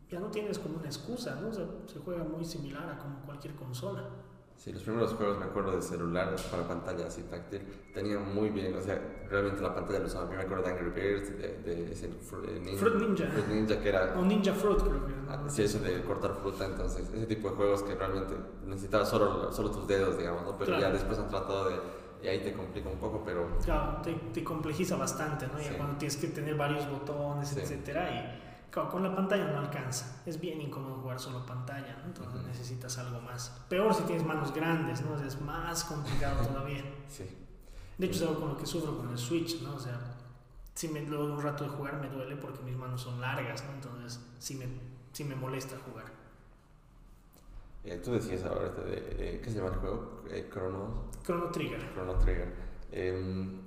[0.08, 1.52] ya no tienes como una excusa, ¿no?
[1.52, 4.08] se juega muy similar a como cualquier consola.
[4.56, 7.60] Sí, los primeros juegos me acuerdo de celular para pantalla así táctil,
[7.92, 10.30] tenían muy bien, o sea, realmente la pantalla lo usaba.
[10.30, 13.26] Yo me acuerdo de Angry Birds, de, de ese ninja, Fruit Ninja.
[13.26, 14.14] Fruit Ninja que era.
[14.16, 15.24] O Ninja Fruit, creo que era.
[15.28, 18.34] Ah, sí, eso de cortar fruta, entonces, ese tipo de juegos que realmente
[18.64, 20.56] necesitabas solo, solo tus dedos, digamos, ¿no?
[20.56, 21.76] Pero ya después han tratado de
[22.24, 23.58] y ahí te complica un poco, pero...
[23.62, 25.60] Claro, te, te complejiza bastante, ¿no?
[25.60, 30.22] Ya cuando tienes que tener varios botones, etcétera, y con la pantalla no alcanza.
[30.24, 32.06] Es bien incómodo jugar solo pantalla, ¿no?
[32.06, 33.64] Entonces necesitas algo más.
[33.68, 35.22] Peor si tienes manos grandes, ¿no?
[35.22, 36.82] es más complicado todavía.
[37.08, 37.24] sí.
[37.98, 39.76] De hecho, es algo con lo que sufro con el Switch, ¿no?
[39.76, 40.00] O sea,
[40.74, 43.72] si me luego un rato de jugar me duele porque mis manos son largas, ¿no?
[43.72, 44.66] Entonces, sí me,
[45.12, 46.03] sí me molesta jugar.
[47.84, 50.22] Eh, tú decías ahora de, de, ¿qué se llama el juego?
[50.30, 51.04] Eh, Chrono...
[51.22, 51.92] Chrono Trigger.
[51.92, 52.54] Chrono Trigger.
[52.90, 53.60] Em,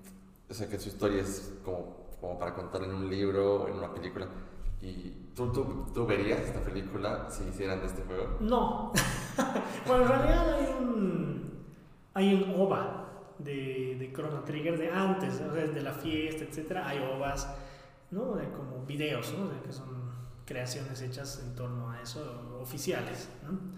[0.49, 3.75] o sea, que su historia es como, como para contar en un libro o en
[3.75, 4.27] una película.
[4.81, 8.37] ¿Y tú, tú, tú, verías esta película si hicieran de este juego?
[8.39, 8.91] No.
[9.87, 11.63] bueno, en realidad hay un,
[12.13, 13.05] hay un OVA
[13.37, 16.77] de, de Chrono Trigger de antes, o sea, de la fiesta, etc.
[16.83, 17.53] Hay OVAs,
[18.09, 18.35] ¿no?
[18.35, 19.49] De como videos, ¿no?
[19.49, 20.07] De que son
[20.45, 23.77] creaciones hechas en torno a eso, oficiales, ¿no?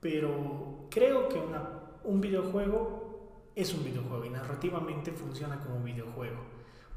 [0.00, 1.68] Pero creo que una,
[2.04, 6.38] un videojuego es un videojuego y narrativamente funciona como un videojuego.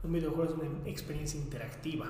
[0.03, 2.07] Un videojuego es una experiencia interactiva,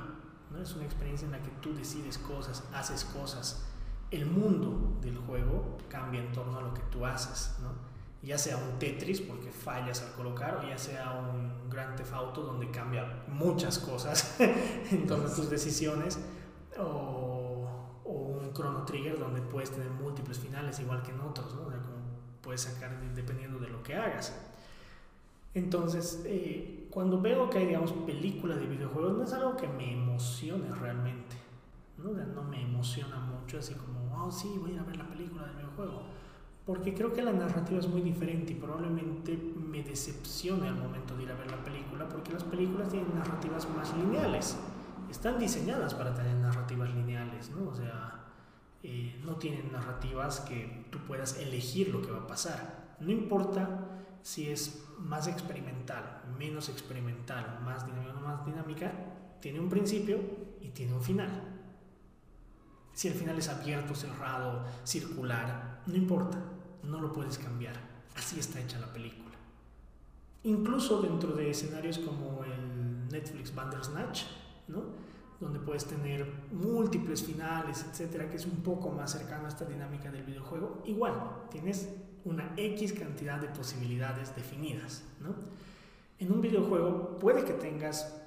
[0.50, 0.62] ¿no?
[0.62, 3.66] es una experiencia en la que tú decides cosas, haces cosas.
[4.12, 7.92] El mundo del juego cambia en torno a lo que tú haces, ¿no?
[8.24, 12.42] ya sea un Tetris porque fallas al colocar o ya sea un Grand Theft Auto
[12.42, 16.20] donde cambia muchas cosas en torno a tus decisiones
[16.78, 17.51] o
[18.54, 21.64] Chrono Trigger donde puedes tener múltiples finales igual que en otros, ¿no?
[21.64, 22.02] como
[22.42, 24.36] puedes sacar dependiendo de lo que hagas.
[25.54, 29.94] Entonces, eh, cuando veo que hay, digamos, películas de videojuegos, no es algo que me
[29.94, 31.36] emocione realmente.
[31.98, 32.12] ¿no?
[32.12, 35.46] no me emociona mucho, así como, oh, sí, voy a ir a ver la película
[35.46, 36.04] del videojuego.
[36.66, 41.24] porque creo que la narrativa es muy diferente y probablemente me decepcione al momento de
[41.24, 44.58] ir a ver la película, porque las películas tienen narrativas más lineales,
[45.10, 47.01] están diseñadas para tener narrativas lineales,
[47.50, 47.70] ¿no?
[47.70, 48.26] O sea,
[48.84, 52.96] eh, no tienen narrativas que tú puedas elegir lo que va a pasar.
[53.00, 53.88] No importa
[54.22, 58.92] si es más experimental, menos experimental, más dinámica más dinámica,
[59.42, 60.20] tiene un principio
[60.62, 61.30] y tiene un final.
[62.94, 66.38] Si el final es abierto, cerrado, circular, no importa,
[66.84, 67.76] no lo puedes cambiar.
[68.16, 69.36] Así está hecha la película.
[70.44, 74.24] Incluso dentro de escenarios como el Netflix Bandersnatch,
[74.68, 74.84] ¿no?
[75.42, 80.12] Donde puedes tener múltiples finales, etcétera, que es un poco más cercano a esta dinámica
[80.12, 81.14] del videojuego, igual
[81.50, 81.90] tienes
[82.24, 85.04] una X cantidad de posibilidades definidas.
[85.20, 85.34] ¿no?
[86.20, 88.22] En un videojuego puede que tengas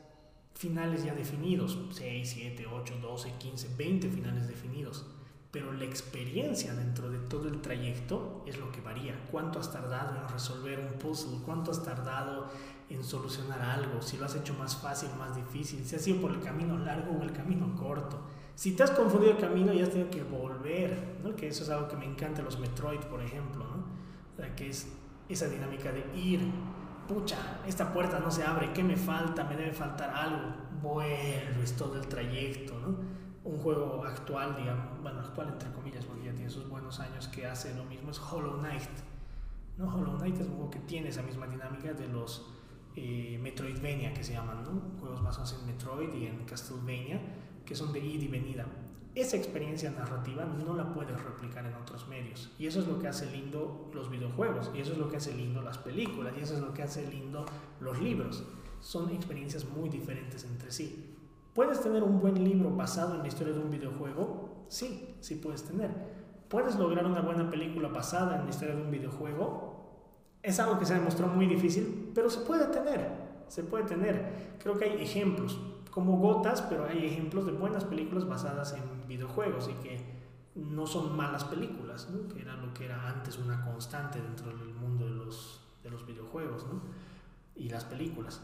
[0.55, 5.07] finales ya definidos, 6, 7, 8, 12, 15, 20 finales definidos,
[5.53, 9.15] pero la experiencia dentro de todo el trayecto es lo que varía.
[9.31, 11.39] ¿Cuánto has tardado en resolver un puzzle?
[11.45, 12.49] ¿Cuánto has tardado
[12.91, 14.03] en solucionar algo?
[14.03, 17.19] Si lo has hecho más fácil, más difícil, si has ido por el camino largo
[17.19, 18.21] o el camino corto.
[18.55, 21.35] Si te has confundido el camino y has tenido que volver, ¿no?
[21.35, 24.45] que eso es algo que me encanta los Metroid, por ejemplo, ¿no?
[24.45, 24.89] o que es
[25.29, 26.41] esa dinámica de ir,
[27.09, 27.37] pucha,
[27.67, 29.45] esta puerta no se abre, ¿qué me falta?
[29.45, 32.97] Me debe faltar algo, vuelves todo el trayecto, ¿no?
[33.45, 37.47] Un juego actual, digamos, bueno, actual entre comillas, porque ya tiene sus buenos años que
[37.47, 38.89] hace lo mismo, es Hollow Knight.
[39.77, 39.95] ¿no?
[39.95, 42.54] Hollow Knight es un juego que tiene esa misma dinámica de los
[42.97, 44.99] eh, Metroidvania que se llaman, ¿no?
[45.01, 47.21] Juegos basados en Metroid y en Castlevania,
[47.65, 48.67] que son de ida y venida
[49.15, 52.51] esa experiencia narrativa no la puedes replicar en otros medios.
[52.59, 55.33] Y eso es lo que hace lindo los videojuegos, y eso es lo que hace
[55.35, 57.45] lindo las películas, y eso es lo que hace lindo
[57.81, 58.45] los libros.
[58.81, 61.17] Son experiencias muy diferentes entre sí.
[61.55, 64.67] ¿Puedes tener un buen libro basado en la historia de un videojuego?
[64.69, 65.91] Sí, sí puedes tener.
[66.49, 69.74] ¿Puedes lograr una buena película basada en la historia de un videojuego?
[70.45, 73.11] Es algo que se demostró muy difícil, pero se puede tener.
[73.49, 74.57] Se puede tener.
[74.63, 75.59] Creo que hay ejemplos
[75.91, 80.05] como gotas, pero hay ejemplos de buenas películas basadas en videojuegos y que
[80.55, 85.07] no son malas películas, que era lo que era antes una constante dentro del mundo
[85.07, 86.83] de los, de los videojuegos ¿no?
[87.57, 88.43] y las películas.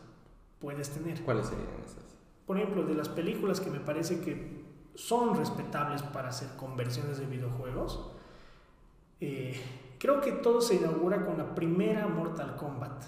[0.59, 1.20] Puedes tener.
[1.22, 2.16] ¿Cuáles serían esas?
[2.47, 4.64] Por ejemplo, de las películas que me parece que
[4.94, 8.10] son respetables para hacer conversiones de videojuegos,
[9.20, 9.60] eh,
[10.01, 13.05] creo que todo se inaugura con la primera Mortal Kombat.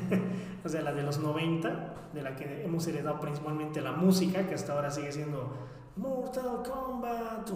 [0.64, 4.54] o sea, la de los 90, de la que hemos heredado principalmente la música, que
[4.54, 5.54] hasta ahora sigue siendo
[5.96, 7.48] Mortal Kombat.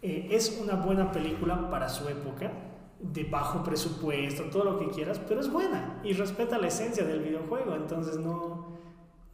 [0.00, 2.50] Eh, es una buena película para su época,
[3.00, 7.20] de bajo presupuesto, todo lo que quieras, pero es buena y respeta la esencia del
[7.20, 8.65] videojuego, entonces no,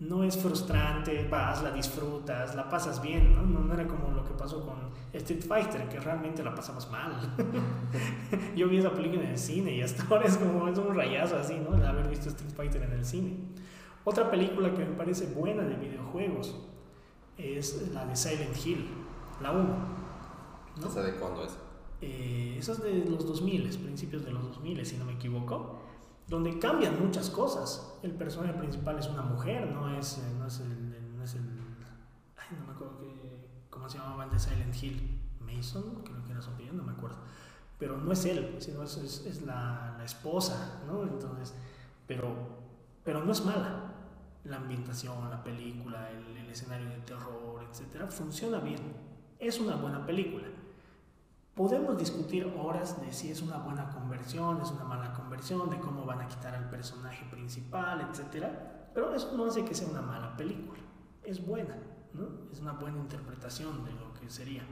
[0.08, 3.42] no es frustrante, vas, la disfrutas, la pasas bien, ¿no?
[3.42, 3.72] ¿no?
[3.72, 4.76] era como lo que pasó con
[5.12, 7.12] Street Fighter, que realmente la pasamos mal.
[8.56, 11.36] Yo vi esa película en el cine y hasta ahora es como es un rayazo
[11.36, 11.76] así, ¿no?
[11.76, 13.36] De haber visto Street Fighter en el cine.
[14.04, 16.56] Otra película que me parece buena de videojuegos
[17.38, 18.88] es la de Silent Hill,
[19.40, 19.62] la 1.
[20.80, 20.86] ¿no?
[20.88, 21.56] ¿Esa de cuándo es?
[22.00, 25.81] Eh, esa es de los 2000, principios de los 2000, si no me equivoco
[26.28, 27.98] donde cambian muchas cosas.
[28.02, 31.42] El personaje principal es una mujer, no es, eh, no es, el, no es el...
[32.36, 35.18] Ay, no me acuerdo que, cómo se llamaba el de Silent Hill.
[35.40, 37.18] Mason, creo que era su no me acuerdo.
[37.78, 41.02] Pero no es él, sino es, es, la, la, esposa, ¿no?
[41.02, 41.54] Entonces,
[42.06, 42.28] pero,
[43.04, 43.88] pero no es mala.
[44.44, 48.80] La ambientación, la película, el, el escenario de terror, etcétera, funciona bien.
[49.38, 50.46] Es una buena película.
[51.54, 56.06] Podemos discutir horas de si es una buena conversión, es una mala conversión, de cómo
[56.06, 58.46] van a quitar al personaje principal, etc.
[58.94, 60.80] Pero eso no hace que sea una mala película.
[61.22, 61.76] Es buena,
[62.14, 62.26] ¿no?
[62.50, 64.62] Es una buena interpretación de lo que sería.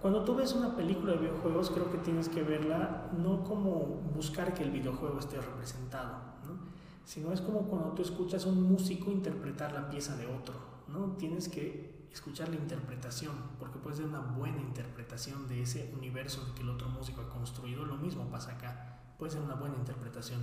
[0.00, 4.52] Cuando tú ves una película de videojuegos, creo que tienes que verla no como buscar
[4.54, 6.58] que el videojuego esté representado, ¿no?
[7.04, 10.54] sino es como cuando tú escuchas a un músico interpretar la pieza de otro.
[10.88, 11.12] ¿no?
[11.18, 16.62] Tienes que escuchar la interpretación, porque puede ser una buena interpretación de ese universo que
[16.62, 17.84] el otro músico ha construido.
[17.84, 20.40] Lo mismo pasa acá, puede ser una buena interpretación.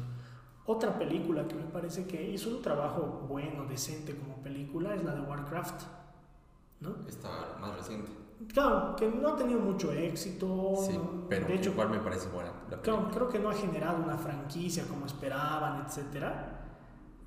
[0.66, 5.16] Otra película que me parece que hizo un trabajo bueno, decente como película, es la
[5.16, 5.84] de Warcraft.
[6.82, 6.96] ¿no?
[7.08, 8.12] Está más reciente.
[8.54, 10.76] Claro, que no ha tenido mucho éxito.
[10.78, 11.00] Sí,
[11.30, 12.52] pero de hecho, igual me parece buena.
[12.82, 16.26] claro, creo que no ha generado una franquicia como esperaban, etc.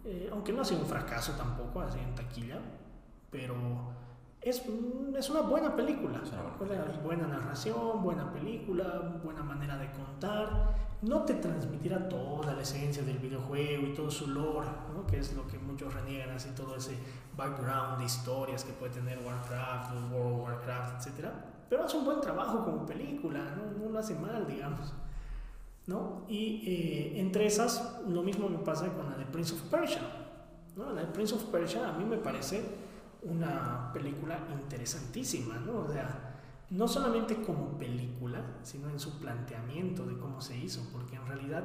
[0.04, 2.60] Eh, aunque no ha sido un fracaso tampoco, así en taquilla.
[3.30, 3.54] Pero
[4.44, 4.62] es,
[5.16, 6.20] es una buena película.
[6.58, 10.74] Buena, buena narración, buena película, buena manera de contar.
[11.00, 15.06] No te transmitirá toda la esencia del videojuego y todo su lore, ¿no?
[15.06, 16.96] que es lo que muchos reniegan, así todo ese
[17.36, 21.28] background de historias que puede tener Warcraft, World of Warcraft, etc.
[21.68, 24.94] pero hace un buen trabajo como película, no, no lo hace mal, digamos.
[25.86, 26.24] ¿no?
[26.28, 30.02] Y eh, entre esas, lo mismo me pasa con la de Prince of Persia.
[30.76, 30.92] ¿no?
[30.92, 32.83] La de Prince of Persia a mí me parece
[33.24, 35.80] una película interesantísima, ¿no?
[35.80, 36.40] O sea,
[36.70, 41.64] no solamente como película, sino en su planteamiento de cómo se hizo, porque en realidad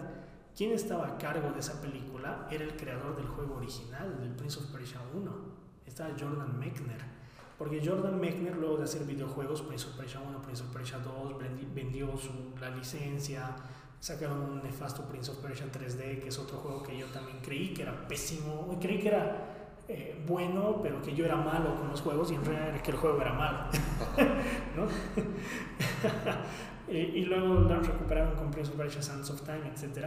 [0.56, 4.60] quien estaba a cargo de esa película era el creador del juego original, del Prince
[4.60, 5.32] of Persia 1,
[5.86, 7.02] estaba Jordan Mechner,
[7.58, 11.36] porque Jordan Mechner luego de hacer videojuegos, Prince of Persia 1, Prince of Persia 2,
[11.74, 13.56] vendió su, la licencia,
[14.00, 17.74] sacaron un nefasto Prince of Persia 3D, que es otro juego que yo también creí
[17.74, 19.59] que era pésimo, creí que era
[19.92, 22.92] eh, bueno, pero que yo era malo con los juegos y en realidad era que
[22.92, 23.58] el juego era malo.
[24.78, 24.86] ¿no?
[26.94, 30.06] y, luego lo recuperaron con Prince of Persia Sands of Time, etc.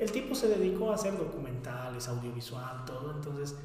[0.00, 3.12] El tipo se dedicó a hacer documentales, audiovisual, todo.
[3.12, 3.56] Entonces,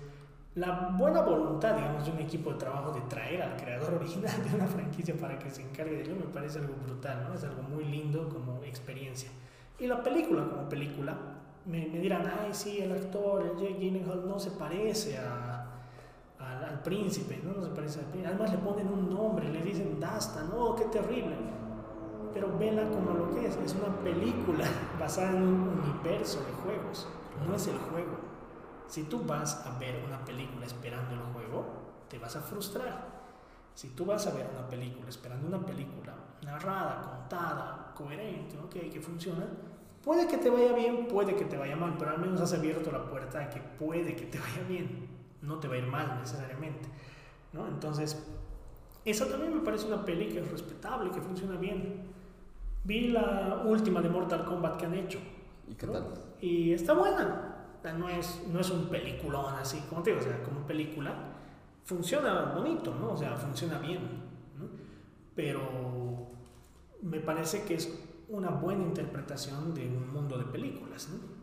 [0.53, 4.55] la buena voluntad, digamos, de un equipo de trabajo de traer al creador original de
[4.55, 7.33] una franquicia para que se encargue de ello me parece algo brutal, ¿no?
[7.33, 9.31] Es algo muy lindo como experiencia.
[9.79, 11.34] Y la película como película,
[11.65, 15.55] me, me dirán, ay, sí, el actor, el Jake Gyllenhaal, no se parece a
[16.39, 17.63] al, príncipe, ¿no?
[17.63, 18.27] se parece al príncipe.
[18.27, 21.35] Además le ponen un nombre, le dicen Dasta, no, qué terrible.
[22.33, 24.65] Pero vela como lo que es, es una película
[24.99, 27.07] basada en un universo de juegos,
[27.47, 28.17] no es el juego.
[28.87, 31.65] Si tú vas a ver una película esperando el juego,
[32.09, 33.15] te vas a frustrar.
[33.73, 36.13] Si tú vas a ver una película esperando una película
[36.43, 39.45] narrada, contada, coherente, okay, que funciona,
[40.05, 42.91] puede que te vaya bien, puede que te vaya mal, pero al menos has abierto
[42.91, 45.15] la puerta a que puede que te vaya bien
[45.45, 46.87] no te va a ir mal necesariamente.
[47.53, 47.67] ¿no?
[47.67, 48.21] Entonces,
[49.03, 52.03] esa también me parece una peli que es respetable, que funciona bien.
[52.83, 55.19] Vi la última de Mortal Kombat que han hecho.
[55.67, 56.13] ¿Y qué tal?
[56.41, 57.51] Y está buena.
[57.97, 61.13] No es, no es un peliculón así, como te digo, o sea, como película,
[61.83, 63.11] funciona bonito, ¿no?
[63.11, 63.99] O sea, funciona bien,
[64.57, 64.67] ¿no?
[65.35, 65.59] Pero
[67.03, 71.35] me parece que es una buena interpretación de un mundo de películas, ¿no?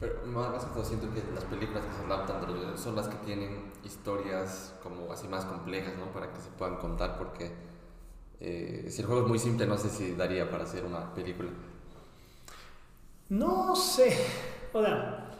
[0.00, 3.72] Pero más, que todo siento que las películas que se adaptan son las que tienen
[3.84, 6.12] historias como así más complejas, ¿no?
[6.12, 7.52] Para que se puedan contar, porque
[8.40, 11.50] eh, si el juego es muy simple, no sé si daría para hacer una película.
[13.28, 14.16] No sé.
[14.72, 15.30] O sea,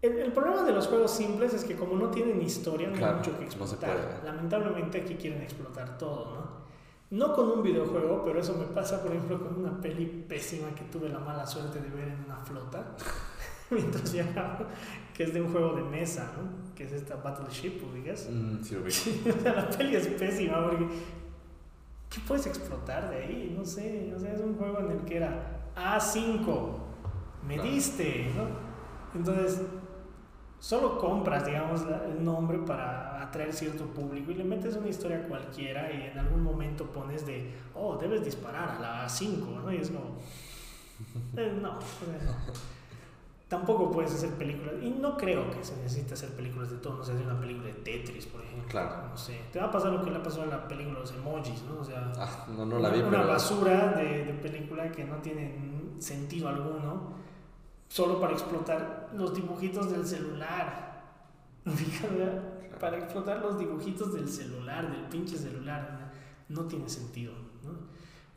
[0.00, 3.36] el, problema de los juegos simples es que como no tienen historia, no hay mucho
[3.38, 4.22] que explotar.
[4.24, 6.63] Lamentablemente aquí quieren explotar todo, ¿no?
[7.10, 10.84] No con un videojuego, pero eso me pasa, por ejemplo, con una peli pésima que
[10.84, 12.84] tuve la mala suerte de ver en una flota.
[13.70, 14.68] mientras viajaba,
[15.12, 16.74] que es de un juego de mesa, ¿no?
[16.74, 18.28] Que es esta Battleship, digas.
[18.30, 20.86] Mm, sí, o sea, la peli es pésima porque.
[22.10, 23.54] ¿Qué puedes explotar de ahí?
[23.56, 24.12] No sé.
[24.14, 26.78] O sea, es un juego en el que era A5.
[27.46, 29.18] Me diste, ¿no?
[29.18, 29.60] Entonces,
[30.60, 35.92] solo compras, digamos, el nombre para atraer cierto público y le metes una historia cualquiera
[35.92, 39.72] y en algún momento pones de, oh, debes disparar a la A5, ¿no?
[39.72, 40.16] Y es como.
[41.36, 41.78] Eh, no
[43.54, 44.74] tampoco puedes hacer películas.
[44.82, 46.98] Y no creo que se necesite hacer películas de todo.
[46.98, 48.68] No sé, hacer una película de Tetris, por ejemplo.
[48.68, 49.08] Claro.
[49.10, 49.40] No sé.
[49.52, 51.80] Te va a pasar lo que le pasó a la película de los emojis, ¿no?
[51.80, 55.56] O sea, ah, no, no la vi, una, basura de, de, película que no tiene
[55.98, 57.14] sentido alguno.
[57.88, 61.02] Solo para explotar los dibujitos del celular.
[62.84, 66.12] para explotar los dibujitos del celular, del pinche celular.
[66.50, 67.32] No tiene sentido,
[67.62, 67.70] ¿no?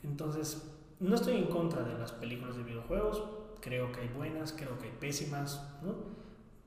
[0.10, 0.72] Entonces,
[1.02, 3.22] no estoy en contra de las películas de videojuegos
[3.60, 5.96] creo que hay buenas, creo que hay pésimas, ¿no?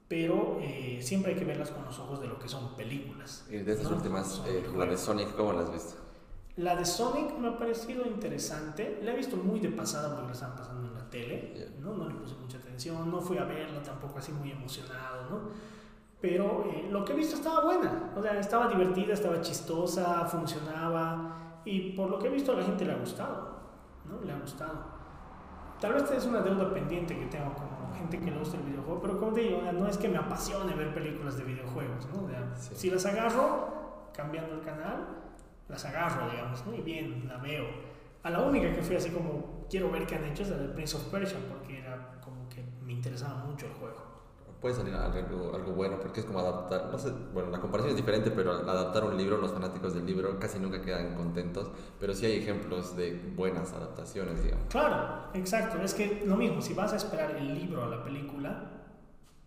[0.09, 3.47] Pero eh, siempre hay que verlas con los ojos de lo que son películas.
[3.48, 5.94] Y de esas últimas, eh, la de Sonic, ¿cómo la has visto?
[6.57, 9.01] La de Sonic me ha parecido interesante.
[9.02, 11.94] La he visto muy de pasada porque la estaban pasando en la tele, ¿no?
[11.94, 15.80] No le puse mucha atención, no fui a verla tampoco así muy emocionado, ¿no?
[16.21, 21.61] Pero eh, lo que he visto estaba buena, o sea, estaba divertida, estaba chistosa, funcionaba
[21.65, 23.61] y por lo que he visto a la gente le ha gustado,
[24.05, 24.21] ¿no?
[24.25, 25.01] Le ha gustado.
[25.81, 29.01] Tal vez es una deuda pendiente que tengo con gente que le gusta el videojuego,
[29.01, 32.29] pero como te digo, no es que me apasione ver películas de videojuegos, ¿no?
[32.59, 35.07] Si las agarro, cambiando el canal,
[35.69, 36.75] las agarro, digamos, ¿no?
[36.75, 37.65] Y bien, la veo.
[38.23, 40.69] A la única que fui así como, quiero ver qué han hecho es la de
[40.69, 44.00] Prince of Persia, porque era como que me interesaba mucho el juego
[44.61, 47.97] puede salir algo, algo bueno, porque es como adaptar, no sé, bueno, la comparación es
[47.97, 52.27] diferente, pero adaptar un libro, los fanáticos del libro casi nunca quedan contentos, pero sí
[52.27, 54.66] hay ejemplos de buenas adaptaciones, digamos.
[54.69, 58.82] Claro, exacto, es que lo mismo, si vas a esperar el libro a la película,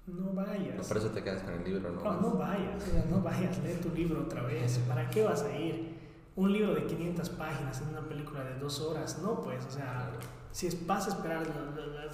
[0.08, 0.76] no vayas.
[0.76, 2.04] No, por eso te quedas con el libro, ¿no?
[2.04, 6.02] No, no vayas, no vayas, lee tu libro otra vez, ¿para qué vas a ir?
[6.36, 10.10] Un libro de 500 páginas en una película de dos horas, no, pues, o sea,
[10.52, 11.46] si vas a esperar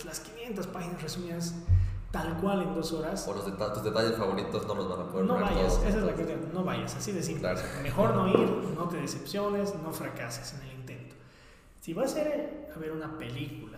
[0.05, 1.55] las 500 páginas resumidas
[2.11, 3.27] tal cual en dos horas.
[3.27, 6.13] O los tus detalles favoritos no los van a poder No vayas, esa es la
[6.13, 7.49] cuestión, no vayas, así de simple.
[7.83, 11.15] Mejor no ir, no te decepciones, no fracases en el intento.
[11.81, 13.77] Si vas a ir a ver una película,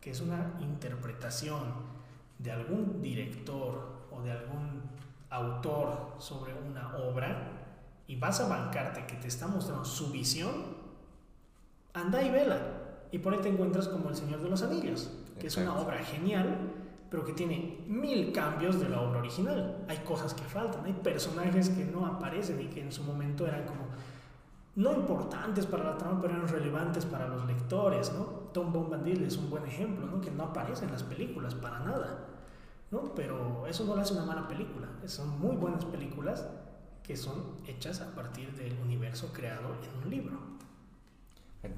[0.00, 1.96] que es una interpretación
[2.38, 4.82] de algún director o de algún
[5.30, 7.52] autor sobre una obra,
[8.08, 10.76] y vas a bancarte que te está mostrando su visión,
[11.92, 12.60] anda y vela.
[13.10, 15.98] Y por ahí te encuentras como El Señor de los Anillos, que es una obra
[15.98, 16.56] genial,
[17.16, 19.86] pero que tiene mil cambios de la obra original.
[19.88, 23.64] Hay cosas que faltan, hay personajes que no aparecen y que en su momento eran
[23.64, 23.86] como
[24.74, 28.24] no importantes para la trama, pero eran relevantes para los lectores, ¿no?
[28.52, 30.20] Tom Bombadil es un buen ejemplo, ¿no?
[30.20, 32.26] Que no aparece en las películas para nada,
[32.90, 33.14] ¿no?
[33.14, 36.46] Pero eso no le hace una mala película, son muy buenas películas
[37.02, 40.38] que son hechas a partir del universo creado en un libro.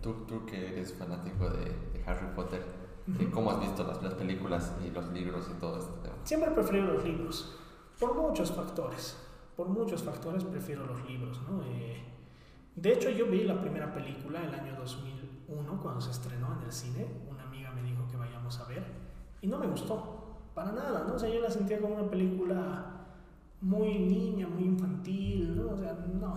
[0.03, 2.65] Tú, tú que eres fanático de, Harry Potter,
[3.33, 5.95] ¿cómo has visto las, las, películas y los libros y todo esto?
[6.25, 7.57] Siempre prefiero los libros,
[7.99, 9.17] por muchos factores.
[9.57, 11.41] Por muchos factores prefiero los libros.
[11.49, 11.63] ¿no?
[11.65, 12.01] Eh,
[12.77, 16.73] de hecho, yo vi la primera película el año 2001, cuando se estrenó en el
[16.73, 17.07] cine.
[17.29, 18.85] Una amiga me dijo que vayamos a ver
[19.41, 21.05] y no me gustó, para nada.
[21.09, 21.15] ¿no?
[21.15, 22.87] O sea, yo la sentía como una película
[23.61, 25.73] muy niña, muy infantil, ¿no?
[25.73, 26.35] O sea, no,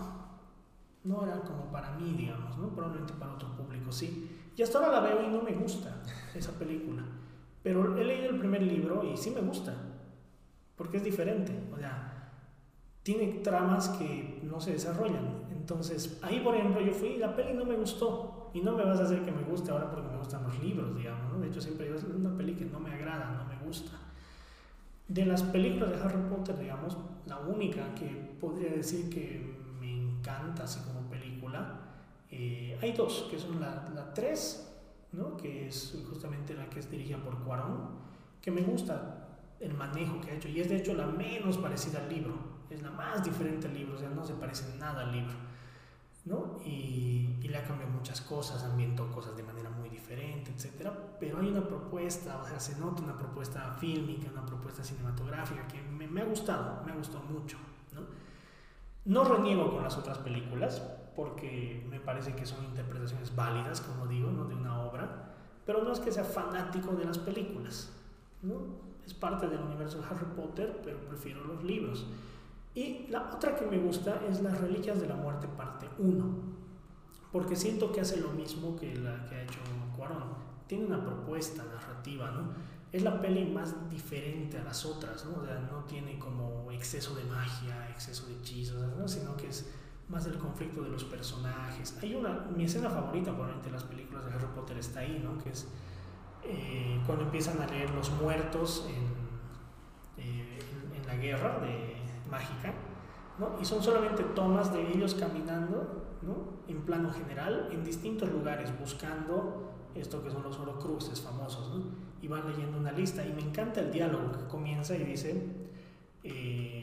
[1.04, 2.70] no era como para mí, digamos, ¿no?
[2.70, 4.50] Probablemente para otro público, sí.
[4.56, 6.02] Y hasta ahora la veo y no me gusta
[6.40, 7.04] esa película.
[7.64, 9.76] Pero he leído el primer libro y sí me gusta,
[10.76, 12.32] porque es diferente, o sea,
[13.04, 15.44] tiene tramas que no se desarrollan.
[15.52, 18.38] Entonces, ahí por ejemplo yo fui y la peli no me gustó.
[18.54, 20.94] Y no me vas a hacer que me guste ahora porque me gustan los libros,
[20.96, 21.40] digamos, ¿no?
[21.40, 23.94] De hecho, siempre digo, es una peli que no me agrada, no me gusta.
[25.08, 26.98] De las películas de Harry Potter, digamos,
[27.28, 28.08] la única que
[28.42, 31.80] podría decir que me encanta así como película,
[32.30, 34.71] eh, hay dos, que son la, la 3,
[35.12, 35.38] ¿no?
[35.38, 37.90] que es justamente la que es dirigida por Cuarón,
[38.42, 39.28] que me gusta
[39.60, 42.34] el manejo que ha hecho, y es de hecho la menos parecida al libro,
[42.70, 45.34] es la más diferente al libro, o sea, no se parece nada al libro.
[46.24, 46.60] ¿no?
[46.64, 50.92] Y, y, le ha cambiado muchas cosas, ambientó cosas de manera muy diferente, etc.
[51.20, 55.82] Pero hay una propuesta, o sea, se nota una propuesta fílmica, una propuesta cinematográfica que
[55.82, 57.58] me, me ha gustado, me ha gustado mucho,
[57.94, 58.02] ¿no?
[59.06, 60.84] No reniego con las otras películas,
[61.16, 64.46] porque me parece que son interpretaciones válidas, como digo, ¿no?
[64.46, 65.36] de una obra,
[65.66, 67.92] pero no es que sea fanático de las películas,
[68.42, 68.92] ¿no?
[69.06, 72.06] Es parte del universo de Harry Potter, pero prefiero los libros.
[72.74, 76.24] Y la otra que me gusta es Las Reliquias de la Muerte, parte 1,
[77.32, 79.60] porque siento que hace lo mismo que la que ha hecho
[79.96, 80.52] Cuarón.
[80.68, 82.54] Tiene una propuesta narrativa, ¿no?
[82.92, 85.42] Es la peli más diferente a las otras, ¿no?
[85.42, 89.08] O sea, no tiene como exceso de magia, exceso de hechizos, ¿no?
[89.08, 89.70] sino que es
[90.12, 91.98] más el conflicto de los personajes.
[92.02, 95.42] Hay una, mi escena favorita probablemente de las películas de Harry Potter está ahí, ¿no?
[95.42, 95.68] Que es
[96.44, 100.60] eh, cuando empiezan a leer los muertos en, eh,
[100.96, 101.96] en la guerra de
[102.30, 102.74] mágica,
[103.40, 103.58] ¿no?
[103.62, 106.62] y son solamente tomas de ellos caminando ¿no?
[106.68, 111.84] en plano general en distintos lugares buscando esto que son los orocruces famosos, ¿no?
[112.22, 113.26] y van leyendo una lista.
[113.26, 115.44] Y me encanta el diálogo que comienza y dice,
[116.24, 116.81] eh,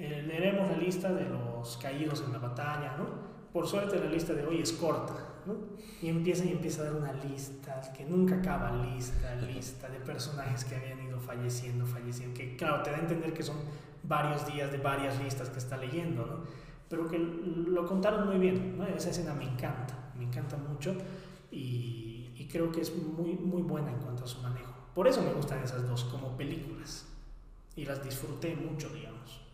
[0.00, 3.06] eh, leeremos la lista de los caídos en la batalla, ¿no?
[3.52, 5.56] Por suerte la lista de hoy es corta, ¿no?
[6.00, 10.64] Y empieza y empieza a dar una lista, que nunca acaba, lista, lista de personajes
[10.64, 13.56] que habían ido falleciendo, falleciendo, que claro, te da a entender que son
[14.04, 16.44] varios días de varias listas que está leyendo, ¿no?
[16.88, 18.86] Pero que lo contaron muy bien, ¿no?
[18.86, 20.94] Esa escena me encanta, me encanta mucho
[21.50, 24.72] y, y, creo que es muy, muy buena en cuanto a su manejo.
[24.94, 27.08] Por eso me gustan esas dos como películas
[27.74, 29.47] y las disfruté mucho, digamos.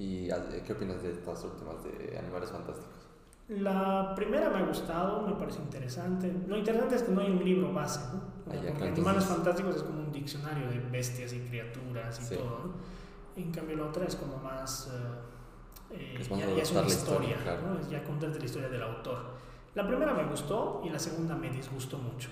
[0.00, 0.28] ¿Y
[0.66, 3.10] qué opinas de estas últimas de Animales Fantásticos?
[3.48, 6.32] La primera me ha gustado, me parece interesante.
[6.48, 8.22] Lo interesante es que no hay un libro base, ¿no?
[8.46, 12.72] Ah, porque Animales Fantásticos es como un diccionario de bestias y criaturas y todo, ¿no?
[13.36, 14.90] En cambio, la otra es como más.
[15.90, 17.78] Eh, eh es ya, es una historia, ¿no?
[17.78, 19.34] Es ya contarte la historia del autor.
[19.74, 22.30] La primera me gustó y la segunda me disgustó mucho.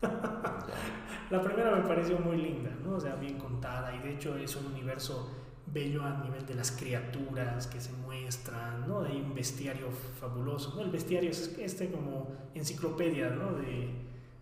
[1.30, 2.94] la primera me pareció muy linda, ¿no?
[2.94, 5.41] O sea, bien contada y de hecho es un universo
[5.72, 9.00] bello a nivel de las criaturas que se muestran, ¿no?
[9.00, 9.88] Hay un bestiario
[10.20, 10.82] fabuloso, ¿no?
[10.82, 13.54] El bestiario es este como enciclopedia, ¿no?
[13.54, 13.90] De,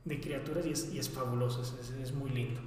[0.05, 2.61] de criaturas y es, y es fabuloso, es, es muy lindo.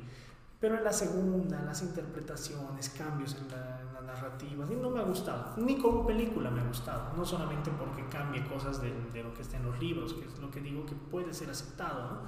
[0.59, 5.55] Pero en la segunda, las interpretaciones, cambios en la, narrativa, no me ha gustado.
[5.57, 7.15] Ni como película me ha gustado.
[7.17, 10.37] No solamente porque cambie cosas de, de, lo que está en los libros, que es
[10.39, 12.19] lo que digo que puede ser aceptado, ¿no?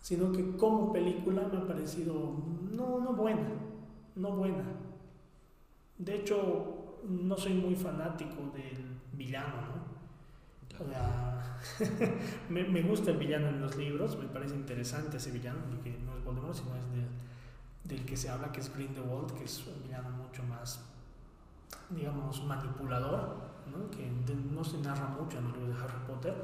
[0.00, 2.14] sino que como película me ha parecido
[2.70, 3.48] no, no buena.
[4.14, 4.64] No buena.
[5.98, 9.88] De hecho, no soy muy fanático del villano, ¿no?
[10.84, 11.58] O sea,
[12.48, 16.16] me, me, gusta el villano en los libros, me parece interesante ese villano, porque no
[16.16, 17.28] es Voldemort, sino es de
[17.88, 20.80] del que se habla, que es Grindelwald, que es un villano mucho más,
[21.88, 23.36] digamos, manipulador,
[23.72, 23.90] ¿no?
[23.90, 24.10] que
[24.52, 26.34] no se narra mucho en el libro de Harry Potter,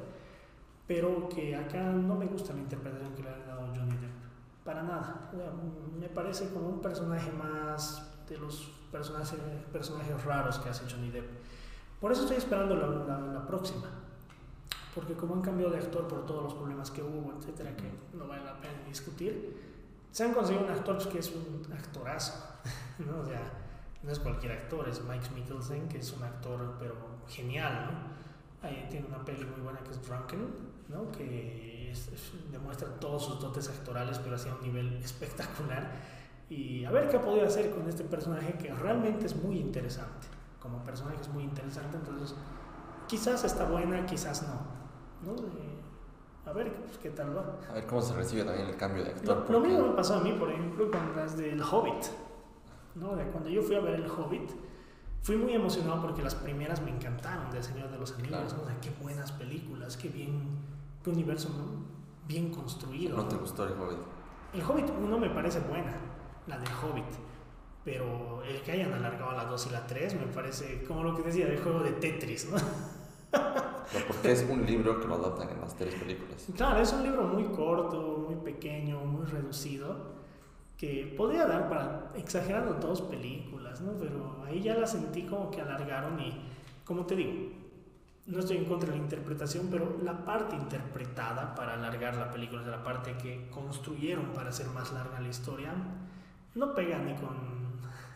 [0.87, 4.83] pero que acá no me gusta la interpretación que le ha dado Johnny Depp, para
[4.83, 5.31] nada.
[5.99, 9.35] me parece como un personaje más de los personajes,
[9.73, 11.27] personajes raros que hace Johnny Depp.
[12.01, 13.89] Por eso estoy esperando la, la, próxima.
[14.95, 18.29] Porque como han cambiado de actor por todos los problemas que hubo, etcétera, que no
[18.29, 19.75] vale la pena discutir,
[20.13, 22.35] se han conseguido un actor que es un actorazo.
[23.01, 23.23] ¿no?
[23.23, 23.43] O sea,
[24.05, 26.95] no es cualquier actor, es Mike Mikkelsen, que es un actor pero
[27.27, 27.91] genial.
[27.91, 28.69] ¿no?
[28.69, 30.47] Ahí tiene una peli muy buena que es Drunken,
[30.89, 31.11] ¿no?
[31.11, 31.93] que
[32.53, 35.91] demuestra todos sus dotes actorales, pero así a un nivel espectacular
[36.55, 40.29] y a ver qué ha podido hacer con este personaje que realmente es muy interesante.
[40.61, 42.37] Como personaje es muy interesante, entonces
[43.09, 45.33] quizás está buena, quizás no.
[45.33, 45.37] ¿no?
[46.47, 47.59] a ver pues, qué tal va.
[47.71, 49.51] A ver cómo se recibe también el cambio de actor.
[49.51, 52.05] Lo, mismo me pasó a mí, por ejemplo, con las del Hobbit.
[52.95, 53.17] ¿no?
[53.17, 54.51] De cuando yo fui a ver el Hobbit,
[55.23, 58.55] fui muy emocionado porque las primeras me encantaron del Señor de los Anillos.
[58.55, 58.81] ¿no?
[58.81, 60.59] qué buenas películas, qué bien,
[61.03, 61.49] qué universo
[62.29, 63.17] bien construido.
[63.17, 63.99] ¿No te gustó el Hobbit?
[64.53, 66.14] El Hobbit 1 me parece buena
[66.47, 67.05] la del Hobbit.
[67.85, 71.23] Pero el que hayan alargado la 2 y la 3 me parece como lo que
[71.23, 72.57] decía del juego de Tetris, ¿no?
[74.09, 76.47] porque es un libro que lo adaptan en las tres películas.
[76.57, 80.15] Claro, es un libro muy corto, muy pequeño, muy reducido,
[80.77, 83.93] que podría dar para, exagerando, dos películas, ¿no?
[83.93, 86.33] Pero ahí ya la sentí como que alargaron y,
[86.85, 87.33] como te digo,
[88.27, 92.63] no estoy en contra de la interpretación, pero la parte interpretada para alargar la película,
[92.63, 95.75] la parte que construyeron para hacer más larga la historia,
[96.55, 97.37] no pega ni con,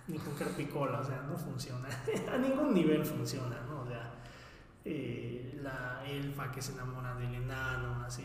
[0.06, 1.88] ni con carpicola, o sea, no funciona.
[2.32, 3.82] A ningún nivel funciona, ¿no?
[3.82, 4.12] O sea,
[4.84, 8.24] eh, la elfa que se enamora del enano, así.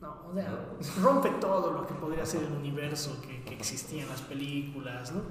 [0.00, 0.66] No, o sea,
[1.02, 5.22] rompe todo lo que podría ser el universo que, que existía en las películas, ¿no?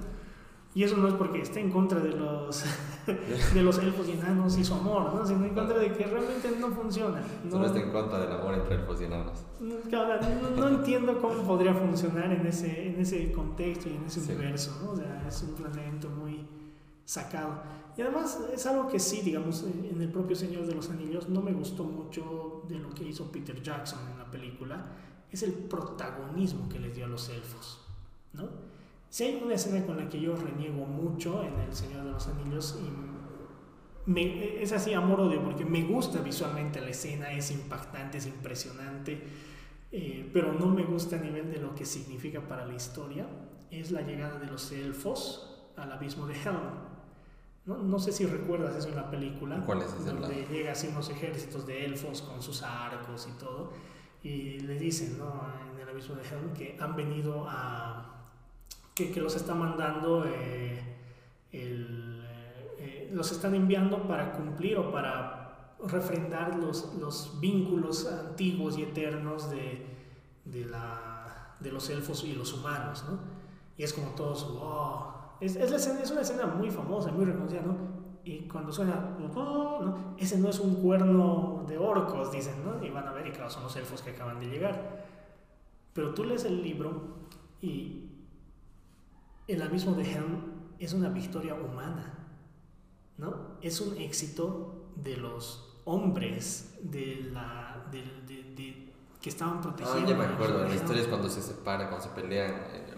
[0.72, 2.64] Y eso no es porque esté en contra de los,
[3.54, 5.26] de los elfos y enanos y su amor, ¿no?
[5.26, 7.20] sino en contra de que realmente no funciona.
[7.44, 9.40] No, Solo está en contra del amor entre elfos y enanos.
[9.58, 9.76] No,
[10.56, 14.78] no, entiendo cómo podría funcionar en ese, en ese contexto y en ese universo.
[14.84, 14.92] ¿no?
[14.92, 16.46] O sea, es un planteamiento muy
[17.04, 17.62] sacado.
[17.96, 21.42] Y además es algo que sí, digamos, en el propio Señor de los Anillos no
[21.42, 24.86] me gustó mucho de lo que hizo Peter Jackson en la película,
[25.32, 27.80] es el protagonismo que le dio a los elfos.
[28.32, 28.69] ¿no?
[29.10, 32.28] Si hay una escena con la que yo reniego mucho en El Señor de los
[32.28, 38.18] Anillos y me, es así amor odio porque me gusta visualmente la escena, es impactante,
[38.18, 39.20] es impresionante,
[39.90, 43.26] eh, pero no me gusta a nivel de lo que significa para la historia,
[43.72, 46.90] es la llegada de los elfos al abismo de Helm.
[47.66, 49.60] No, no sé si recuerdas eso en la película.
[49.66, 53.72] ¿Cuál es ese Donde llega así unos ejércitos de elfos con sus arcos y todo,
[54.22, 55.42] y le dicen ¿no?
[55.72, 58.09] en el abismo de Helm que han venido a
[59.08, 60.82] que, los está mandando, eh,
[61.52, 62.24] el,
[62.78, 69.50] eh, los están enviando para cumplir o para refrendar los, los vínculos antiguos y eternos
[69.50, 69.86] de,
[70.44, 73.18] de, la, de, los elfos y los humanos, ¿no?
[73.76, 74.58] Y es como todo su...
[74.60, 77.76] Oh, es, es, es, una escena muy famosa, muy reconocida, ¿no?
[78.24, 80.14] Y cuando suena, ¿no?
[80.18, 82.84] ese no es un cuerno de orcos, dicen, ¿no?
[82.84, 85.06] Y van a ver, y claro, son los elfos que acaban de llegar.
[85.94, 87.16] Pero tú lees el libro
[87.62, 88.09] y
[89.46, 90.42] el abismo de Helm
[90.78, 92.28] es una victoria humana,
[93.18, 93.58] ¿no?
[93.60, 100.02] Es un éxito de los hombres de la, de, de, que estaban protegiendo.
[100.02, 102.94] Ah, ya me acuerdo, la historia es cuando se separa, cuando se pelean eh,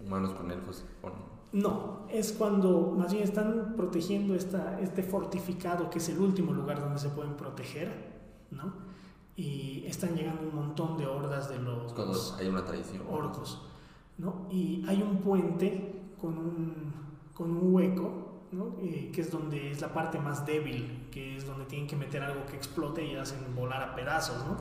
[0.00, 0.84] humanos con elfos.
[1.52, 6.80] No, es cuando más bien están protegiendo esta, este fortificado que es el último lugar
[6.80, 7.92] donde se pueden proteger,
[8.50, 8.74] ¿no?
[9.36, 11.92] Y están llegando un montón de hordas de los...
[11.92, 13.02] Cuando hay una traición.
[13.08, 13.62] Orcos.
[14.18, 14.46] ¿No?
[14.50, 16.92] Y hay un puente con un,
[17.34, 18.76] con un hueco, ¿no?
[18.80, 22.22] Eh, que es donde es la parte más débil, que es donde tienen que meter
[22.22, 24.56] algo que explote y hacen volar a pedazos, ¿no?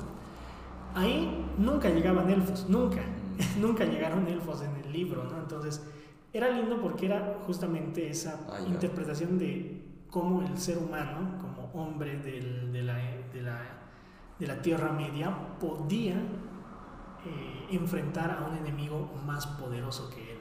[0.99, 3.01] Ahí nunca llegaban elfos, nunca,
[3.59, 5.37] nunca llegaron elfos en el libro, ¿no?
[5.39, 5.85] Entonces
[6.33, 12.17] era lindo porque era justamente esa ah, interpretación de cómo el ser humano, como hombre
[12.17, 12.95] del, de, la,
[13.33, 13.61] de, la,
[14.37, 16.15] de la Tierra Media, podía
[17.25, 20.39] eh, enfrentar a un enemigo más poderoso que él.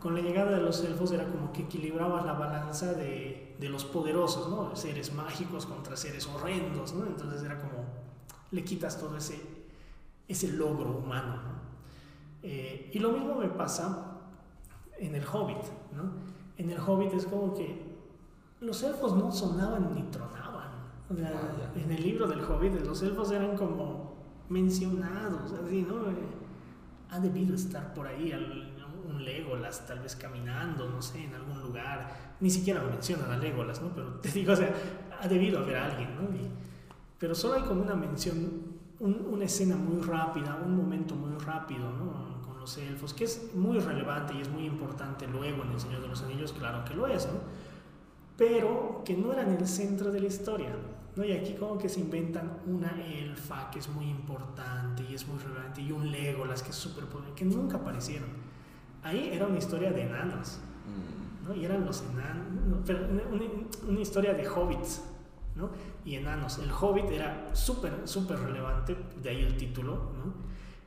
[0.00, 3.84] Con la llegada de los elfos era como que equilibraba la balanza de, de los
[3.84, 4.74] poderosos, ¿no?
[4.74, 7.06] Seres mágicos contra seres horrendos, ¿no?
[7.06, 7.84] Entonces era como,
[8.50, 9.40] le quitas todo ese,
[10.28, 11.52] ese logro humano,
[12.42, 14.18] eh, y lo mismo me pasa
[14.98, 15.62] en el Hobbit,
[15.92, 16.12] ¿no?
[16.56, 17.82] En el Hobbit es como que
[18.60, 20.42] los elfos no sonaban ni tronaban.
[21.10, 24.11] Ah, en el libro del Hobbit los elfos eran como
[24.52, 26.10] mencionados, así, ¿no?
[26.10, 26.14] Eh,
[27.10, 32.36] ha debido estar por ahí un Legolas tal vez caminando, no sé, en algún lugar.
[32.40, 33.88] Ni siquiera lo mencionan a Legolas, ¿no?
[33.94, 34.72] Pero te digo, o sea,
[35.20, 36.22] ha debido haber alguien, ¿no?
[37.18, 38.36] pero solo hay como una mención,
[38.98, 42.42] una escena muy rápida, un momento muy rápido, ¿no?
[42.42, 46.02] Con los elfos, que es muy relevante y es muy importante luego en El Señor
[46.02, 47.38] de los Anillos, claro que lo es, ¿no?
[48.36, 50.70] Pero que no era en el centro de la historia.
[50.70, 51.01] ¿no?
[51.16, 55.38] Y aquí como que se inventan una elfa que es muy importante y es muy
[55.38, 58.30] relevante y un Legolas que es súper poderoso, que nunca aparecieron.
[59.02, 60.58] Ahí era una historia de enanos,
[61.46, 61.54] ¿no?
[61.54, 63.22] Y eran los enanos, pero una,
[63.88, 65.02] una, historia de hobbits,
[65.54, 65.70] ¿no?
[66.04, 66.58] Y enanos.
[66.58, 70.32] El hobbit era súper, súper relevante, de ahí el título, ¿no?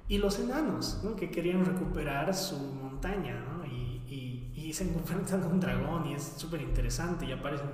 [0.08, 1.16] Y los enanos, ¿no?
[1.16, 3.66] Que querían recuperar su montaña, ¿no?
[3.66, 7.70] Y, y, y se enfrentan a un dragón y es súper interesante y aparecen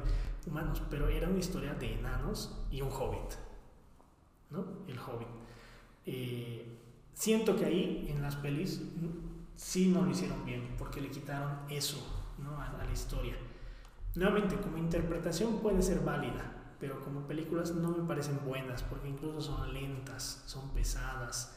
[0.48, 3.34] humanos, pero era una historia de enanos y un hobbit,
[4.50, 4.66] ¿no?
[4.88, 5.28] El hobbit.
[6.06, 6.80] Eh,
[7.14, 8.82] siento que ahí en las pelis
[9.56, 11.98] sí no lo hicieron bien, porque le quitaron eso
[12.38, 12.52] ¿no?
[12.60, 13.36] a, a la historia.
[14.16, 19.42] Nuevamente, como interpretación puede ser válida, pero como películas no me parecen buenas, porque incluso
[19.42, 21.56] son lentas, son pesadas,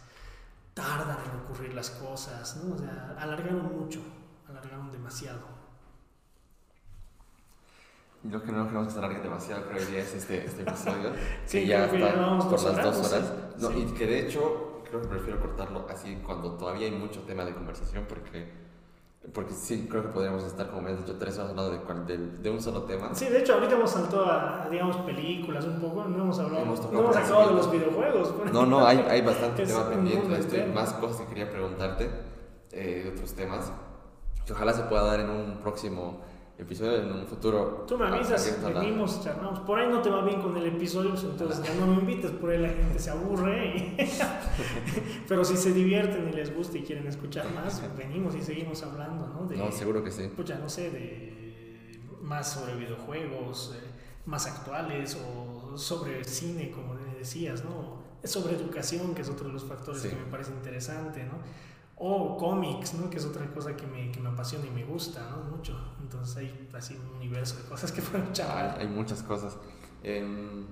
[0.74, 2.74] tardan en ocurrir las cosas, ¿no?
[2.74, 4.00] O sea, alargaron mucho,
[4.48, 5.53] alargaron demasiado.
[8.30, 11.10] Lo que no queremos que se alargue demasiado, creo que es este, este episodio.
[11.46, 13.32] sí, que ya está por las dos horas.
[13.58, 17.44] No, Y que de hecho, creo que prefiero cortarlo así cuando todavía hay mucho tema
[17.44, 18.64] de conversación, porque
[19.32, 22.26] porque sí, creo que podríamos estar, como me has dicho, tres horas hablando de, de,
[22.42, 23.14] de, un solo tema.
[23.14, 26.92] Sí, de hecho, ahorita hemos saltado a, digamos, películas un poco, no hemos hablado, hemos
[26.92, 28.34] no hemos acabado de los videojuegos.
[28.52, 32.10] No, no, hay, hay bastante tema pendiente, esto más cosas que quería preguntarte,
[32.72, 33.72] eh, de otros temas,
[34.44, 36.20] que ojalá se pueda dar en un próximo
[36.58, 37.84] episodio en un futuro.
[37.86, 39.60] Tú me avisas, venimos, charlamos.
[39.60, 42.30] Por ahí no te va bien con el episodio, pues entonces ya no me invites,
[42.30, 43.96] por ahí la gente se aburre.
[45.28, 49.26] Pero si se divierten y les gusta y quieren escuchar más, venimos y seguimos hablando,
[49.26, 49.56] ¿no?
[49.56, 50.30] no, seguro que sí.
[50.34, 53.86] Pues ya no sé, de más sobre videojuegos, eh,
[54.26, 58.02] más actuales o sobre cine, como decías, ¿no?
[58.22, 61.34] Sobre educación, que es otro de los factores que me parece interesante, ¿no?
[62.06, 63.08] O cómics, ¿no?
[63.08, 65.56] que es otra cosa que me, que me apasiona y me gusta ¿no?
[65.56, 65.74] mucho.
[66.02, 68.74] Entonces hay así un universo de cosas que fueron chavales.
[68.76, 69.56] Hay, muchas cosas.
[70.02, 70.66] Em,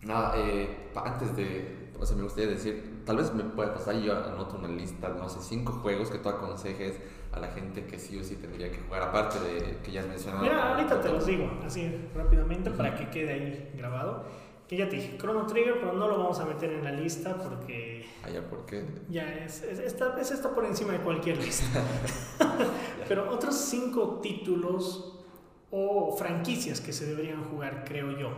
[0.00, 4.16] nada, eh, antes de, o sea, me gustaría decir, tal vez me pueda pasar, yo
[4.16, 6.98] anoto una lista, no sé, cinco juegos que tú aconsejes
[7.32, 10.06] a la gente que sí o sí tendría que jugar, aparte de que ya has
[10.06, 10.42] mencionado.
[10.42, 14.24] Mira, ahorita te los digo, así rápidamente, para que quede ahí grabado
[14.72, 17.36] que ya te dije, Chrono Trigger, pero no lo vamos a meter en la lista
[17.36, 18.06] porque...
[18.24, 18.82] Ah, ya, ¿por qué?
[19.10, 21.84] Ya, es, es, está, es está por encima de cualquier lista.
[23.06, 25.18] pero otros cinco títulos
[25.70, 28.30] o franquicias que se deberían jugar, creo yo.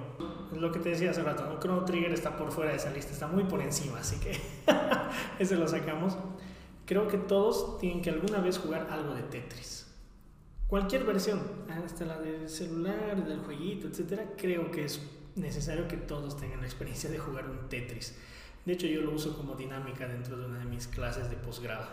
[0.52, 1.61] Es lo que te decía hace rato, ¿no?
[1.61, 4.36] Chrono Trigger está por fuera de esa lista, está muy por encima, así que
[5.39, 6.19] ese lo sacamos.
[6.85, 9.86] Creo que todos tienen que alguna vez jugar algo de Tetris.
[10.66, 15.01] Cualquier versión, hasta la del celular, del jueguito, etcétera, creo que es
[15.36, 18.16] necesario que todos tengan la experiencia de jugar un Tetris.
[18.65, 21.86] De hecho, yo lo uso como dinámica dentro de una de mis clases de posgrado.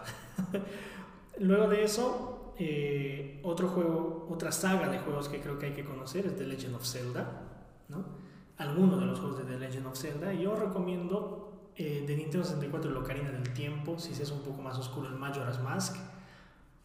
[1.40, 5.84] Luego de eso, eh, otro juego, otra saga de juegos que creo que hay que
[5.84, 7.42] conocer es The Legend of Zelda,
[7.90, 8.06] ¿no?
[8.58, 10.34] Alguno de los juegos de The Legend of Zelda.
[10.34, 14.62] Yo recomiendo eh, de Nintendo 64 el Ocarina del Tiempo, si se es un poco
[14.62, 15.98] más oscuro, el Majora's Mask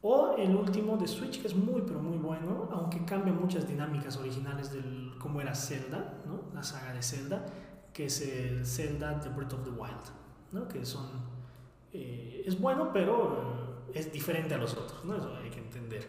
[0.08, 4.16] o el último de Switch, que es muy, pero muy bueno, aunque cambia muchas dinámicas
[4.16, 6.44] originales del cómo era Zelda, ¿no?
[6.54, 7.44] la saga de Zelda,
[7.92, 10.06] que es el Zelda The Breath of the Wild,
[10.52, 10.68] ¿no?
[10.68, 11.08] que son,
[11.92, 15.16] eh, es bueno, pero es diferente a los otros, ¿no?
[15.16, 16.06] eso hay que entender.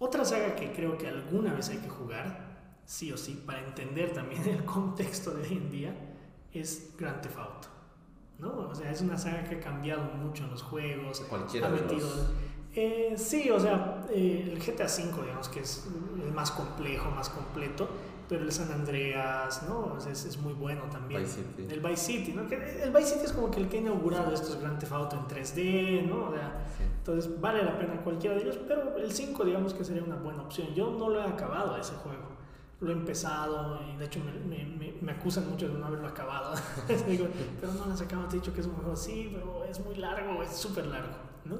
[0.00, 4.12] Otra saga que creo que alguna vez hay que jugar, sí o sí, para entender
[4.12, 5.94] también el contexto de hoy en día,
[6.52, 7.68] es Grand Theft Auto.
[8.40, 8.68] ¿no?
[8.68, 11.20] O sea, es una saga que ha cambiado mucho en los juegos.
[11.28, 12.08] Cualquiera ha metido,
[12.74, 15.86] eh, sí, o sea, eh, el GTA V, digamos que es
[16.22, 17.88] el más complejo, más completo,
[18.28, 19.98] pero el San Andreas, ¿no?
[19.98, 21.22] Es, es muy bueno también.
[21.22, 21.66] Vice City.
[21.68, 22.46] El Vice City, ¿no?
[22.46, 25.16] Que el Vice City es como que el que ha inaugurado estos Grand Theft Auto
[25.16, 26.32] en 3D, ¿no?
[26.98, 30.42] Entonces vale la pena cualquiera de ellos, pero el 5, digamos que sería una buena
[30.42, 30.68] opción.
[30.74, 32.30] Yo no lo he acabado ese juego.
[32.78, 36.54] Lo he empezado y de hecho me, me, me acusan mucho de no haberlo acabado.
[37.08, 37.26] Digo,
[37.60, 39.84] pero no lo has acabado, te he dicho que es un juego así, pero es
[39.84, 41.56] muy largo, es súper largo, ¿no?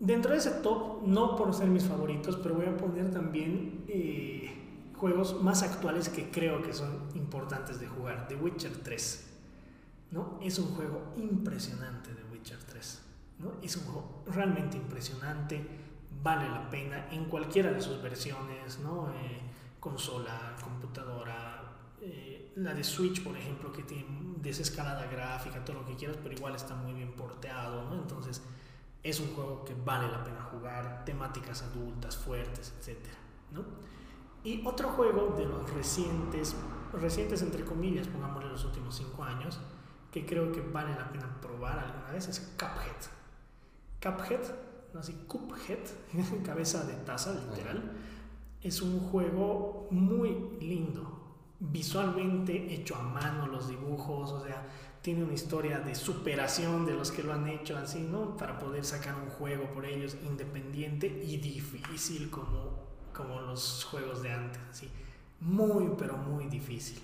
[0.00, 4.92] Dentro de ese top, no por ser mis favoritos, pero voy a poner también eh,
[4.96, 8.28] juegos más actuales que creo que son importantes de jugar.
[8.28, 9.26] The Witcher 3.
[10.12, 10.38] ¿no?
[10.42, 13.02] Es un juego impresionante, The Witcher 3.
[13.40, 13.52] ¿no?
[13.62, 15.66] Es un juego realmente impresionante,
[16.22, 19.10] vale la pena en cualquiera de sus versiones, ¿no?
[19.10, 19.40] Eh,
[19.78, 21.62] consola, computadora,
[22.00, 24.04] eh, la de Switch, por ejemplo, que tiene
[24.40, 27.94] desescalada gráfica, todo lo que quieras, pero igual está muy bien porteado, ¿no?
[27.94, 28.42] Entonces,
[29.02, 32.98] es un juego que vale la pena jugar, temáticas adultas, fuertes, etc.
[33.52, 33.64] ¿no?
[34.44, 36.54] Y otro juego de los recientes,
[36.92, 39.60] recientes entre comillas, pongámosle los últimos 5 años,
[40.10, 42.96] que creo que vale la pena probar alguna vez es Cuphead.
[44.00, 44.40] Cuphead,
[44.98, 45.80] así Cuphead,
[46.44, 47.92] cabeza de taza literal,
[48.62, 51.18] es un juego muy lindo,
[51.60, 54.66] visualmente hecho a mano los dibujos, o sea,
[55.08, 58.36] tiene una historia de superación de los que lo han hecho así, ¿no?
[58.36, 62.78] Para poder sacar un juego por ellos independiente y difícil como,
[63.14, 64.90] como los juegos de antes, así.
[65.40, 67.00] Muy, pero muy difícil.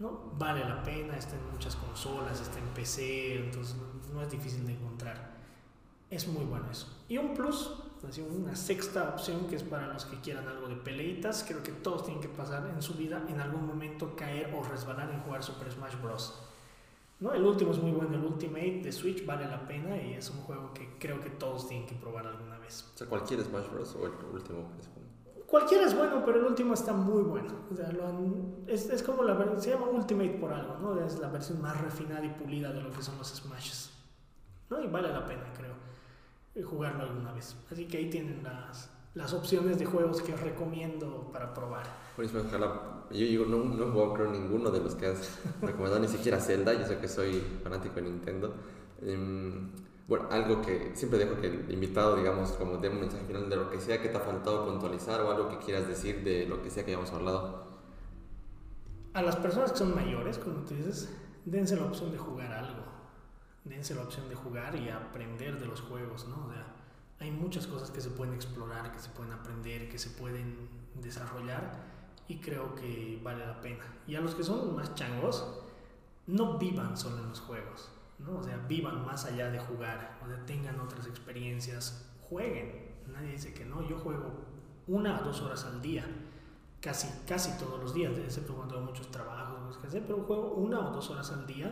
[0.00, 0.32] ¿no?
[0.36, 3.76] Vale la pena, está en muchas consolas, está en PC, entonces
[4.12, 5.36] no es difícil de encontrar.
[6.10, 6.88] Es muy bueno eso.
[7.08, 7.70] Y un plus,
[8.08, 11.70] así una sexta opción que es para los que quieran algo de peleitas, creo que
[11.70, 15.44] todos tienen que pasar en su vida en algún momento caer o resbalar en jugar
[15.44, 16.42] Super Smash Bros.
[17.20, 17.32] ¿No?
[17.32, 20.38] El último es muy bueno, el Ultimate de Switch vale la pena y es un
[20.42, 22.88] juego que creo que todos tienen que probar alguna vez.
[22.94, 23.96] O sea, cualquier Smash Bros.
[23.96, 25.08] o el último es bueno.
[25.46, 27.52] Cualquiera es bueno, pero el último está muy bueno.
[27.72, 27.90] O sea,
[28.66, 31.02] es, es, como la se llama Ultimate por algo, ¿no?
[31.02, 33.90] Es la versión más refinada y pulida de lo que son los Smashes.
[34.70, 34.82] ¿no?
[34.82, 35.74] Y vale la pena, creo,
[36.64, 37.56] jugarlo alguna vez.
[37.70, 41.82] Así que ahí tienen las, las opciones de juegos que os recomiendo para probar.
[42.16, 43.02] Buenísimo, ojalá.
[43.10, 46.38] Yo digo, no, no he jugado creo ninguno de los que has recomendado, ni siquiera
[46.38, 46.72] Zelda.
[46.72, 48.54] Yo sé que soy fanático de Nintendo.
[49.02, 49.70] Um,
[50.06, 53.56] bueno, algo que siempre dejo que el invitado, digamos, como dé un mensaje final de
[53.56, 56.62] lo que sea que te ha faltado puntualizar o algo que quieras decir de lo
[56.62, 57.66] que sea que hayamos hablado.
[59.14, 61.12] A las personas que son mayores, como tú dices,
[61.44, 62.84] dense la opción de jugar algo.
[63.64, 66.46] Dense la opción de jugar y aprender de los juegos, ¿no?
[66.46, 66.77] O sea,
[67.20, 70.68] hay muchas cosas que se pueden explorar, que se pueden aprender, que se pueden
[71.02, 71.86] desarrollar
[72.28, 73.84] y creo que vale la pena.
[74.06, 75.44] Y a los que son más changos,
[76.26, 78.38] no vivan solo en los juegos ¿no?
[78.38, 82.88] O sea, vivan más allá de jugar, o sea, tengan otras experiencias, jueguen.
[83.06, 84.32] Nadie dice que no, yo juego
[84.86, 86.04] una o dos horas al día,
[86.80, 90.88] casi, casi todos los días, excepto cuando tengo muchos trabajos, que hacer, pero juego una
[90.88, 91.70] o dos horas al día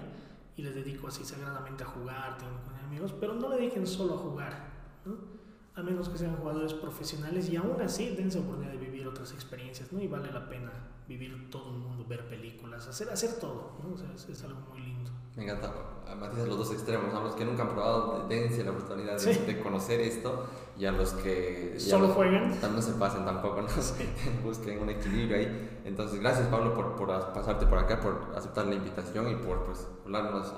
[0.57, 4.15] y les dedico así sagradamente a jugar, tengo con amigos, pero no le dediquen solo
[4.15, 4.69] a jugar,
[5.05, 5.36] ¿no?
[5.77, 9.93] A menos que sean jugadores profesionales y aún así dense oportunidad de vivir otras experiencias,
[9.93, 10.01] ¿no?
[10.01, 10.73] Y vale la pena
[11.07, 13.95] vivir todo el mundo, ver películas, hacer, hacer todo, ¿no?
[13.95, 15.11] O sea, es algo muy lindo.
[15.37, 15.71] Me encanta,
[16.19, 20.01] matizas los dos extremos, a los que nunca han probado, dense la oportunidad de, conocer
[20.01, 20.47] esto
[20.79, 23.69] y a los que solo juegan, no se pasen tampoco, ¿no?
[24.43, 25.81] busquen un equilibrio ahí.
[25.85, 29.87] Entonces, gracias Pablo por, por, pasarte por acá, por aceptar la invitación y por pues,
[30.07, 30.55] hablarnos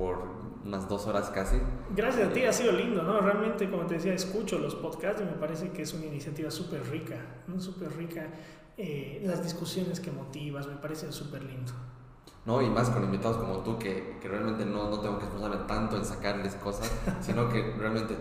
[0.00, 0.18] por
[0.64, 1.56] unas dos horas casi.
[1.94, 3.20] Gracias a ti, ha sido lindo, ¿no?
[3.20, 6.88] Realmente, como te decía, escucho los podcasts y me parece que es una iniciativa súper
[6.90, 7.16] rica,
[7.46, 7.60] ¿no?
[7.60, 8.26] Súper rica.
[8.78, 11.72] Eh, las discusiones que motivas, me parece súper lindo.
[12.46, 12.62] ¿no?
[12.62, 15.98] Y más con invitados como tú, que, que realmente no, no, tengo que esforzarme tanto
[15.98, 16.90] en sacarles cosas,
[17.20, 18.16] sino que realmente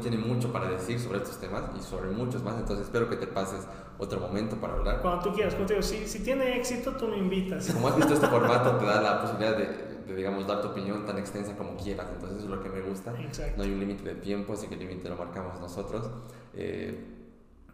[0.00, 3.28] tiene mucho para decir sobre estos temas y sobre muchos más, entonces espero que te
[3.28, 3.68] pases
[3.98, 5.00] otro momento para hablar.
[5.00, 7.70] Cuando tú quieras, contigo, si, si tiene éxito, tú me invitas.
[7.70, 11.04] Como has visto, este formato te da la posibilidad de, de, digamos, dar tu opinión
[11.06, 13.12] tan extensa como quieras, entonces eso es lo que me gusta.
[13.56, 16.10] No hay un límite de tiempo, así que el límite lo marcamos nosotros.
[16.54, 17.13] Eh,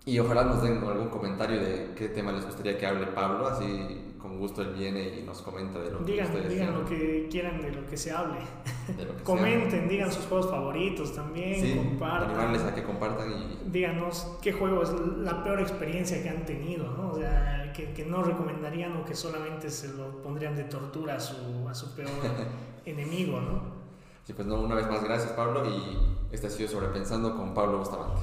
[0.07, 4.07] y ojalá nos den algún comentario de qué tema les gustaría que hable Pablo, así
[4.21, 7.61] con gusto él viene y nos comenta de lo que Digan, digan lo que quieran
[7.63, 8.39] de lo que se hable.
[9.25, 12.31] Comenten, digan sus juegos favoritos también, sí, compartan.
[12.31, 13.71] Animarles a que compartan y...
[13.71, 17.13] Díganos qué juego es la peor experiencia que han tenido, ¿no?
[17.13, 21.21] O sea, que, que no recomendarían o que solamente se lo pondrían de tortura a
[21.21, 22.11] su, a su peor
[22.85, 23.81] enemigo, ¿no?
[24.25, 25.99] Sí, pues no, una vez más, gracias Pablo y
[26.31, 28.21] este ha sido Sobrepensando con Pablo Bustamante.